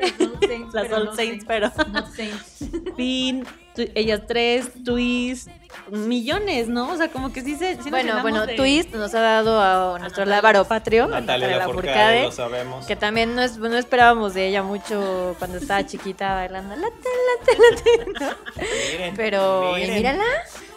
Saints, 0.47 0.73
Las 0.75 0.93
All 0.93 1.05
no 1.07 1.15
Saints, 1.17 1.45
pero 1.47 1.71
Not 1.93 2.13
Saints. 2.15 2.65
Fin, 2.97 3.45
ellas 3.77 4.23
tres, 4.29 4.69
Twist, 4.85 5.49
millones, 5.91 6.69
¿no? 6.69 6.91
O 6.93 6.97
sea, 6.97 7.09
como 7.09 7.33
que 7.33 7.41
sí 7.43 7.57
se. 7.57 7.83
sí 7.83 7.91
Bueno, 7.91 8.23
bueno, 8.23 8.47
de- 8.47 8.55
Twist 8.55 8.95
nos 8.95 9.13
ha 9.15 9.21
dado 9.21 9.61
a 9.61 9.99
nuestro 9.99 10.25
lábaro 10.27 10.65
patrio, 10.65 11.09
Natalia 11.09 11.49
Natalia 11.49 11.57
Lafourcade, 11.59 12.23
lo 12.25 12.33
sabemos. 12.33 12.87
que 12.87 12.95
también 12.95 13.35
no, 13.35 13.43
es- 13.43 13.59
no 13.59 13.77
esperábamos 13.77 14.35
de 14.35 14.49
ella 14.49 14.63
mucho 14.63 15.35
cuando 15.41 15.59
estaba 15.59 15.85
chiquita 15.85 16.35
bailando 16.35 16.77
late, 16.77 16.95
late, 17.41 17.59
late, 17.59 18.21
¿no? 18.25 18.63
Miren, 18.93 19.15
Pero 19.17 19.73
miren. 19.75 19.95
mírala, 19.97 20.25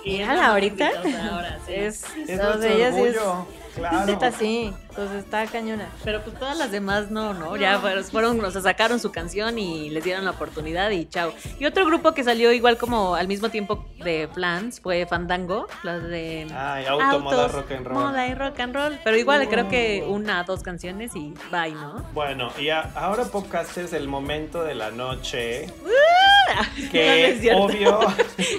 Y 0.03 0.13
es 0.13 0.19
mírala 0.21 0.41
la 0.41 0.47
ahorita. 0.47 0.89
ahora, 1.31 1.59
sí. 1.67 1.73
Es, 1.75 2.03
Es 2.27 2.39
o 2.39 2.43
nuestro 2.43 2.61
sea, 2.63 2.71
ella 2.73 2.91
sí 2.93 3.01
es 3.01 3.15
claro. 3.77 4.05
neta, 4.05 4.31
sí, 4.31 4.73
entonces 4.89 5.23
está 5.23 5.45
cañona. 5.47 5.87
Pero 6.03 6.21
pues 6.21 6.37
todas 6.37 6.57
las 6.57 6.71
demás 6.71 7.11
no, 7.11 7.33
¿no? 7.33 7.55
Ya 7.55 7.79
fueron, 7.79 8.03
fueron, 8.05 8.43
o 8.43 8.51
sea, 8.51 8.61
sacaron 8.61 8.99
su 8.99 9.11
canción 9.11 9.57
y 9.59 9.89
les 9.89 10.03
dieron 10.03 10.25
la 10.25 10.31
oportunidad 10.31 10.89
y 10.89 11.05
chao. 11.07 11.31
Y 11.59 11.65
otro 11.65 11.85
grupo 11.85 12.13
que 12.13 12.23
salió 12.23 12.51
igual 12.51 12.77
como 12.77 13.15
al 13.15 13.27
mismo 13.27 13.49
tiempo 13.49 13.85
de 14.03 14.27
Flans 14.33 14.79
fue 14.81 15.05
Fandango, 15.05 15.67
las 15.83 16.03
de 16.03 16.47
Ay, 16.55 16.85
auto, 16.85 17.19
moda, 17.19 17.43
autos, 17.45 17.51
rock 17.53 17.71
and 17.71 17.87
roll. 17.87 18.03
moda 18.03 18.27
y 18.27 18.33
rock 18.33 18.59
and 18.59 18.75
roll. 18.75 18.99
Pero 19.03 19.17
igual 19.17 19.47
creo 19.49 19.67
que 19.69 20.03
una, 20.07 20.43
dos 20.43 20.63
canciones 20.63 21.15
y 21.15 21.33
bye, 21.51 21.71
¿no? 21.71 22.03
Bueno, 22.13 22.49
y 22.59 22.69
a- 22.69 22.91
ahora 22.95 23.25
podcast 23.25 23.77
es 23.77 23.93
el 23.93 24.07
momento 24.07 24.63
de 24.63 24.75
la 24.75 24.91
noche 24.91 25.67
No, 26.47 26.63
no 26.83 26.91
es 26.93 27.39
que 27.41 27.53
obvio 27.53 27.99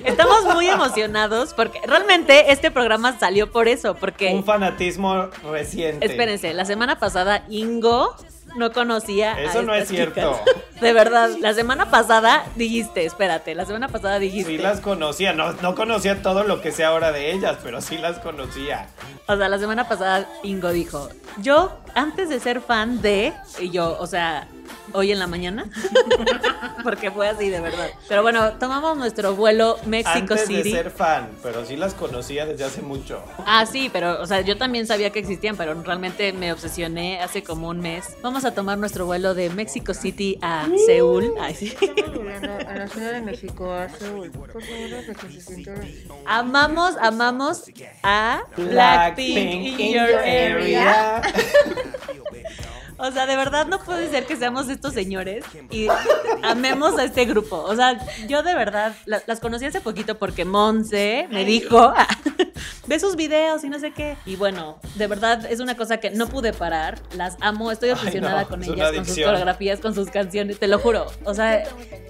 Estamos 0.05 0.45
muy 0.55 0.69
emocionados 0.69 1.55
porque 1.55 1.81
realmente 1.87 2.53
este 2.53 2.71
programa 2.71 3.19
salió 3.19 3.51
por 3.51 3.67
eso, 3.69 3.95
porque 3.95 4.35
un 4.35 4.45
fanatismo 4.45 5.08
reciente. 5.51 6.07
espérense, 6.07 6.53
la 6.55 6.65
semana 6.65 6.99
pasada 6.99 7.45
Ingo 7.49 8.15
no 8.57 8.73
conocía 8.73 9.35
a 9.35 9.43
Eso 9.43 9.63
no 9.63 9.75
es 9.75 9.89
chicas. 9.89 10.13
cierto. 10.15 10.41
De 10.81 10.93
verdad, 10.93 11.31
la 11.41 11.53
semana 11.55 11.91
pasada 11.91 12.45
dijiste, 12.57 13.05
espérate, 13.05 13.55
la 13.55 13.65
semana 13.67 13.89
pasada 13.89 14.19
dijiste. 14.19 14.53
Sí 14.53 14.59
las 14.59 14.81
conocía, 14.81 15.33
no, 15.33 15.53
no 15.55 15.75
conocía 15.75 16.23
todo 16.23 16.45
lo 16.45 16.61
que 16.61 16.71
sé 16.73 16.85
ahora 16.85 17.11
de 17.13 17.33
ellas, 17.33 17.59
pero 17.63 17.81
sí 17.81 17.99
las 17.99 18.19
conocía. 18.21 18.87
O 19.27 19.37
sea, 19.37 19.49
la 19.49 19.59
semana 19.59 19.89
pasada 19.89 20.27
Ingo 20.45 20.71
dijo, 20.71 21.09
yo 21.39 21.79
antes 21.95 22.29
de 22.29 22.39
ser 22.41 22.61
fan 22.61 23.03
de, 23.03 23.33
y 23.59 23.71
yo, 23.71 23.97
o 23.99 24.07
sea, 24.07 24.47
hoy 24.93 25.13
en 25.13 25.19
la 25.19 25.27
mañana, 25.27 25.67
porque 26.83 27.11
fue 27.11 27.29
así 27.29 27.49
de 27.49 27.61
verdad. 27.61 27.89
Pero 28.09 28.23
bueno, 28.23 28.53
tomamos 28.59 28.97
nuestro 28.97 29.35
vuelo 29.35 29.79
Mexico 29.87 30.35
Antes 30.35 30.47
City. 30.47 30.63
de 30.63 30.71
ser 30.71 30.91
fan, 30.91 31.29
pero 31.43 31.65
sí 31.65 31.77
las 31.77 31.95
conocía 31.95 32.47
desde 32.47 32.65
hace 32.65 32.83
mucho. 32.83 33.23
Ah, 33.47 33.67
sí, 33.67 33.91
pero, 33.93 34.21
o 34.21 34.27
sea, 34.27 34.41
yo 34.41 34.57
también 34.57 34.87
sabía 34.87 35.11
que 35.11 35.19
existían, 35.19 35.57
pero 35.57 35.75
realmente 35.83 36.33
me 36.33 36.53
obsesioné 36.53 37.21
hace 37.21 37.43
como 37.43 37.69
un 37.69 37.81
mes. 37.81 38.17
Vamos 38.23 38.45
a 38.45 38.55
tomar 38.55 38.79
nuestro 38.79 39.07
vuelo 39.07 39.35
de 39.35 39.51
Mexico 39.51 39.95
City 39.95 40.39
a 40.43 40.67
Seúl. 40.87 41.33
Ay, 41.41 41.55
sí. 41.55 41.75
A 42.69 42.75
la 42.75 42.89
Ciudad 42.89 43.13
de 43.13 43.21
México, 43.21 43.73
a 43.73 43.89
Seúl. 43.89 44.31
Por 44.31 44.49
favor, 44.51 44.65
que 44.67 45.31
se 45.33 45.41
sienta- 45.41 45.75
Amamos, 46.27 46.95
amamos 47.01 47.65
a 48.03 48.43
Blackpink 48.57 49.79
in 49.81 49.93
your 49.95 50.15
area. 50.19 51.23
O 52.99 53.11
sea, 53.13 53.27
de 53.27 53.37
verdad 53.37 53.67
no 53.67 53.79
puede 53.79 54.11
ser 54.11 54.27
que 54.27 54.37
seamos 54.37 54.69
estos 54.69 54.93
señores 54.93 55.45
y 55.71 55.87
amemos 56.43 56.99
a 56.99 57.05
este 57.05 57.25
grupo. 57.27 57.57
O 57.63 57.75
sea, 57.77 57.99
yo 58.29 58.43
de 58.43 58.55
verdad 58.55 58.95
la- 59.07 59.23
las 59.27 59.41
conocí 59.41 59.65
hace 59.67 59.81
poquito 59.81 60.17
porque 60.19 60.45
Monse 60.45 61.27
me 61.31 61.45
dijo 61.45 61.93
ve 62.87 62.99
sus 62.99 63.17
videos 63.17 63.65
y 63.65 63.69
no 63.69 63.79
sé 63.79 63.93
qué. 63.93 64.17
Y 64.27 64.37
bueno, 64.37 64.79
de 64.95 65.07
verdad 65.07 65.47
es 65.51 65.61
una 65.61 65.77
cosa 65.77 65.99
que 65.99 66.11
no 66.11 66.29
pude 66.29 66.53
parar. 66.53 67.01
Las 67.15 67.37
amo, 67.41 67.71
estoy 67.71 67.91
Ay, 67.91 67.95
obsesionada 67.95 68.43
no, 68.43 68.49
con 68.49 68.63
es 68.63 68.69
ellas, 68.69 68.93
con 68.93 69.05
sus 69.05 69.17
coreografías, 69.17 69.81
con 69.81 69.95
sus 69.95 70.11
canciones, 70.11 70.59
te 70.59 70.69
lo 70.69 70.79
juro. 70.79 71.07
O 71.25 71.35
sea, 71.35 71.65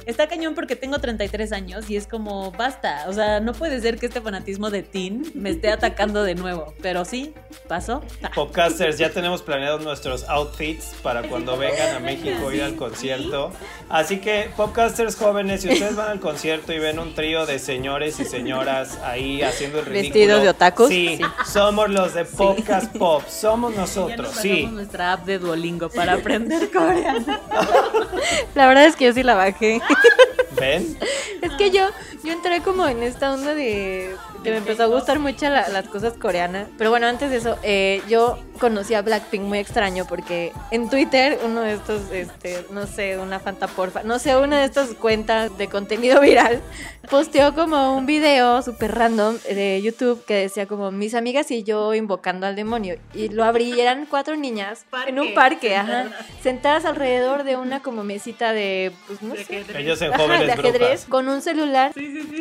está 0.06 0.28
cañón 0.28 0.54
porque 0.54 0.76
tengo 0.76 0.98
33 0.98 1.52
años 1.52 1.90
y 1.90 1.96
es 1.96 2.06
como, 2.06 2.50
basta. 2.52 3.04
O 3.08 3.12
sea, 3.12 3.40
no 3.40 3.52
puede 3.52 3.80
ser 3.80 3.98
que 3.98 4.06
este 4.06 4.20
fanatismo 4.20 4.70
de 4.70 4.82
teen 4.82 5.30
me 5.34 5.50
esté 5.50 5.70
atacando 5.70 6.22
de 6.22 6.34
nuevo. 6.34 6.74
Pero 6.82 7.04
sí, 7.04 7.34
pasó. 7.66 8.02
Popcasters, 8.34 8.98
ya 8.98 9.10
tenemos 9.10 9.42
planeados 9.42 9.82
nuestros 9.82 10.24
outfits 10.28 10.94
para 11.02 11.22
cuando 11.22 11.56
vengan 11.56 11.96
a 11.96 12.00
México 12.00 12.52
ir 12.52 12.62
al 12.62 12.76
concierto. 12.76 13.52
Así 13.88 14.20
que, 14.20 14.50
Popcasters 14.56 15.16
jóvenes, 15.16 15.62
si 15.62 15.68
ustedes 15.70 15.96
van 15.96 16.10
al 16.10 16.20
concierto 16.20 16.72
y 16.72 16.78
ven 16.78 16.98
un 16.98 17.14
trío 17.14 17.46
de 17.46 17.58
señores 17.58 18.20
y 18.20 18.24
señoras 18.24 18.98
ahí 19.02 19.42
haciendo 19.42 19.80
el 19.80 19.86
ridículo. 19.86 20.37
De 20.42 20.48
otakus. 20.48 20.88
Sí, 20.88 21.20
somos 21.46 21.88
los 21.90 22.14
de 22.14 22.24
Podcast 22.24 22.96
Pop, 22.96 23.22
somos 23.28 23.72
Ya 23.74 23.80
nos 23.80 23.96
nosotros, 23.96 24.28
bajamos 24.28 24.42
sí. 24.42 24.66
nuestra 24.66 25.12
app 25.14 25.24
de 25.24 25.38
Duolingo 25.38 25.88
para 25.88 26.14
aprender 26.14 26.70
coreano. 26.70 27.24
La 28.54 28.66
verdad 28.66 28.86
es 28.86 28.96
que 28.96 29.06
yo 29.06 29.12
sí 29.12 29.22
la 29.22 29.34
bajé. 29.34 29.80
¿Ven? 30.58 30.98
Es 31.42 31.52
que 31.52 31.70
yo, 31.70 31.88
yo 32.24 32.32
entré 32.32 32.60
como 32.62 32.86
en 32.86 33.02
esta 33.02 33.32
onda 33.32 33.54
de 33.54 34.14
que 34.44 34.50
me 34.50 34.58
empezó 34.58 34.84
a 34.84 34.86
gustar 34.86 35.18
mucho 35.18 35.48
la- 35.48 35.68
las 35.68 35.86
cosas 35.88 36.14
coreanas. 36.14 36.68
Pero 36.78 36.90
bueno, 36.90 37.06
antes 37.06 37.30
de 37.30 37.36
eso, 37.38 37.56
eh, 37.62 38.02
yo 38.08 38.38
conocí 38.60 38.94
a 38.94 39.02
Blackpink 39.02 39.42
muy 39.42 39.58
extraño 39.58 40.04
porque 40.08 40.52
en 40.70 40.88
Twitter 40.90 41.38
uno 41.44 41.60
de 41.60 41.74
estos, 41.74 42.10
este, 42.12 42.64
no 42.70 42.86
sé, 42.86 43.18
una 43.18 43.38
Fanta 43.40 43.66
Porfa, 43.68 44.02
no 44.02 44.18
sé, 44.18 44.36
una 44.36 44.58
de 44.60 44.64
estas 44.64 44.90
cuentas 44.94 45.56
de 45.58 45.68
contenido 45.68 46.20
viral 46.20 46.60
posteó 47.10 47.54
como 47.54 47.96
un 47.96 48.04
video 48.06 48.60
súper 48.62 48.94
random 48.94 49.38
de 49.48 49.80
YouTube 49.82 50.24
que 50.24 50.34
decía 50.34 50.66
como 50.66 50.90
mis 50.90 51.14
amigas 51.14 51.50
y 51.50 51.62
yo 51.62 51.94
invocando 51.94 52.46
al 52.46 52.54
demonio. 52.56 52.96
Y 53.14 53.28
lo 53.28 53.44
abrí 53.44 53.72
y 53.74 53.80
eran 53.80 54.06
cuatro 54.06 54.36
niñas 54.36 54.84
en 55.06 55.18
un 55.18 55.34
Parque, 55.34 55.70
parque, 55.70 55.76
ajá, 55.76 56.06
sentadas 56.42 56.84
alrededor 56.84 57.44
de 57.44 57.56
una 57.56 57.80
como 57.80 58.02
mesita 58.04 58.52
de, 58.52 58.92
pues 59.06 59.22
no 59.22 59.34
sé, 59.36 59.64
Ellos 59.76 60.00
en 60.02 60.12
Ajá, 60.12 60.22
jóvenes 60.22 60.46
de 60.46 60.52
ajedrez 60.52 60.80
brujas. 60.80 61.04
con 61.06 61.28
un 61.28 61.40
celular. 61.42 61.92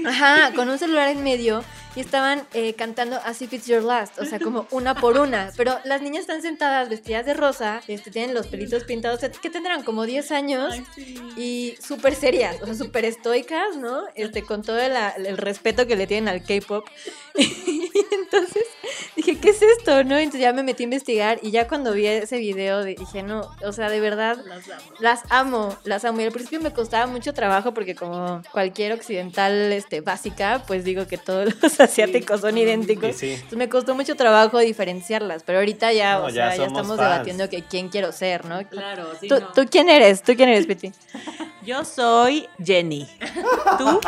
Ajá, 0.06 0.52
con 0.56 0.70
un 0.70 0.78
celular 0.78 1.10
en 1.10 1.24
medio 1.24 1.64
y 1.98 2.00
estaban 2.00 2.48
eh, 2.54 2.76
cantando 2.76 3.16
As 3.26 3.41
If 3.41 3.54
It's 3.54 3.66
Your 3.66 3.82
Last, 3.82 4.20
o 4.20 4.26
sea, 4.26 4.38
como 4.38 4.68
una 4.70 4.93
por 4.93 5.18
una. 5.18 5.52
Pero 5.58 5.80
las 5.84 6.00
niñas 6.04 6.22
están 6.22 6.43
sentadas 6.43 6.89
vestidas 6.89 7.26
de 7.26 7.34
rosa, 7.34 7.82
este, 7.88 8.12
tienen 8.12 8.36
los 8.36 8.45
pelitos 8.45 8.84
pintados, 8.84 9.20
que 9.41 9.50
tendrán 9.50 9.82
como 9.82 10.06
10 10.06 10.32
años 10.32 10.76
y 11.36 11.74
súper 11.82 12.14
serias, 12.14 12.62
o 12.62 12.66
sea, 12.66 12.76
súper 12.76 13.04
estoicas, 13.06 13.78
¿no? 13.78 14.04
Este, 14.14 14.43
con 14.43 14.62
todo 14.62 14.78
el, 14.80 14.93
el 15.26 15.38
respeto 15.38 15.88
que 15.88 15.95
le 15.95 16.06
tienen 16.06 16.28
al 16.28 16.43
K-pop. 16.43 16.88
Entonces 18.12 18.64
dije, 19.16 19.38
¿qué 19.39 19.49
es 19.49 19.62
esto? 19.62 20.03
¿No? 20.03 20.18
Entonces 20.18 20.41
ya 20.41 20.53
me 20.53 20.64
metí 20.64 20.84
a 20.84 20.86
investigar 20.86 21.39
y 21.41 21.51
ya 21.51 21.68
cuando 21.68 21.93
vi 21.93 22.05
ese 22.08 22.38
video 22.38 22.84
de- 22.84 22.95
dije, 22.95 23.24
no, 23.24 23.49
o 23.64 23.72
sea, 23.72 23.89
de 23.89 23.99
verdad, 23.99 24.38
Las 24.45 24.68
amo. 24.70 24.91
las 24.99 25.22
amo, 25.30 25.78
las 25.84 26.05
amo. 26.05 26.22
Y 26.22 26.26
al 26.26 26.32
principio 26.32 26.60
me 26.62 26.72
costaba 26.74 27.08
mucho 27.08 27.34
trabajo 27.34 27.74
porque 27.74 27.95
como 27.95 28.41
cualquier 28.51 28.93
occidental 28.93 29.53
este, 29.74 30.01
básica, 30.01 30.64
pues 30.68 30.84
digo 30.84 31.08
que 31.08 31.18
todos 31.18 31.53
los 31.62 31.80
asiáticos 31.80 32.41
son 32.41 32.58
idénticos. 32.58 33.16
Sí. 33.16 33.32
Entonces 33.34 33.58
me 33.58 33.70
costó 33.70 33.95
mucho 33.95 34.16
trabajo 34.16 34.60
diferenciarlas, 34.60 35.43
pero 35.43 35.60
ahorita 35.60 35.91
ya, 35.93 36.20
No, 36.20 36.26
o 36.26 36.30
ya 36.30 36.49
sea, 36.49 36.55
ya, 36.58 36.66
estamos 36.68 36.97
fans. 36.97 37.10
debatiendo 37.12 37.49
que 37.49 37.64
quién 37.64 37.89
quiero 37.89 38.12
ser, 38.12 38.45
¿no? 38.45 38.68
Claro, 38.70 39.12
sí. 39.20 39.28
¿Tú, 39.28 39.39
no. 39.39 39.51
tú 39.53 39.66
quién 39.70 39.89
eres? 39.89 40.22
¿Tú 40.24 40.36
quién 40.36 40.49
eres, 40.49 40.66
Piti? 40.68 40.91
Yo 41.66 41.84
soy 41.84 42.47
Jenny. 42.64 43.08
¿Tú? 43.78 43.99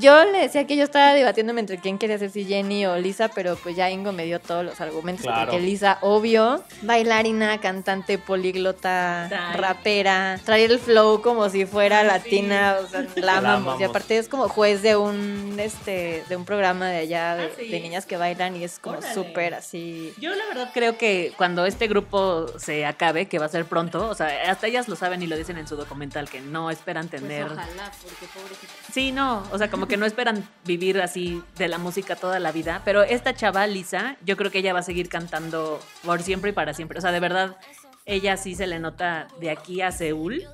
Yo 0.00 0.24
le 0.24 0.38
decía 0.40 0.66
que 0.66 0.76
yo 0.76 0.84
estaba 0.84 1.12
debatiéndome 1.14 1.60
entre 1.60 1.78
quién 1.78 1.98
quería 1.98 2.18
ser 2.18 2.30
si 2.30 2.44
Jenny 2.44 2.86
o 2.86 2.96
Lisa, 2.96 3.28
pero 3.28 3.56
pues 3.56 3.76
ya 3.76 3.90
Ingo 3.90 4.12
me 4.12 4.24
dio 4.24 4.40
todos 4.40 4.64
los 4.64 4.80
argumentos. 4.80 5.24
Claro. 5.24 5.50
Porque 5.50 5.60
Lisa, 5.60 5.98
obvio, 6.02 6.62
bailarina, 6.82 7.58
cantante, 7.60 8.18
políglota, 8.18 9.26
Trae. 9.28 9.56
rapera, 9.56 10.40
trae 10.44 10.64
el 10.64 10.78
flow 10.78 11.22
como 11.22 11.48
si 11.48 11.66
fuera 11.66 12.02
latina, 12.02 12.76
o 12.82 12.86
sea, 12.88 13.06
la 13.16 13.26
La 13.28 13.36
amamos. 13.38 13.80
Y 13.80 13.84
aparte 13.84 14.18
es 14.18 14.28
como 14.28 14.48
juez 14.48 14.82
de 14.82 14.96
un 14.96 15.56
este 15.58 16.24
de 16.28 16.36
un 16.36 16.44
programa 16.44 16.88
de 16.88 16.98
allá 16.98 17.36
de, 17.36 17.44
Ah, 17.46 17.50
sí. 17.58 17.68
de 17.68 17.80
niñas 17.80 18.06
que 18.06 18.16
bailan 18.16 18.56
y 18.56 18.64
es 18.64 18.78
como 18.78 19.00
súper 19.02 19.54
así. 19.54 20.12
Yo 20.18 20.34
la 20.34 20.44
verdad 20.46 20.70
creo 20.72 20.96
que 20.98 21.32
cuando 21.36 21.66
este 21.66 21.88
grupo 21.88 22.46
se 22.58 22.86
acabe, 22.86 23.26
que 23.26 23.38
va 23.38 23.46
a 23.46 23.48
ser 23.48 23.64
pronto, 23.64 24.08
o 24.08 24.14
sea, 24.14 24.50
hasta 24.50 24.66
ellas 24.66 24.88
lo 24.88 24.96
saben 24.96 25.22
y 25.22 25.26
lo 25.26 25.36
dicen 25.36 25.58
en 25.58 25.66
su 25.66 25.76
documental, 25.76 26.28
que 26.28 26.40
no 26.40 26.70
esperan 26.70 27.08
tener... 27.08 27.46
Pues 27.48 27.58
ojalá, 27.58 27.90
porque 28.02 28.26
pobrecita. 28.32 28.72
Sí, 28.92 29.12
no, 29.12 29.42
o 29.52 29.58
sea, 29.58 29.70
como 29.70 29.87
que 29.88 29.96
no 29.96 30.06
esperan 30.06 30.46
vivir 30.64 31.00
así 31.00 31.42
de 31.56 31.68
la 31.68 31.78
música 31.78 32.14
toda 32.14 32.38
la 32.38 32.52
vida, 32.52 32.82
pero 32.84 33.02
esta 33.02 33.34
chava, 33.34 33.66
Lisa, 33.66 34.16
yo 34.24 34.36
creo 34.36 34.50
que 34.50 34.58
ella 34.58 34.72
va 34.72 34.80
a 34.80 34.82
seguir 34.82 35.08
cantando 35.08 35.80
por 36.04 36.22
siempre 36.22 36.50
y 36.50 36.52
para 36.52 36.74
siempre. 36.74 36.98
O 36.98 37.02
sea, 37.02 37.10
de 37.10 37.20
verdad, 37.20 37.56
ella 38.04 38.36
sí 38.36 38.54
se 38.54 38.66
le 38.66 38.78
nota 38.78 39.28
de 39.40 39.50
aquí 39.50 39.80
a 39.80 39.90
Seúl, 39.90 40.44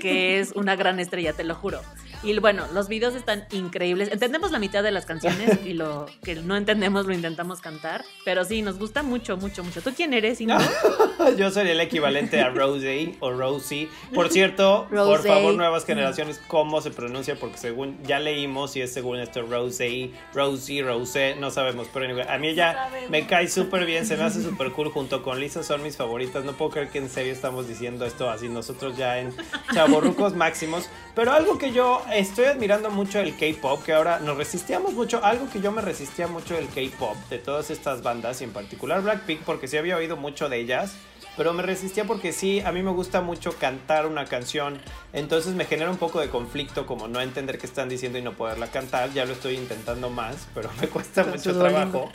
que 0.00 0.38
es 0.38 0.52
una 0.52 0.76
gran 0.76 1.00
estrella, 1.00 1.32
te 1.32 1.44
lo 1.44 1.54
juro. 1.54 1.80
Y 2.24 2.38
bueno, 2.38 2.64
los 2.72 2.88
videos 2.88 3.14
están 3.14 3.44
increíbles. 3.52 4.10
Entendemos 4.10 4.50
la 4.50 4.58
mitad 4.58 4.82
de 4.82 4.90
las 4.90 5.04
canciones 5.04 5.60
y 5.64 5.74
lo 5.74 6.06
que 6.22 6.36
no 6.36 6.56
entendemos 6.56 7.06
lo 7.06 7.12
intentamos 7.12 7.60
cantar, 7.60 8.04
pero 8.24 8.44
sí, 8.44 8.62
nos 8.62 8.78
gusta 8.78 9.02
mucho, 9.02 9.36
mucho, 9.36 9.62
mucho. 9.62 9.82
¿Tú 9.82 9.90
quién 9.94 10.14
eres, 10.14 10.40
Ingo? 10.40 10.56
Yo 11.36 11.50
soy 11.50 11.68
el 11.68 11.80
equivalente 11.80 12.40
a 12.40 12.48
Rosie 12.48 13.16
o 13.20 13.30
Rosie. 13.30 13.88
Por 14.14 14.30
cierto, 14.30 14.86
por 14.88 15.18
Rosé. 15.18 15.28
favor, 15.28 15.54
nuevas 15.54 15.84
generaciones, 15.84 16.40
¿cómo 16.48 16.80
se 16.80 16.90
pronuncia? 16.90 17.36
Porque 17.36 17.58
según 17.58 18.02
ya 18.04 18.18
leímos 18.20 18.74
y 18.76 18.80
es 18.80 18.92
según 18.92 19.18
esto 19.18 19.42
Rosie, 19.42 20.12
Rosie, 20.32 20.82
Rosé, 20.82 21.36
no 21.36 21.50
sabemos. 21.50 21.88
Pero 21.92 22.06
anyway, 22.06 22.26
a 22.28 22.38
mí 22.38 22.48
ella 22.48 22.88
me 23.10 23.26
cae 23.26 23.48
súper 23.48 23.84
bien, 23.84 24.06
se 24.06 24.16
me 24.16 24.24
hace 24.24 24.42
súper 24.42 24.72
cool 24.72 24.88
junto 24.90 25.22
con 25.22 25.40
Lisa, 25.40 25.62
son 25.62 25.82
mis 25.82 25.96
favoritas. 25.96 26.44
No 26.44 26.52
puedo 26.52 26.70
creer 26.70 26.88
que 26.88 26.98
en 26.98 27.10
serio 27.10 27.32
estamos 27.32 27.68
diciendo 27.68 28.06
esto 28.06 28.30
así, 28.30 28.48
nosotros 28.48 28.96
ya 28.96 29.18
en 29.18 29.34
chaborrucos 29.74 30.34
máximos. 30.34 30.88
Pero 31.14 31.32
algo 31.32 31.58
que 31.58 31.72
yo 31.72 32.02
estoy 32.18 32.44
admirando 32.46 32.90
mucho 32.90 33.18
del 33.18 33.36
K-pop, 33.36 33.82
que 33.82 33.92
ahora 33.92 34.20
nos 34.20 34.36
resistíamos 34.36 34.92
mucho, 34.92 35.24
algo 35.24 35.48
que 35.50 35.60
yo 35.60 35.72
me 35.72 35.82
resistía 35.82 36.28
mucho 36.28 36.54
del 36.54 36.68
K-pop, 36.68 37.16
de 37.28 37.38
todas 37.38 37.70
estas 37.70 38.02
bandas, 38.02 38.40
y 38.40 38.44
en 38.44 38.52
particular 38.52 39.02
Blackpink, 39.02 39.40
porque 39.40 39.68
sí 39.68 39.76
había 39.76 39.96
oído 39.96 40.16
mucho 40.16 40.48
de 40.48 40.60
ellas. 40.60 40.94
Pero 41.36 41.52
me 41.52 41.62
resistía 41.62 42.04
porque 42.04 42.32
sí, 42.32 42.60
a 42.60 42.72
mí 42.72 42.82
me 42.82 42.90
gusta 42.90 43.20
mucho 43.20 43.52
cantar 43.58 44.06
una 44.06 44.24
canción. 44.26 44.78
Entonces 45.12 45.54
me 45.54 45.64
genera 45.64 45.90
un 45.90 45.96
poco 45.96 46.20
de 46.20 46.28
conflicto 46.28 46.86
como 46.86 47.08
no 47.08 47.20
entender 47.20 47.58
qué 47.58 47.66
están 47.66 47.88
diciendo 47.88 48.18
y 48.18 48.22
no 48.22 48.32
poderla 48.32 48.68
cantar. 48.68 49.12
Ya 49.12 49.24
lo 49.24 49.32
estoy 49.32 49.54
intentando 49.56 50.10
más, 50.10 50.48
pero 50.54 50.70
me 50.80 50.88
cuesta 50.94 51.22
Con 51.22 51.32
mucho 51.32 51.58
trabajo. 51.58 52.10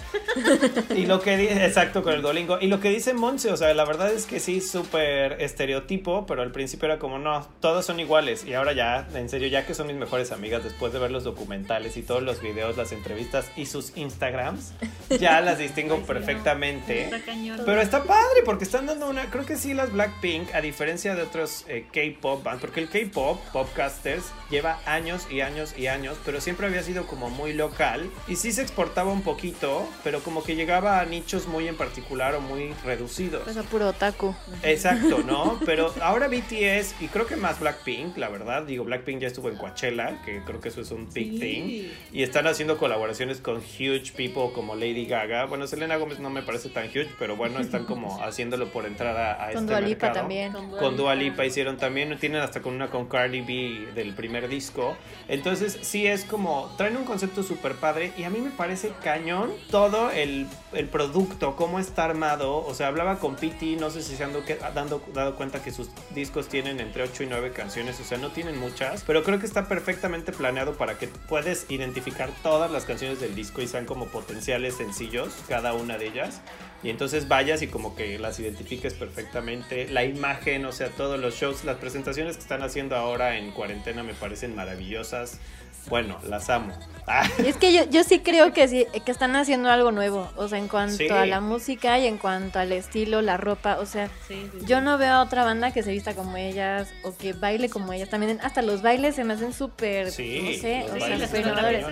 Y 0.96 1.06
lo 1.06 1.22
que 1.22 1.38
dice, 1.38 1.66
exacto, 1.66 2.04
con 2.04 2.14
el 2.14 2.22
Duolingo. 2.22 2.60
Y 2.62 2.68
lo 2.68 2.80
que 2.80 2.90
dice 2.90 3.14
Monse, 3.14 3.52
o 3.52 3.58
sea, 3.58 3.74
la 3.74 3.86
verdad 3.86 4.12
es 4.12 4.26
que 4.26 4.40
sí, 4.40 4.62
súper 4.62 5.42
estereotipo, 5.42 6.26
pero 6.26 6.42
al 6.42 6.52
principio 6.52 6.86
era 6.86 7.00
como, 7.00 7.20
no, 7.20 7.48
todos 7.60 7.86
son 7.86 8.00
iguales. 8.00 8.46
Y 8.46 8.54
ahora 8.54 8.74
ya, 8.74 9.08
en 9.14 9.30
serio, 9.30 9.48
ya 9.48 9.66
que 9.66 9.74
son 9.74 9.88
mis 9.88 9.96
mejores 9.96 10.32
amigas, 10.32 10.64
después 10.64 10.94
de 10.94 11.00
ver 11.00 11.12
los 11.12 11.24
documentales 11.24 11.98
y 11.98 12.04
todos 12.04 12.24
los 12.24 12.42
videos, 12.42 12.78
las 12.78 12.92
entrevistas 12.92 13.52
y 13.56 13.66
sus 13.66 13.96
Instagrams, 13.98 14.74
ya 15.20 15.42
las 15.42 15.58
distingo 15.58 15.98
perfectamente. 16.04 17.06
Está 17.06 17.20
cañón. 17.20 17.62
Pero 17.66 17.82
está 17.82 18.04
padre 18.04 18.42
porque 18.46 18.64
están 18.64 18.86
dando 18.86 19.09
una. 19.10 19.30
Creo 19.30 19.46
que 19.46 19.56
sí, 19.58 19.74
las 19.74 19.92
Blackpink, 19.92 20.54
a 20.56 20.62
diferencia 20.62 21.16
de 21.16 21.24
otros 21.24 21.66
eh, 21.68 21.86
K-pop 21.94 22.44
bands, 22.44 22.62
porque 22.62 22.80
el 22.80 22.90
K-pop, 22.90 23.40
Popcasters, 23.52 24.24
lleva 24.50 24.80
años 24.86 25.28
y 25.32 25.42
años 25.42 25.74
y 25.78 25.88
años, 25.88 26.18
pero 26.26 26.42
siempre 26.42 26.68
había 26.68 26.84
sido 26.84 27.06
como 27.08 27.30
muy 27.30 27.54
local 27.54 28.10
y 28.28 28.36
sí 28.36 28.52
se 28.52 28.62
exportaba 28.62 29.12
un 29.12 29.22
poquito, 29.22 29.88
pero 30.04 30.22
como 30.22 30.44
que 30.44 30.56
llegaba 30.56 31.00
a 31.00 31.06
nichos 31.06 31.48
muy 31.48 31.68
en 31.68 31.76
particular 31.76 32.36
o 32.36 32.42
muy 32.42 32.74
reducidos. 32.86 33.44
Pues 33.44 33.58
a 33.58 33.64
puro 33.64 33.90
otaku. 33.90 34.34
Exacto, 34.64 35.20
¿no? 35.26 35.60
Pero 35.66 35.94
ahora 36.02 36.28
BTS 36.28 36.96
y 37.02 37.08
creo 37.12 37.26
que 37.28 37.36
más 37.36 37.60
Blackpink, 37.60 38.18
la 38.18 38.30
verdad, 38.30 38.64
digo, 38.64 38.84
Blackpink 38.86 39.20
ya 39.22 39.28
estuvo 39.28 39.50
en 39.50 39.58
Coachella, 39.58 40.22
que 40.26 40.42
creo 40.46 40.60
que 40.60 40.70
eso 40.70 40.82
es 40.82 40.92
un 40.92 41.12
big 41.12 41.30
Sí. 41.30 41.40
thing, 41.40 41.90
y 42.12 42.24
están 42.24 42.48
haciendo 42.48 42.78
colaboraciones 42.78 43.40
con 43.40 43.58
huge 43.58 44.14
people 44.16 44.50
como 44.54 44.76
Lady 44.76 45.06
Gaga. 45.06 45.46
Bueno, 45.46 45.68
Selena 45.68 45.96
Gómez 45.98 46.20
no 46.20 46.30
me 46.30 46.42
parece 46.42 46.70
tan 46.70 46.88
huge, 46.88 47.10
pero 47.20 47.36
bueno, 47.36 47.60
están 47.60 47.86
como 47.86 48.20
haciéndolo 48.24 48.70
por 48.72 48.86
entrar 49.00 49.18
a, 49.18 49.44
a 49.44 49.52
Con 49.52 49.64
este 49.64 49.66
Dua 49.66 49.82
Lipa 49.82 50.08
mercado. 50.08 50.14
también. 50.14 50.54
Con 50.80 50.98
Dua 50.98 51.16
Lipa 51.16 51.46
hicieron 51.46 51.78
también, 51.78 52.18
tienen 52.20 52.42
hasta 52.42 52.62
con 52.62 52.74
una 52.74 52.90
con 52.90 53.08
Cardi 53.08 53.42
B 53.42 53.92
del 53.94 54.14
primer 54.14 54.48
disco. 54.48 54.96
Entonces 55.28 55.78
sí 55.82 56.08
es 56.08 56.26
como, 56.26 56.74
traen 56.78 56.98
un 56.98 57.06
concepto 57.06 57.44
súper 57.44 57.76
padre 57.76 58.12
y 58.18 58.24
a 58.24 58.30
mí 58.30 58.40
me 58.40 58.50
parece 58.52 58.92
cañón 59.04 59.52
todo 59.72 60.12
el, 60.12 60.48
el 60.74 60.88
producto, 60.88 61.56
cómo 61.56 61.80
está 61.80 62.06
armado. 62.06 62.58
O 62.58 62.74
sea, 62.74 62.88
hablaba 62.88 63.20
con 63.20 63.36
Piti, 63.36 63.76
no 63.76 63.90
sé 63.90 64.02
si 64.02 64.16
se 64.16 64.24
han 64.24 64.34
dando, 64.74 65.02
dado 65.14 65.36
cuenta 65.36 65.62
que 65.64 65.72
sus 65.72 65.90
discos 66.14 66.50
tienen 66.50 66.80
entre 66.80 67.04
8 67.04 67.24
y 67.24 67.28
9 67.28 67.52
canciones, 67.52 68.00
o 68.00 68.04
sea, 68.04 68.18
no 68.18 68.30
tienen 68.30 68.60
muchas, 68.60 69.04
pero 69.06 69.24
creo 69.24 69.40
que 69.40 69.46
está 69.46 69.68
perfectamente 69.68 70.32
planeado 70.32 70.74
para 70.74 70.98
que 70.98 71.08
puedes 71.08 71.66
identificar 71.70 72.30
todas 72.44 72.72
las 72.72 72.86
canciones 72.86 73.20
del 73.20 73.36
disco 73.36 73.62
y 73.62 73.68
sean 73.68 73.86
como 73.86 74.08
potenciales 74.08 74.76
sencillos, 74.76 75.34
cada 75.48 75.74
una 75.74 75.98
de 75.98 76.08
ellas. 76.08 76.42
Y 76.82 76.90
entonces 76.90 77.28
vayas 77.28 77.62
y 77.62 77.68
como 77.68 77.96
que 77.96 78.18
las 78.20 78.40
identifiques 78.40 78.94
perfectamente. 78.94 79.88
La 79.90 80.06
imagen, 80.06 80.66
o 80.66 80.72
sea, 80.72 80.90
todos 80.90 81.20
los 81.20 81.36
shows, 81.36 81.66
las 81.66 81.78
presentaciones 81.78 82.38
que 82.38 82.42
están 82.44 82.64
haciendo 82.64 82.96
ahora 82.96 83.38
en 83.38 83.52
cuarentena 83.52 84.04
me 84.04 84.14
parecen 84.14 84.56
maravillosas. 84.56 85.40
Bueno, 85.88 86.18
las 86.28 86.50
amo. 86.50 86.74
Ah. 87.12 87.28
Y 87.44 87.48
es 87.48 87.58
que 87.58 87.74
yo, 87.74 87.86
yo 87.90 88.04
sí 88.04 88.20
creo 88.20 88.54
que 88.54 88.68
sí, 88.68 88.86
que 89.04 89.12
están 89.12 89.36
haciendo 89.36 89.72
algo 89.72 89.92
nuevo, 89.92 90.30
o 90.36 90.48
sea, 90.48 90.60
en 90.60 90.68
cuanto 90.68 90.98
Sí. 90.98 91.10
a 91.10 91.26
la 91.26 91.40
música 91.42 91.98
y 91.98 92.06
en 92.06 92.20
cuanto 92.20 92.60
al 92.60 92.72
estilo, 92.72 93.24
la 93.24 93.36
ropa, 93.36 93.80
o 93.80 93.88
sea, 93.88 94.10
Sí, 94.28 94.48
sí, 94.54 94.60
sí. 94.60 94.66
yo 94.68 94.80
no 94.80 95.00
veo 95.00 95.14
a 95.16 95.24
otra 95.24 95.44
banda 95.44 95.72
que 95.72 95.82
se 95.82 95.92
vista 95.92 96.14
como 96.14 96.38
ellas 96.38 96.88
o 97.04 97.18
que 97.18 97.34
baile 97.34 97.68
como 97.68 97.94
ellas. 97.94 98.10
También 98.12 98.40
hasta 98.44 98.62
los 98.62 98.84
bailes 98.84 99.16
se 99.16 99.24
me 99.24 99.34
hacen 99.34 99.54
súper, 99.54 100.12
Sí, 100.12 100.40
no 100.44 100.62
sé, 100.62 100.86
o 100.86 101.00
sea, 101.00 101.42
cañones. 101.42 101.86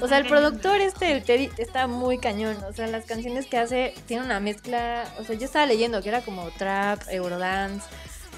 O 0.00 0.08
sea, 0.08 0.16
el 0.16 0.26
productor 0.26 0.80
este, 0.80 1.12
el 1.12 1.22
Teddy, 1.22 1.50
está 1.58 1.86
muy 1.86 2.16
cañón. 2.16 2.56
O 2.66 2.72
sea, 2.72 2.86
las 2.86 3.04
canciones 3.04 3.44
que 3.46 3.58
hace 3.58 3.92
tiene 4.06 4.24
una 4.24 4.40
mezcla. 4.40 5.04
O 5.20 5.24
sea, 5.24 5.36
yo 5.36 5.44
estaba 5.44 5.66
leyendo 5.66 6.00
que 6.02 6.08
era 6.08 6.22
como 6.22 6.48
trap, 6.52 7.02
eurodance. 7.10 7.84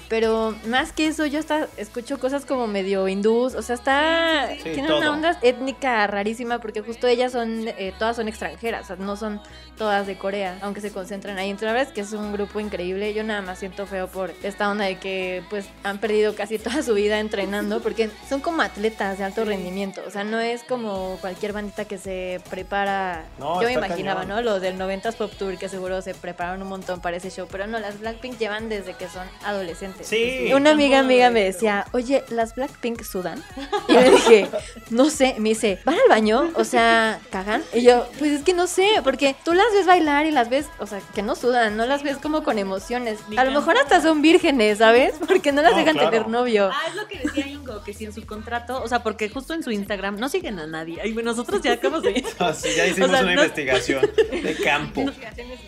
Pero 0.07 0.55
más 0.67 0.91
que 0.91 1.07
eso, 1.07 1.25
yo 1.25 1.39
hasta 1.39 1.67
escucho 1.77 2.19
cosas 2.19 2.45
como 2.45 2.67
medio 2.67 3.07
hindús. 3.07 3.55
O 3.55 3.61
sea, 3.61 3.75
está. 3.75 4.49
Sí, 4.55 4.63
tiene 4.63 4.87
todo. 4.87 4.97
una 4.99 5.11
onda 5.11 5.39
étnica 5.41 6.05
rarísima 6.07 6.59
porque 6.59 6.81
justo 6.81 7.07
ellas 7.07 7.31
son. 7.31 7.67
eh, 7.67 7.93
todas 7.97 8.15
son 8.15 8.27
extranjeras. 8.27 8.83
O 8.83 8.87
sea, 8.87 8.95
no 8.97 9.15
son 9.17 9.41
todas 9.77 10.07
de 10.07 10.17
Corea, 10.17 10.57
aunque 10.61 10.81
se 10.81 10.91
concentran 10.91 11.37
ahí. 11.37 11.49
Entonces, 11.49 11.67
la 11.67 11.73
verdad 11.73 11.87
es 11.89 11.93
que 11.93 12.01
es 12.01 12.13
un 12.13 12.31
grupo 12.33 12.59
increíble. 12.59 13.13
Yo 13.13 13.23
nada 13.23 13.41
más 13.41 13.59
siento 13.59 13.85
feo 13.85 14.07
por 14.07 14.31
esta 14.43 14.69
onda 14.69 14.85
de 14.85 14.97
que, 14.99 15.43
pues, 15.49 15.65
han 15.83 15.97
perdido 15.97 16.35
casi 16.35 16.57
toda 16.59 16.81
su 16.81 16.93
vida 16.93 17.19
entrenando 17.19 17.81
porque 17.81 18.09
son 18.29 18.41
como 18.41 18.61
atletas 18.61 19.17
de 19.17 19.23
alto 19.23 19.43
rendimiento. 19.43 20.01
O 20.07 20.11
sea, 20.11 20.23
no 20.23 20.39
es 20.39 20.63
como 20.63 21.17
cualquier 21.21 21.53
bandita 21.53 21.85
que 21.85 21.97
se 21.97 22.41
prepara. 22.49 23.25
No, 23.37 23.61
Yo 23.61 23.67
me 23.67 23.73
imaginaba, 23.73 24.21
cañón. 24.21 24.37
¿no? 24.37 24.41
Los 24.43 24.61
del 24.61 24.77
90s 24.77 25.15
Pop 25.15 25.31
Tour 25.37 25.57
que 25.57 25.67
seguro 25.69 26.01
se 26.01 26.13
prepararon 26.13 26.61
un 26.61 26.69
montón 26.69 27.01
para 27.01 27.17
ese 27.17 27.29
show. 27.29 27.47
Pero 27.51 27.67
no, 27.67 27.79
las 27.79 27.99
Blackpink 27.99 28.37
llevan 28.37 28.69
desde 28.69 28.93
que 28.93 29.07
son 29.09 29.27
adolescentes. 29.43 29.94
Sí. 30.01 30.51
Una 30.53 30.71
amiga 30.71 30.99
amiga 30.99 31.29
me 31.29 31.43
decía, 31.43 31.85
oye, 31.91 32.23
¿las 32.29 32.55
Blackpink 32.55 33.03
sudan? 33.03 33.43
Y 33.87 33.93
le 33.93 34.11
dije, 34.11 34.47
no 34.89 35.09
sé. 35.09 35.35
Me 35.39 35.49
dice, 35.49 35.79
¿van 35.85 35.95
al 35.95 36.09
baño? 36.09 36.51
O 36.55 36.63
sea, 36.63 37.19
¿cagan? 37.31 37.63
Y 37.73 37.81
yo, 37.83 38.07
pues 38.19 38.31
es 38.31 38.43
que 38.43 38.53
no 38.53 38.67
sé, 38.67 38.87
porque 39.03 39.35
tú 39.43 39.53
las 39.53 39.65
ves 39.73 39.85
bailar 39.87 40.25
y 40.25 40.31
las 40.31 40.49
ves, 40.49 40.67
o 40.79 40.87
sea, 40.87 40.99
que 41.13 41.21
no 41.21 41.35
sudan, 41.35 41.75
no 41.77 41.85
las 41.85 42.03
ves 42.03 42.17
como 42.17 42.43
con 42.43 42.59
emociones. 42.59 43.19
A 43.37 43.43
lo 43.45 43.51
mejor 43.51 43.77
hasta 43.77 44.01
son 44.01 44.21
vírgenes, 44.21 44.77
¿sabes? 44.79 45.15
Porque 45.27 45.51
no 45.51 45.61
las 45.61 45.71
No, 45.71 45.77
dejan 45.79 45.93
claro. 45.95 46.09
tener 46.11 46.27
novio. 46.27 46.69
Ah, 46.73 46.81
es 46.89 46.95
lo 46.95 47.07
que 47.07 47.19
decía 47.19 47.47
Ingo, 47.47 47.83
que 47.83 47.93
si 47.93 48.05
en 48.05 48.13
su 48.13 48.25
contrato, 48.25 48.81
o 48.83 48.87
sea, 48.87 49.01
porque 49.03 49.29
justo 49.29 49.53
en 49.53 49.63
su 49.63 49.71
Instagram 49.71 50.19
no 50.19 50.29
siguen 50.29 50.59
a 50.59 50.67
nadie. 50.67 50.99
Ay, 51.01 51.13
nosotros 51.13 51.61
ya 51.61 51.79
como 51.79 52.01
se... 52.01 52.23
Ah, 52.39 52.53
sí, 52.53 52.69
ya 52.75 52.85
hicimos 52.87 53.09
O 53.09 53.11
sea, 53.13 53.21
una 53.23 53.33
no- 53.35 53.41
investigación 53.43 54.01
de 54.31 54.55
campo. 54.63 55.05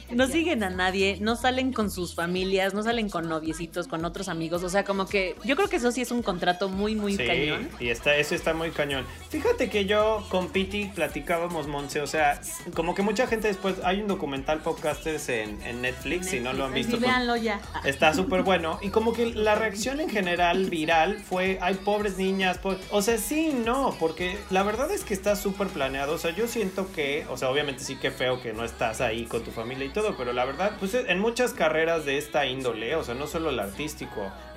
No 0.10 0.26
siguen 0.26 0.64
a 0.64 0.70
nadie, 0.70 1.18
no 1.20 1.36
salen 1.36 1.74
con 1.74 1.92
sus 1.92 2.16
familias, 2.16 2.74
no 2.74 2.82
salen 2.82 3.10
con 3.10 3.28
noviecitos, 3.28 3.88
con 3.90 4.06
otros 4.06 4.17
amigos. 4.28 4.64
O 4.64 4.70
sea, 4.70 4.84
como 4.84 5.06
que 5.08 5.36
yo 5.44 5.56
creo 5.56 5.68
que 5.70 5.76
eso 5.78 5.92
sí 5.92 6.02
es 6.02 6.12
un 6.12 6.24
contrato 6.24 6.70
muy, 6.70 6.96
muy 6.96 7.16
sí, 7.16 7.26
cañón. 7.26 7.70
y 7.80 7.90
está, 7.90 8.16
eso 8.16 8.34
está 8.36 8.54
muy 8.54 8.72
cañón. 8.72 9.06
Fíjate 9.30 9.70
que 9.70 9.86
yo 9.86 10.26
con 10.30 10.50
Piti 10.50 10.86
platicábamos, 10.96 11.68
Monse, 11.68 12.02
o 12.02 12.08
sea, 12.08 12.42
como 12.74 12.96
que 12.96 13.04
mucha 13.04 13.28
gente 13.28 13.48
después, 13.48 13.76
hay 13.84 14.02
un 14.02 14.08
documental 14.08 14.60
podcasters 14.62 15.30
en, 15.30 15.62
en 15.62 15.82
Netflix, 15.82 16.30
si 16.30 16.40
no 16.40 16.54
lo 16.54 16.66
han 16.66 16.74
Netflix, 16.74 16.88
visto, 16.88 16.98
sí, 16.98 17.04
pues, 17.04 17.12
véanlo 17.12 17.36
ya. 17.36 17.62
Está 17.84 18.14
súper 18.14 18.42
bueno. 18.42 18.80
Y 18.82 18.90
como 18.90 19.14
que 19.14 19.28
la 19.28 19.56
reacción 19.56 20.00
en 20.00 20.10
general 20.10 20.66
viral 20.70 21.20
fue, 21.20 21.60
ay, 21.62 21.76
pobres 21.76 22.18
niñas. 22.18 22.58
po-". 22.58 22.78
O 22.90 23.02
sea, 23.02 23.18
sí, 23.18 23.54
no, 23.54 23.96
porque 24.00 24.38
la 24.50 24.64
verdad 24.64 24.92
es 24.92 25.04
que 25.04 25.14
está 25.14 25.36
súper 25.36 25.68
planeado. 25.68 26.14
O 26.16 26.18
sea, 26.18 26.32
yo 26.32 26.48
siento 26.48 26.92
que, 26.92 27.26
o 27.30 27.38
sea, 27.38 27.50
obviamente 27.50 27.84
sí 27.84 27.96
que 27.96 28.12
feo 28.12 28.42
que 28.42 28.54
no 28.54 28.64
estás 28.64 29.02
ahí 29.02 29.26
con 29.26 29.44
tu 29.44 29.52
familia 29.52 29.86
y 29.86 29.90
todo, 29.90 30.16
pero 30.18 30.34
la 30.34 30.46
verdad, 30.46 30.74
pues 30.80 30.94
en 30.94 31.20
muchas 31.20 31.54
carreras 31.54 32.06
de 32.06 32.18
esta 32.18 32.46
índole, 32.46 32.96
o 32.96 33.04
sea, 33.04 33.16
no 33.16 33.28
solo 33.28 33.50
el 33.50 33.60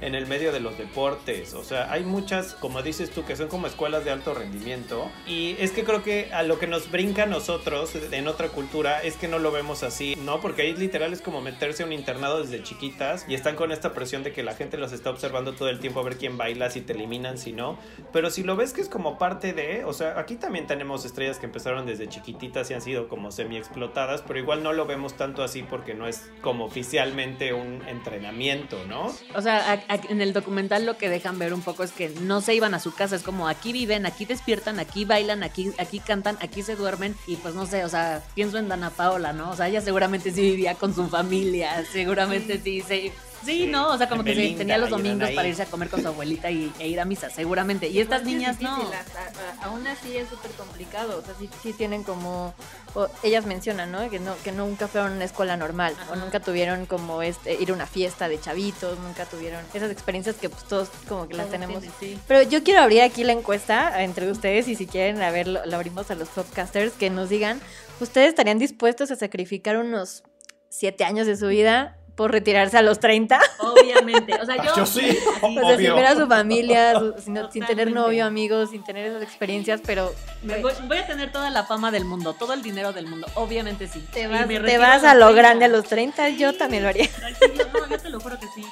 en 0.00 0.14
el 0.14 0.26
medio 0.26 0.52
de 0.52 0.60
los 0.60 0.78
deportes, 0.78 1.54
o 1.54 1.62
sea, 1.62 1.92
hay 1.92 2.04
muchas, 2.04 2.54
como 2.54 2.82
dices 2.82 3.10
tú, 3.10 3.24
que 3.24 3.36
son 3.36 3.48
como 3.48 3.66
escuelas 3.66 4.04
de 4.04 4.10
alto 4.10 4.34
rendimiento. 4.34 5.10
Y 5.26 5.56
es 5.58 5.72
que 5.72 5.84
creo 5.84 6.02
que 6.02 6.32
a 6.32 6.42
lo 6.42 6.58
que 6.58 6.66
nos 6.66 6.90
brinca 6.90 7.24
a 7.24 7.26
nosotros 7.26 7.94
en 7.94 8.28
otra 8.28 8.48
cultura 8.48 9.02
es 9.02 9.16
que 9.16 9.28
no 9.28 9.38
lo 9.38 9.52
vemos 9.52 9.82
así, 9.82 10.16
¿no? 10.16 10.40
Porque 10.40 10.62
ahí 10.62 10.74
literal 10.74 11.12
es 11.12 11.20
como 11.20 11.40
meterse 11.40 11.82
a 11.82 11.86
un 11.86 11.92
internado 11.92 12.40
desde 12.42 12.62
chiquitas 12.62 13.26
y 13.28 13.34
están 13.34 13.56
con 13.56 13.72
esta 13.72 13.92
presión 13.92 14.22
de 14.22 14.32
que 14.32 14.42
la 14.42 14.54
gente 14.54 14.78
los 14.78 14.92
está 14.92 15.10
observando 15.10 15.52
todo 15.52 15.68
el 15.68 15.80
tiempo 15.80 16.00
a 16.00 16.04
ver 16.04 16.16
quién 16.16 16.38
baila, 16.38 16.70
si 16.70 16.80
te 16.80 16.92
eliminan, 16.92 17.38
si 17.38 17.52
no. 17.52 17.78
Pero 18.12 18.30
si 18.30 18.42
lo 18.42 18.56
ves 18.56 18.72
que 18.72 18.80
es 18.80 18.88
como 18.88 19.18
parte 19.18 19.52
de, 19.52 19.84
o 19.84 19.92
sea, 19.92 20.18
aquí 20.18 20.36
también 20.36 20.66
tenemos 20.66 21.04
estrellas 21.04 21.38
que 21.38 21.46
empezaron 21.46 21.86
desde 21.86 22.08
chiquititas 22.08 22.70
y 22.70 22.74
han 22.74 22.82
sido 22.82 23.08
como 23.08 23.30
semi 23.32 23.56
explotadas, 23.56 24.22
pero 24.26 24.38
igual 24.38 24.62
no 24.62 24.72
lo 24.72 24.86
vemos 24.86 25.16
tanto 25.16 25.42
así 25.42 25.62
porque 25.62 25.94
no 25.94 26.06
es 26.06 26.30
como 26.40 26.64
oficialmente 26.64 27.52
un 27.52 27.82
entrenamiento, 27.86 28.78
¿no? 28.86 29.12
O 29.40 29.42
sea, 29.42 29.72
a- 29.72 29.92
a- 29.94 30.00
en 30.10 30.20
el 30.20 30.32
documental 30.34 30.84
lo 30.84 30.98
que 30.98 31.08
dejan 31.08 31.38
ver 31.38 31.54
un 31.54 31.62
poco 31.62 31.82
es 31.82 31.92
que 31.92 32.10
no 32.20 32.42
se 32.42 32.54
iban 32.54 32.74
a 32.74 32.78
su 32.78 32.92
casa, 32.94 33.16
es 33.16 33.22
como 33.22 33.48
aquí 33.48 33.72
viven, 33.72 34.04
aquí 34.04 34.26
despiertan, 34.26 34.78
aquí 34.78 35.06
bailan, 35.06 35.42
aquí, 35.42 35.72
aquí 35.78 35.98
cantan, 35.98 36.36
aquí 36.40 36.62
se 36.62 36.76
duermen 36.76 37.16
y 37.26 37.36
pues 37.36 37.54
no 37.54 37.64
sé, 37.66 37.84
o 37.84 37.88
sea, 37.88 38.22
pienso 38.34 38.58
en 38.58 38.68
Dana 38.68 38.90
Paola, 38.90 39.32
¿no? 39.32 39.50
O 39.50 39.56
sea, 39.56 39.68
ella 39.68 39.80
seguramente 39.80 40.30
sí 40.30 40.42
vivía 40.42 40.74
con 40.74 40.94
su 40.94 41.08
familia, 41.08 41.82
seguramente 41.90 42.60
sí, 42.62 42.82
sí. 42.86 43.10
Sí, 43.10 43.12
Sí, 43.44 43.66
¿no? 43.66 43.88
O 43.88 43.98
sea, 43.98 44.08
como 44.08 44.22
que 44.22 44.34
se 44.34 44.54
tenía 44.56 44.76
los 44.78 44.90
domingos 44.90 45.30
para 45.30 45.48
irse 45.48 45.62
a 45.62 45.66
comer 45.66 45.88
con 45.88 46.02
su 46.02 46.08
abuelita 46.08 46.50
y, 46.50 46.72
e 46.78 46.88
ir 46.88 47.00
a 47.00 47.04
misa, 47.04 47.30
seguramente. 47.30 47.88
Y 47.88 47.98
estas 48.00 48.20
Igual 48.22 48.24
sí 48.40 48.44
es 48.44 48.60
niñas 48.60 48.60
no. 48.60 48.90
hasta- 48.92 49.64
aún 49.66 49.86
así 49.86 50.16
es 50.16 50.28
súper 50.28 50.50
complicado. 50.52 51.18
O 51.18 51.22
sea, 51.24 51.34
sí, 51.38 51.48
sí 51.62 51.72
tienen 51.72 52.02
como. 52.02 52.54
o 52.94 53.08
ellas 53.22 53.46
mencionan, 53.46 53.90
¿no? 53.92 54.08
Que, 54.10 54.18
¿no? 54.20 54.34
que 54.44 54.52
nunca 54.52 54.88
fueron 54.88 55.12
a 55.12 55.14
una 55.16 55.24
escuela 55.24 55.56
normal. 55.56 55.94
O 56.12 56.16
nunca 56.16 56.40
tuvieron 56.40 56.86
como 56.86 57.22
este 57.22 57.54
ir 57.54 57.70
a 57.70 57.74
una 57.74 57.86
fiesta 57.86 58.28
de 58.28 58.40
chavitos. 58.40 58.98
Nunca 58.98 59.24
tuvieron 59.26 59.64
esas 59.74 59.90
experiencias 59.90 60.36
que 60.36 60.48
pues 60.50 60.64
todos 60.64 60.88
como 61.08 61.28
que 61.28 61.34
las 61.34 61.48
tenemos. 61.50 61.80
tienen, 61.80 61.98
sí. 62.00 62.18
Pero 62.28 62.42
yo 62.48 62.62
quiero 62.62 62.80
abrir 62.82 63.02
aquí 63.02 63.24
la 63.24 63.32
encuesta 63.32 64.02
entre 64.02 64.30
ustedes 64.30 64.68
y 64.68 64.74
si 64.74 64.86
quieren, 64.86 65.22
a 65.22 65.30
ver, 65.30 65.48
lo, 65.48 65.64
lo 65.64 65.76
abrimos 65.76 66.10
a 66.10 66.14
los 66.14 66.28
podcasters 66.28 66.92
que 66.92 67.08
nos 67.10 67.28
digan, 67.28 67.60
¿ustedes 68.00 68.28
estarían 68.28 68.58
dispuestos 68.58 69.10
a 69.10 69.16
sacrificar 69.16 69.76
unos 69.78 70.22
siete 70.68 71.04
años 71.04 71.26
de 71.26 71.36
su 71.36 71.46
vida 71.48 71.96
por 72.20 72.32
retirarse 72.32 72.76
a 72.76 72.82
los 72.82 73.00
30? 73.00 73.40
Obviamente. 73.60 74.34
O 74.42 74.44
sea, 74.44 74.62
yo. 74.62 74.76
Yo 74.76 74.84
sí, 74.84 75.08
así, 75.08 75.18
O 75.42 75.66
sea, 75.66 75.78
sin 75.78 75.94
ver 75.94 76.04
a 76.04 76.14
su 76.14 76.26
familia, 76.26 76.98
su- 76.98 77.14
sin, 77.18 77.38
sin 77.50 77.64
tener 77.64 77.90
novio, 77.92 78.26
amigos, 78.26 78.68
sin 78.68 78.84
tener 78.84 79.06
esas 79.06 79.22
experiencias, 79.22 79.80
pero 79.86 80.12
me 80.42 80.58
voy, 80.60 80.74
voy 80.86 80.98
a 80.98 81.06
tener 81.06 81.32
toda 81.32 81.48
la 81.48 81.64
fama 81.64 81.90
del 81.90 82.04
mundo, 82.04 82.34
todo 82.34 82.52
el 82.52 82.60
dinero 82.60 82.92
del 82.92 83.06
mundo. 83.06 83.26
Obviamente 83.36 83.88
sí. 83.88 84.04
te 84.12 84.26
vas, 84.26 84.46
te 84.46 84.76
vas 84.76 85.02
a 85.02 85.14
lo 85.14 85.28
30. 85.28 85.32
grande 85.42 85.64
a 85.64 85.68
los 85.68 85.86
30, 85.86 86.28
yo 86.28 86.54
también 86.54 86.82
lo 86.82 86.90
haría. 86.90 87.08
Ay, 87.24 87.34
sí, 87.40 87.52
yo, 87.56 87.64
no, 87.72 87.88
yo 87.88 87.98
te 87.98 88.10
lo 88.10 88.20
juro 88.20 88.38
que 88.38 88.48
sí. 88.54 88.66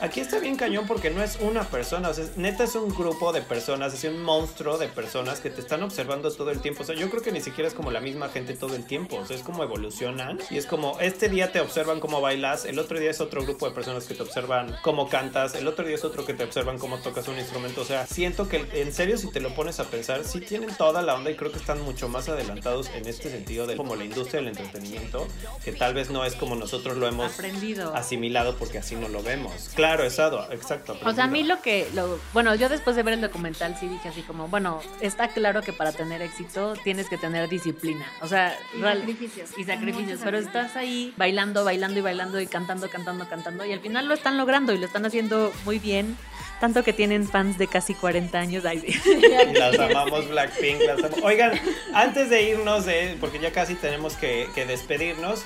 Aquí 0.00 0.20
está 0.20 0.40
bien 0.40 0.56
cañón 0.56 0.86
porque 0.88 1.10
no 1.10 1.22
es 1.22 1.38
una 1.40 1.62
persona, 1.64 2.08
o 2.08 2.14
sea, 2.14 2.24
neta 2.36 2.64
es 2.64 2.74
un 2.74 2.88
grupo 2.92 3.32
de 3.32 3.42
personas, 3.42 3.94
es 3.94 4.04
un 4.04 4.20
monstruo 4.22 4.76
de 4.76 4.88
personas 4.88 5.38
que 5.40 5.50
te 5.50 5.60
están 5.60 5.82
observando 5.84 6.30
todo 6.32 6.50
el 6.50 6.60
tiempo. 6.60 6.82
O 6.82 6.86
sea, 6.86 6.96
yo 6.96 7.08
creo 7.10 7.22
que 7.22 7.30
ni 7.30 7.40
siquiera 7.40 7.68
es 7.68 7.74
como 7.74 7.92
la 7.92 8.00
misma 8.00 8.28
gente 8.28 8.54
todo 8.54 8.74
el 8.74 8.84
tiempo, 8.84 9.16
o 9.16 9.26
sea, 9.26 9.36
es 9.36 9.42
como 9.42 9.62
evolucionan 9.62 10.40
y 10.50 10.58
es 10.58 10.66
como 10.66 10.98
este 10.98 11.28
día 11.28 11.52
te 11.52 11.60
observan 11.60 12.00
cómo 12.00 12.20
bailas, 12.20 12.64
el 12.64 12.78
otro 12.80 12.98
día 12.98 13.10
es 13.10 13.20
otro 13.20 13.44
grupo 13.44 13.68
de 13.68 13.74
personas 13.74 14.04
que 14.04 14.14
te 14.14 14.22
observan 14.22 14.74
cómo 14.82 15.08
cantas, 15.08 15.54
el 15.54 15.68
otro 15.68 15.86
día 15.86 15.94
es 15.94 16.04
otro 16.04 16.26
que 16.26 16.34
te 16.34 16.42
observan 16.42 16.78
cómo 16.78 16.98
tocas 16.98 17.28
un 17.28 17.38
instrumento. 17.38 17.82
O 17.82 17.84
sea, 17.84 18.04
siento 18.06 18.48
que 18.48 18.66
en 18.74 18.92
serio 18.92 19.16
si 19.16 19.30
te 19.30 19.38
lo 19.38 19.54
pones 19.54 19.78
a 19.78 19.84
pensar, 19.84 20.24
sí 20.24 20.40
tienen 20.40 20.74
toda 20.76 21.02
la 21.02 21.14
onda 21.14 21.30
y 21.30 21.36
creo 21.36 21.52
que 21.52 21.58
están 21.58 21.80
mucho 21.82 22.08
más 22.08 22.28
adelantados 22.28 22.90
en 22.94 23.06
este 23.06 23.30
sentido 23.30 23.68
de 23.68 23.76
como 23.76 23.94
la 23.94 24.04
industria 24.04 24.40
del 24.40 24.48
entretenimiento, 24.48 25.28
que 25.64 25.70
tal 25.72 25.94
vez 25.94 26.10
no 26.10 26.24
es 26.24 26.34
como 26.34 26.56
nosotros 26.56 26.96
lo 26.96 27.06
hemos 27.06 27.32
Aprendido. 27.32 27.94
asimilado 27.94 28.56
porque 28.56 28.78
así 28.78 28.96
no 28.96 29.08
lo 29.08 29.22
vemos. 29.22 29.70
Claro, 29.74 29.83
exacto, 29.92 30.46
exacto. 30.50 30.98
O 31.04 31.12
sea, 31.12 31.24
a 31.24 31.26
mí 31.26 31.42
lo 31.44 31.60
que, 31.60 31.88
lo, 31.94 32.18
bueno, 32.32 32.54
yo 32.54 32.68
después 32.68 32.96
de 32.96 33.02
ver 33.02 33.14
el 33.14 33.20
documental 33.20 33.76
sí 33.78 33.86
dije 33.88 34.08
así 34.08 34.22
como, 34.22 34.48
bueno, 34.48 34.80
está 35.00 35.28
claro 35.28 35.62
que 35.62 35.72
para 35.72 35.92
tener 35.92 36.22
éxito 36.22 36.74
tienes 36.84 37.08
que 37.08 37.18
tener 37.18 37.48
disciplina, 37.48 38.06
o 38.20 38.28
sea, 38.28 38.56
Y 38.76 38.80
real- 38.80 38.98
sacrificios. 39.00 39.50
y 39.58 39.64
sacrificios, 39.64 40.20
pero 40.24 40.38
estás 40.38 40.76
ahí 40.76 41.12
bailando, 41.16 41.64
bailando 41.64 41.98
y 41.98 42.02
bailando 42.02 42.40
y 42.40 42.46
cantando, 42.46 42.88
cantando, 42.88 43.28
cantando 43.28 43.64
y 43.64 43.72
al 43.72 43.80
final 43.80 44.06
lo 44.08 44.14
están 44.14 44.36
logrando 44.36 44.72
y 44.72 44.78
lo 44.78 44.86
están 44.86 45.04
haciendo 45.06 45.52
muy 45.64 45.78
bien, 45.78 46.16
tanto 46.60 46.82
que 46.84 46.92
tienen 46.92 47.28
fans 47.28 47.58
de 47.58 47.66
casi 47.66 47.94
40 47.94 48.38
años, 48.38 48.64
ay, 48.64 48.80
sí. 48.80 49.00
Y 49.50 49.54
las 49.58 49.78
amamos 49.78 50.28
Blackpink, 50.28 50.80
las 50.86 50.98
amo- 51.02 51.16
Oigan, 51.22 51.52
antes 51.92 52.30
de 52.30 52.42
irnos, 52.50 52.86
de, 52.86 53.16
porque 53.20 53.38
ya 53.38 53.50
casi 53.52 53.74
tenemos 53.74 54.14
que, 54.14 54.48
que 54.54 54.64
despedirnos, 54.64 55.42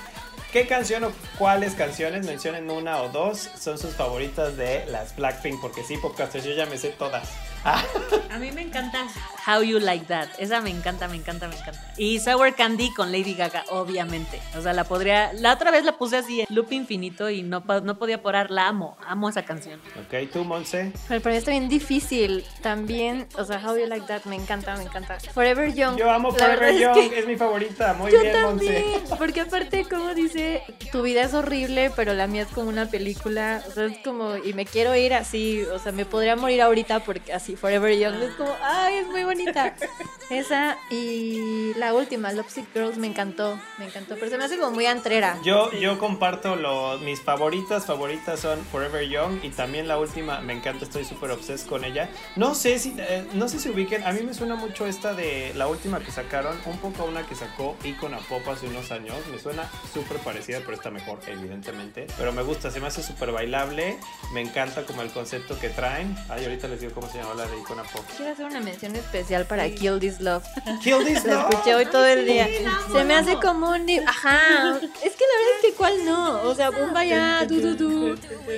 ¿qué 0.51 0.67
canción 0.67 1.03
o 1.03 1.11
cuáles 1.37 1.75
canciones, 1.75 2.25
mencionen 2.25 2.69
una 2.69 3.01
o 3.01 3.09
dos, 3.09 3.49
son 3.59 3.77
sus 3.77 3.95
favoritas 3.95 4.57
de 4.57 4.85
las 4.87 5.15
Blackpink? 5.15 5.61
Porque 5.61 5.83
sí, 5.83 5.97
podcasters, 5.97 6.45
yo 6.45 6.53
ya 6.53 6.65
me 6.65 6.77
sé 6.77 6.89
todas. 6.89 7.29
A 8.31 8.37
mí 8.37 8.51
me 8.51 8.61
encanta 8.61 9.05
How 9.45 9.63
You 9.63 9.79
Like 9.79 10.05
That. 10.05 10.27
Esa 10.37 10.61
me 10.61 10.69
encanta, 10.69 11.07
me 11.07 11.15
encanta, 11.15 11.47
me 11.47 11.55
encanta. 11.55 11.81
Y 11.97 12.19
Sour 12.19 12.55
Candy 12.55 12.93
con 12.93 13.11
Lady 13.11 13.33
Gaga, 13.33 13.65
obviamente. 13.69 14.39
O 14.57 14.61
sea, 14.61 14.73
la 14.73 14.83
podría. 14.83 15.33
La 15.33 15.53
otra 15.53 15.71
vez 15.71 15.83
la 15.83 15.97
puse 15.97 16.17
así 16.17 16.41
en 16.41 16.47
loop 16.49 16.71
infinito 16.71 17.29
y 17.29 17.43
no, 17.43 17.63
no 17.83 17.97
podía 17.97 18.21
parar. 18.21 18.51
La 18.51 18.67
amo, 18.67 18.97
amo 19.05 19.29
esa 19.29 19.43
canción. 19.43 19.79
Ok, 19.95 20.31
tú, 20.31 20.43
Monse. 20.43 20.93
Pero 21.07 21.21
para 21.21 21.33
mí 21.33 21.37
está 21.37 21.51
bien 21.51 21.67
difícil. 21.67 22.45
También, 22.61 23.27
o 23.37 23.43
sea, 23.43 23.61
How 23.65 23.77
You 23.77 23.87
Like 23.87 24.05
That 24.07 24.25
me 24.25 24.35
encanta, 24.35 24.75
me 24.77 24.83
encanta. 24.83 25.19
Forever 25.33 25.73
Young. 25.73 25.97
Yo 25.97 26.09
amo 26.09 26.31
Forever 26.31 26.77
Young, 26.77 26.97
es 26.97 27.09
que 27.09 27.19
es, 27.19 27.27
mi 27.27 27.35
favorita. 27.35 27.93
Muy 27.93 28.11
yo 28.11 28.21
bien, 28.21 28.33
también, 28.33 28.91
Monse. 28.91 29.15
porque 29.17 29.41
aparte, 29.41 29.85
como 29.85 30.13
dice, 30.13 30.63
tu 30.91 31.01
vida 31.01 31.23
es 31.23 31.33
horrible, 31.33 31.91
pero 31.95 32.13
la 32.13 32.27
mía 32.27 32.43
es 32.43 32.49
como 32.49 32.69
una 32.69 32.85
película. 32.85 33.63
O 33.67 33.71
sea, 33.71 33.85
es 33.85 33.97
como, 33.99 34.37
y 34.37 34.53
me 34.53 34.65
quiero 34.65 34.95
ir 34.95 35.13
así. 35.13 35.63
O 35.73 35.79
sea, 35.79 35.91
me 35.91 36.05
podría 36.05 36.35
morir 36.35 36.61
ahorita 36.61 37.01
porque 37.01 37.33
así, 37.33 37.48
Forever 37.55 37.97
Young 37.97 38.21
es 38.21 38.33
como, 38.33 38.55
ay, 38.61 38.95
es 38.95 39.07
muy 39.07 39.23
bonita. 39.23 39.75
Esa 40.29 40.77
y 40.91 41.73
la 41.75 41.93
última, 41.95 42.31
Lovesick 42.31 42.71
Girls, 42.73 42.97
me 42.97 43.07
encantó, 43.07 43.59
me 43.79 43.85
encantó. 43.85 44.13
Pero 44.15 44.29
se 44.29 44.37
me 44.37 44.43
hace 44.43 44.57
como 44.57 44.71
muy 44.71 44.85
antrera. 44.85 45.39
Yo, 45.43 45.71
yo 45.71 45.97
comparto 45.97 46.55
lo, 46.55 46.99
mis 46.99 47.19
favoritas, 47.19 47.87
favoritas 47.87 48.39
son 48.39 48.59
Forever 48.65 49.07
Young 49.09 49.39
y 49.43 49.49
también 49.49 49.87
la 49.87 49.97
última, 49.97 50.39
me 50.41 50.53
encanta, 50.53 50.85
estoy 50.85 51.03
súper 51.03 51.31
obses 51.31 51.63
con 51.63 51.83
ella. 51.83 52.09
No 52.35 52.53
sé 52.53 52.77
si, 52.77 52.93
eh, 52.99 53.25
no 53.33 53.49
sé 53.49 53.59
si 53.59 53.69
ubiquen, 53.69 54.03
a 54.03 54.11
mí 54.11 54.21
me 54.21 54.35
suena 54.35 54.55
mucho 54.55 54.85
esta 54.85 55.13
de 55.13 55.51
la 55.55 55.67
última 55.67 55.99
que 55.99 56.11
sacaron, 56.11 56.55
un 56.65 56.77
poco 56.77 57.03
a 57.03 57.05
una 57.05 57.25
que 57.25 57.33
sacó 57.33 57.75
Icona 57.83 58.19
Pop 58.19 58.47
hace 58.47 58.67
unos 58.67 58.91
años, 58.91 59.15
me 59.31 59.39
suena 59.39 59.69
súper 59.93 60.17
parecida, 60.17 60.59
pero 60.59 60.73
está 60.73 60.91
mejor, 60.91 61.19
evidentemente. 61.27 62.05
Pero 62.17 62.31
me 62.33 62.43
gusta, 62.43 62.69
se 62.69 62.79
me 62.79 62.87
hace 62.87 63.01
súper 63.01 63.31
bailable, 63.31 63.97
me 64.31 64.41
encanta 64.41 64.85
como 64.85 65.01
el 65.01 65.09
concepto 65.09 65.59
que 65.59 65.69
traen. 65.69 66.15
Ay, 66.29 66.45
ahorita 66.45 66.67
les 66.67 66.81
digo 66.81 66.93
cómo 66.93 67.09
se 67.09 67.17
llama 67.17 67.33
la 67.39 67.47
de 67.47 67.59
Icona 67.59 67.83
Pop. 67.83 68.05
Quiero 68.15 68.31
hacer 68.31 68.45
una 68.45 68.59
mención 68.59 68.95
especial 68.95 69.45
para 69.45 69.69
Kill 69.69 69.99
This 69.99 70.19
Love. 70.21 70.43
Kill 70.83 71.03
This 71.05 71.23
La 71.25 71.33
Love. 71.35 71.49
escuché 71.49 71.75
hoy 71.75 71.85
todo 71.87 72.05
el 72.05 72.25
día. 72.25 72.45
Sí, 72.47 72.63
la 72.63 72.79
Se 72.99 73.03
me 73.05 73.13
la 73.13 73.19
hace 73.19 73.35
como 73.35 73.69
un... 73.71 73.87
Ajá. 74.07 74.75
Es 75.03 75.15
que 75.15 75.23
la 75.25 75.35
verdad 75.39 75.55
es 75.57 75.61
que 75.65 75.73
cuál 75.75 76.05
no. 76.05 76.41
O 76.43 76.53
sea, 76.55 76.69
bomba 76.69 77.03
ya, 77.05 77.45
du, 77.45 77.59
du, 77.61 77.75
du. 77.75 78.15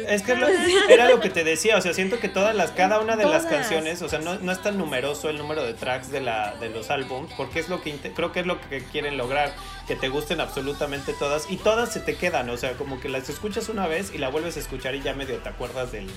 Es 0.07 0.21
que 0.23 0.35
lo- 0.35 0.47
era 0.89 1.07
lo 1.09 1.19
que 1.19 1.29
te 1.29 1.43
decía, 1.43 1.77
o 1.77 1.81
sea, 1.81 1.93
siento 1.93 2.19
que 2.19 2.27
todas 2.29 2.55
las, 2.55 2.71
cada 2.71 2.99
una 2.99 3.15
de 3.15 3.23
las 3.25 3.43
Todas. 3.43 3.57
canciones, 3.59 4.01
o 4.01 4.09
sea, 4.09 4.19
no, 4.19 4.35
no 4.39 4.51
es 4.51 4.61
tan 4.61 4.77
numeroso 4.77 5.29
el 5.29 5.37
número 5.37 5.63
de 5.63 5.73
tracks 5.73 6.09
de, 6.11 6.21
la, 6.21 6.55
de 6.59 6.69
los 6.69 6.89
álbums, 6.89 7.31
porque 7.37 7.59
es 7.59 7.69
lo 7.69 7.81
que 7.81 7.91
creo 8.15 8.31
que 8.31 8.41
es 8.41 8.45
lo 8.45 8.59
que 8.61 8.83
quieren 8.85 9.17
lograr, 9.17 9.53
que 9.91 9.97
te 9.97 10.07
gusten 10.07 10.39
absolutamente 10.39 11.11
todas 11.11 11.51
y 11.51 11.57
todas 11.57 11.91
se 11.91 11.99
te 11.99 12.15
quedan, 12.15 12.49
o 12.49 12.55
sea, 12.55 12.77
como 12.77 13.01
que 13.01 13.09
las 13.09 13.27
escuchas 13.27 13.67
una 13.67 13.87
vez 13.87 14.09
y 14.13 14.19
la 14.19 14.29
vuelves 14.29 14.55
a 14.55 14.61
escuchar 14.61 14.95
y 14.95 15.01
ya 15.01 15.13
medio 15.13 15.37
te 15.39 15.49
acuerdas 15.49 15.91
del, 15.91 16.07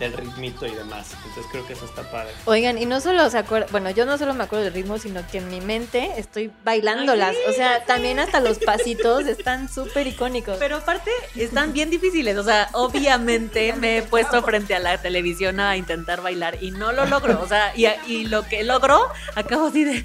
del 0.00 0.12
ritmito 0.12 0.66
y 0.66 0.74
demás. 0.74 1.12
Entonces 1.24 1.46
creo 1.50 1.64
que 1.64 1.74
eso 1.74 1.84
está 1.84 2.02
padre. 2.10 2.32
Oigan, 2.46 2.78
y 2.78 2.86
no 2.86 3.00
solo 3.00 3.28
se 3.30 3.38
acuerdan, 3.38 3.70
bueno, 3.70 3.90
yo 3.90 4.04
no 4.04 4.18
solo 4.18 4.34
me 4.34 4.42
acuerdo 4.44 4.64
del 4.64 4.74
ritmo, 4.74 4.98
sino 4.98 5.24
que 5.30 5.38
en 5.38 5.48
mi 5.48 5.60
mente 5.60 6.10
estoy 6.16 6.50
bailándolas. 6.64 7.36
O 7.48 7.52
sea, 7.52 7.84
también 7.84 8.18
hasta 8.18 8.40
los 8.40 8.58
pasitos 8.58 9.26
están 9.26 9.68
súper 9.68 10.08
icónicos. 10.08 10.56
Pero 10.58 10.78
aparte, 10.78 11.10
están 11.36 11.72
bien 11.72 11.90
difíciles. 11.90 12.36
O 12.36 12.42
sea, 12.42 12.68
obviamente 12.72 13.74
me 13.74 13.98
he 13.98 14.02
puesto 14.02 14.42
frente 14.42 14.74
a 14.74 14.80
la 14.80 15.00
televisión 15.00 15.60
a 15.60 15.76
intentar 15.76 16.22
bailar 16.22 16.58
y 16.60 16.72
no 16.72 16.90
lo 16.92 17.06
logro. 17.06 17.40
O 17.40 17.46
sea, 17.46 17.72
y, 17.76 17.86
y 18.06 18.24
lo 18.24 18.42
que 18.42 18.64
logro, 18.64 19.00
acabo 19.36 19.66
así 19.68 19.84
de. 19.84 20.04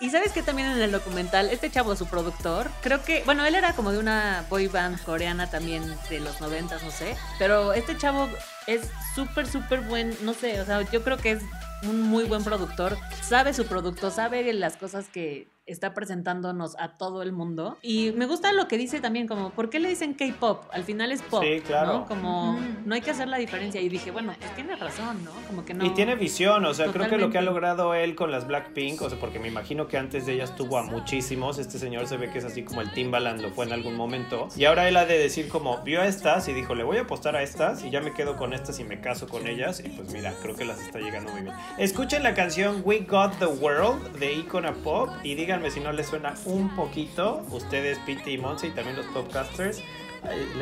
Y 0.00 0.10
sabes 0.10 0.32
que 0.32 0.42
también 0.42 0.68
en 0.68 0.82
el 0.82 0.92
documental, 0.92 1.48
este 1.50 1.69
chavo, 1.70 1.96
su 1.96 2.06
productor, 2.06 2.70
creo 2.82 3.02
que, 3.02 3.22
bueno, 3.24 3.44
él 3.44 3.54
era 3.54 3.72
como 3.72 3.92
de 3.92 3.98
una 3.98 4.44
boy 4.48 4.68
band 4.68 5.02
coreana 5.02 5.48
también 5.48 5.82
de 6.08 6.20
los 6.20 6.40
noventas, 6.40 6.82
no 6.82 6.90
sé. 6.90 7.16
Pero 7.38 7.72
este 7.72 7.96
chavo 7.96 8.28
es 8.66 8.88
súper, 9.14 9.46
súper 9.46 9.80
buen, 9.80 10.16
no 10.22 10.34
sé, 10.34 10.60
o 10.60 10.64
sea, 10.64 10.82
yo 10.90 11.02
creo 11.02 11.16
que 11.16 11.32
es 11.32 11.42
un 11.82 12.02
muy 12.02 12.24
buen 12.24 12.44
productor, 12.44 12.98
sabe 13.22 13.54
su 13.54 13.66
producto, 13.66 14.10
sabe 14.10 14.52
las 14.52 14.76
cosas 14.76 15.08
que 15.08 15.48
está 15.70 15.94
presentándonos 15.94 16.76
a 16.78 16.96
todo 16.96 17.22
el 17.22 17.32
mundo. 17.32 17.78
Y 17.82 18.12
me 18.12 18.26
gusta 18.26 18.52
lo 18.52 18.68
que 18.68 18.78
dice 18.78 19.00
también, 19.00 19.26
como, 19.26 19.50
¿por 19.50 19.70
qué 19.70 19.78
le 19.78 19.88
dicen 19.88 20.14
K-pop? 20.14 20.64
Al 20.72 20.84
final 20.84 21.12
es 21.12 21.22
pop, 21.22 21.42
Sí, 21.42 21.60
claro. 21.60 21.92
¿no? 21.92 22.06
Como, 22.06 22.58
no 22.84 22.94
hay 22.94 23.00
que 23.00 23.10
hacer 23.10 23.28
la 23.28 23.38
diferencia. 23.38 23.80
Y 23.80 23.88
dije, 23.88 24.10
bueno, 24.10 24.34
pues 24.38 24.54
tiene 24.54 24.76
razón, 24.76 25.24
¿no? 25.24 25.30
Como 25.46 25.64
que 25.64 25.74
no. 25.74 25.84
Y 25.84 25.90
tiene 25.90 26.14
visión, 26.14 26.64
o 26.64 26.74
sea, 26.74 26.86
creo 26.92 27.08
que 27.08 27.18
lo 27.18 27.30
que 27.30 27.38
ha 27.38 27.42
logrado 27.42 27.94
él 27.94 28.14
con 28.14 28.30
las 28.30 28.46
Blackpink, 28.46 29.00
o 29.02 29.08
sea, 29.08 29.18
porque 29.18 29.38
me 29.38 29.48
imagino 29.48 29.88
que 29.88 29.96
antes 29.98 30.26
de 30.26 30.34
ellas 30.34 30.54
tuvo 30.56 30.78
a 30.78 30.82
muchísimos, 30.82 31.58
este 31.58 31.78
señor 31.78 32.06
se 32.06 32.16
ve 32.16 32.30
que 32.30 32.38
es 32.38 32.44
así 32.44 32.62
como 32.62 32.80
el 32.80 32.92
Timbaland 32.92 33.40
lo 33.40 33.50
fue 33.50 33.64
en 33.66 33.72
algún 33.72 33.94
momento, 33.94 34.48
y 34.56 34.64
ahora 34.64 34.88
él 34.88 34.96
ha 34.96 35.04
de 35.04 35.18
decir 35.18 35.48
como, 35.48 35.78
vio 35.82 36.00
a 36.00 36.06
estas 36.06 36.48
y 36.48 36.52
dijo, 36.52 36.74
le 36.74 36.84
voy 36.84 36.98
a 36.98 37.02
apostar 37.02 37.36
a 37.36 37.42
estas 37.42 37.84
y 37.84 37.90
ya 37.90 38.00
me 38.00 38.12
quedo 38.12 38.36
con 38.36 38.52
estas 38.52 38.80
y 38.80 38.84
me 38.84 39.00
caso 39.00 39.28
con 39.28 39.46
ellas, 39.46 39.82
y 39.84 39.88
pues 39.88 40.12
mira, 40.12 40.34
creo 40.42 40.56
que 40.56 40.64
las 40.64 40.80
está 40.80 40.98
llegando 40.98 41.32
muy 41.32 41.42
bien. 41.42 41.54
Escuchen 41.78 42.22
la 42.22 42.34
canción 42.34 42.82
We 42.84 43.00
Got 43.00 43.38
the 43.38 43.46
World 43.46 44.18
de 44.18 44.32
Icona 44.32 44.72
Pop 44.72 45.10
y 45.22 45.34
díganme 45.60 45.74
si 45.74 45.80
no 45.80 45.92
les 45.92 46.06
suena 46.06 46.34
un 46.46 46.74
poquito, 46.74 47.44
ustedes, 47.50 47.98
Pete 48.06 48.32
y 48.32 48.38
Monse 48.38 48.68
y 48.68 48.70
también 48.70 48.96
los 48.96 49.04
podcasters, 49.06 49.82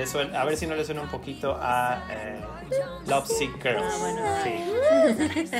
suena- 0.06 0.40
a 0.40 0.44
ver 0.44 0.56
si 0.56 0.66
no 0.66 0.74
les 0.74 0.86
suena 0.86 1.02
un 1.02 1.08
poquito 1.08 1.58
a 1.60 2.02
eh, 2.10 2.40
Love 3.06 3.26
Sick 3.26 3.62
Girls. 3.62 3.82
Ah, 3.82 3.96
bueno. 4.00 4.20
Sí. 4.44 5.50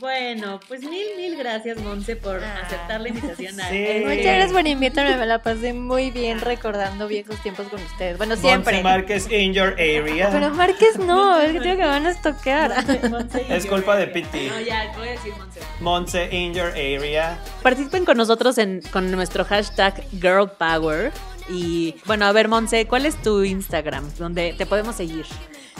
Bueno, 0.00 0.60
pues 0.68 0.80
mil, 0.82 1.06
mil 1.16 1.36
gracias, 1.36 1.78
Monse, 1.78 2.16
por 2.16 2.42
Ah. 2.42 2.62
aceptar 2.64 3.00
la 3.00 3.08
invitación 3.08 3.58
a 3.60 3.68
Sí. 3.68 3.76
este- 3.82 4.00
Muchas 4.00 4.24
gracias 4.24 4.52
por 4.52 4.66
invitarme, 4.66 5.16
me 5.16 5.26
la 5.26 5.42
pasé 5.42 5.72
muy 5.72 6.10
bien 6.10 6.40
recordando 6.40 7.06
viejos 7.08 7.40
tiempos 7.42 7.66
con 7.68 7.80
ustedes. 7.82 8.18
Bueno, 8.18 8.36
siempre. 8.36 8.74
Monse 8.82 8.82
Márquez 8.98 9.30
in 9.30 9.54
your 9.54 9.72
area. 9.74 10.28
Pero 10.30 10.50
Márquez 10.50 10.98
no, 10.98 11.40
es 11.40 11.52
que 11.52 11.60
tengo 11.60 11.76
que 11.76 11.82
me 11.82 11.88
van 11.88 12.06
a 12.06 12.10
y 12.12 13.52
Es 13.52 13.66
culpa 13.66 13.96
de 13.96 14.06
Piti. 14.08 14.48
No, 14.48 14.60
ya, 14.60 14.92
voy 14.96 15.08
a 15.08 15.10
decir 15.12 15.32
Monse. 15.36 15.60
Monse 15.80 16.28
in 16.34 16.54
your 16.54 16.68
area. 16.70 17.38
Participen 17.62 18.04
con 18.04 18.16
nosotros 18.16 18.58
en, 18.58 18.80
con 18.92 19.10
nuestro 19.10 19.44
hashtag 19.44 20.02
Girl 20.20 20.50
Power. 20.50 21.12
Y 21.48 21.94
bueno, 22.06 22.26
a 22.26 22.32
ver, 22.32 22.48
Monse, 22.48 22.86
¿cuál 22.86 23.06
es 23.06 23.20
tu 23.22 23.42
Instagram? 23.42 24.10
Donde 24.18 24.54
te 24.56 24.66
podemos 24.66 24.96
seguir. 24.96 25.26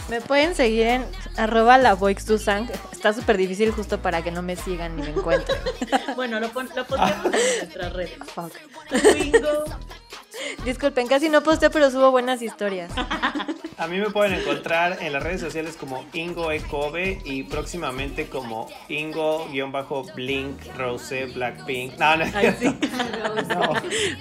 Me 0.09 0.21
pueden 0.21 0.55
seguir 0.55 0.87
en 0.87 1.07
arroba 1.37 1.79
la 1.79 1.97
Sang. 2.39 2.69
Está 2.93 3.13
súper 3.13 3.37
difícil 3.37 3.71
justo 3.71 4.01
para 4.03 4.23
que 4.23 4.31
no 4.31 4.43
me 4.43 4.57
sigan 4.57 4.97
ni 4.97 5.03
me 5.03 5.11
encuentren. 5.11 5.59
Bueno, 6.17 6.41
lo, 6.41 6.49
pon- 6.51 6.69
lo 6.75 6.85
pondremos 6.87 7.27
en 7.27 7.31
nuestras 7.31 7.93
redes. 7.93 8.13
Fuck. 8.35 8.53
Bingo. 9.15 9.65
Disculpen, 10.64 11.07
casi 11.07 11.28
no 11.28 11.43
posteo, 11.43 11.70
pero 11.70 11.90
subo 11.90 12.11
buenas 12.11 12.43
historias. 12.43 12.93
A 13.78 13.86
mí 13.88 13.99
me 13.99 14.11
pueden 14.11 14.34
encontrar 14.34 14.99
en 15.01 15.12
las 15.12 15.22
redes 15.22 15.40
sociales 15.40 15.76
como 15.78 16.05
Ingo 16.12 16.53
Ecobe 16.53 17.20
y 17.24 17.43
próximamente 17.45 18.28
como 18.28 18.68
Ingo-Blink, 18.88 20.76
Rose, 20.76 21.26
Blackpink. 21.26 21.99
No, 21.99 22.16
no. 22.16 22.24
Ay, 22.34 22.55
sí. 22.59 22.78
No. 23.49 23.72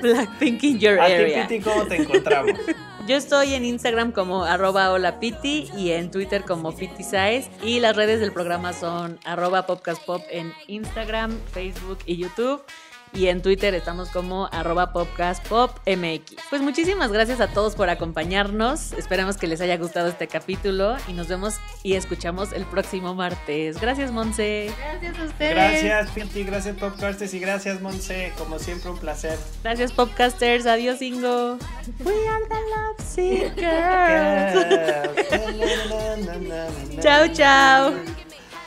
Blackpink 0.01 0.63
in 0.63 0.79
your 0.79 0.99
A 0.99 1.05
ti, 1.05 1.13
area. 1.13 1.47
Piti, 1.47 1.63
¿cómo 1.63 1.85
te 1.85 1.97
encontramos? 1.97 2.59
Yo 3.07 3.17
estoy 3.17 3.55
en 3.55 3.65
Instagram 3.65 4.11
como 4.11 4.45
arroba 4.45 4.91
hola 4.91 5.19
piti 5.19 5.69
y 5.75 5.91
en 5.91 6.11
Twitter 6.11 6.43
como 6.43 6.75
Piti 6.75 7.03
Saez 7.03 7.49
y 7.63 7.79
las 7.79 7.95
redes 7.95 8.19
del 8.19 8.31
programa 8.31 8.73
son 8.73 9.19
arroba 9.25 9.65
popcastpop 9.65 10.21
en 10.29 10.53
Instagram, 10.67 11.37
Facebook 11.51 11.97
y 12.05 12.17
YouTube. 12.17 12.63
Y 13.13 13.27
en 13.27 13.41
Twitter 13.41 13.73
estamos 13.73 14.09
como 14.09 14.47
arroba 14.51 14.93
popcastpopmx. 14.93 16.35
Pues 16.49 16.61
muchísimas 16.61 17.11
gracias 17.11 17.41
a 17.41 17.47
todos 17.47 17.75
por 17.75 17.89
acompañarnos. 17.89 18.93
Esperamos 18.93 19.37
que 19.37 19.47
les 19.47 19.59
haya 19.61 19.77
gustado 19.77 20.07
este 20.07 20.27
capítulo 20.27 20.95
y 21.07 21.13
nos 21.13 21.27
vemos 21.27 21.55
y 21.83 21.95
escuchamos 21.95 22.53
el 22.53 22.65
próximo 22.65 23.13
martes. 23.13 23.81
Gracias, 23.81 24.11
Monse. 24.11 24.71
Gracias 24.77 25.19
a 25.19 25.23
ustedes. 25.23 25.83
Gracias, 25.83 26.09
Piti, 26.11 26.43
gracias, 26.43 26.77
Popcasters 26.77 27.33
y 27.33 27.39
gracias, 27.39 27.81
Monse. 27.81 28.31
Como 28.37 28.59
siempre, 28.59 28.89
un 28.89 28.97
placer. 28.97 29.37
Gracias, 29.63 29.91
Popcasters. 29.91 30.65
Adiós, 30.65 31.01
Ingo. 31.01 31.57
We 31.99 32.27
are 32.27 32.45
the 32.47 32.55
love 32.71 32.91
girls. 36.47 37.01
Chao, 37.01 37.27
chao. 37.33 37.93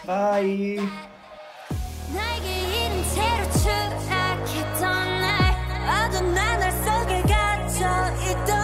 Bye. 0.06 0.80
너도 6.04 6.20
나날 6.20 6.70
속에 6.70 7.22
갇혀 7.22 7.86
있던 8.20 8.63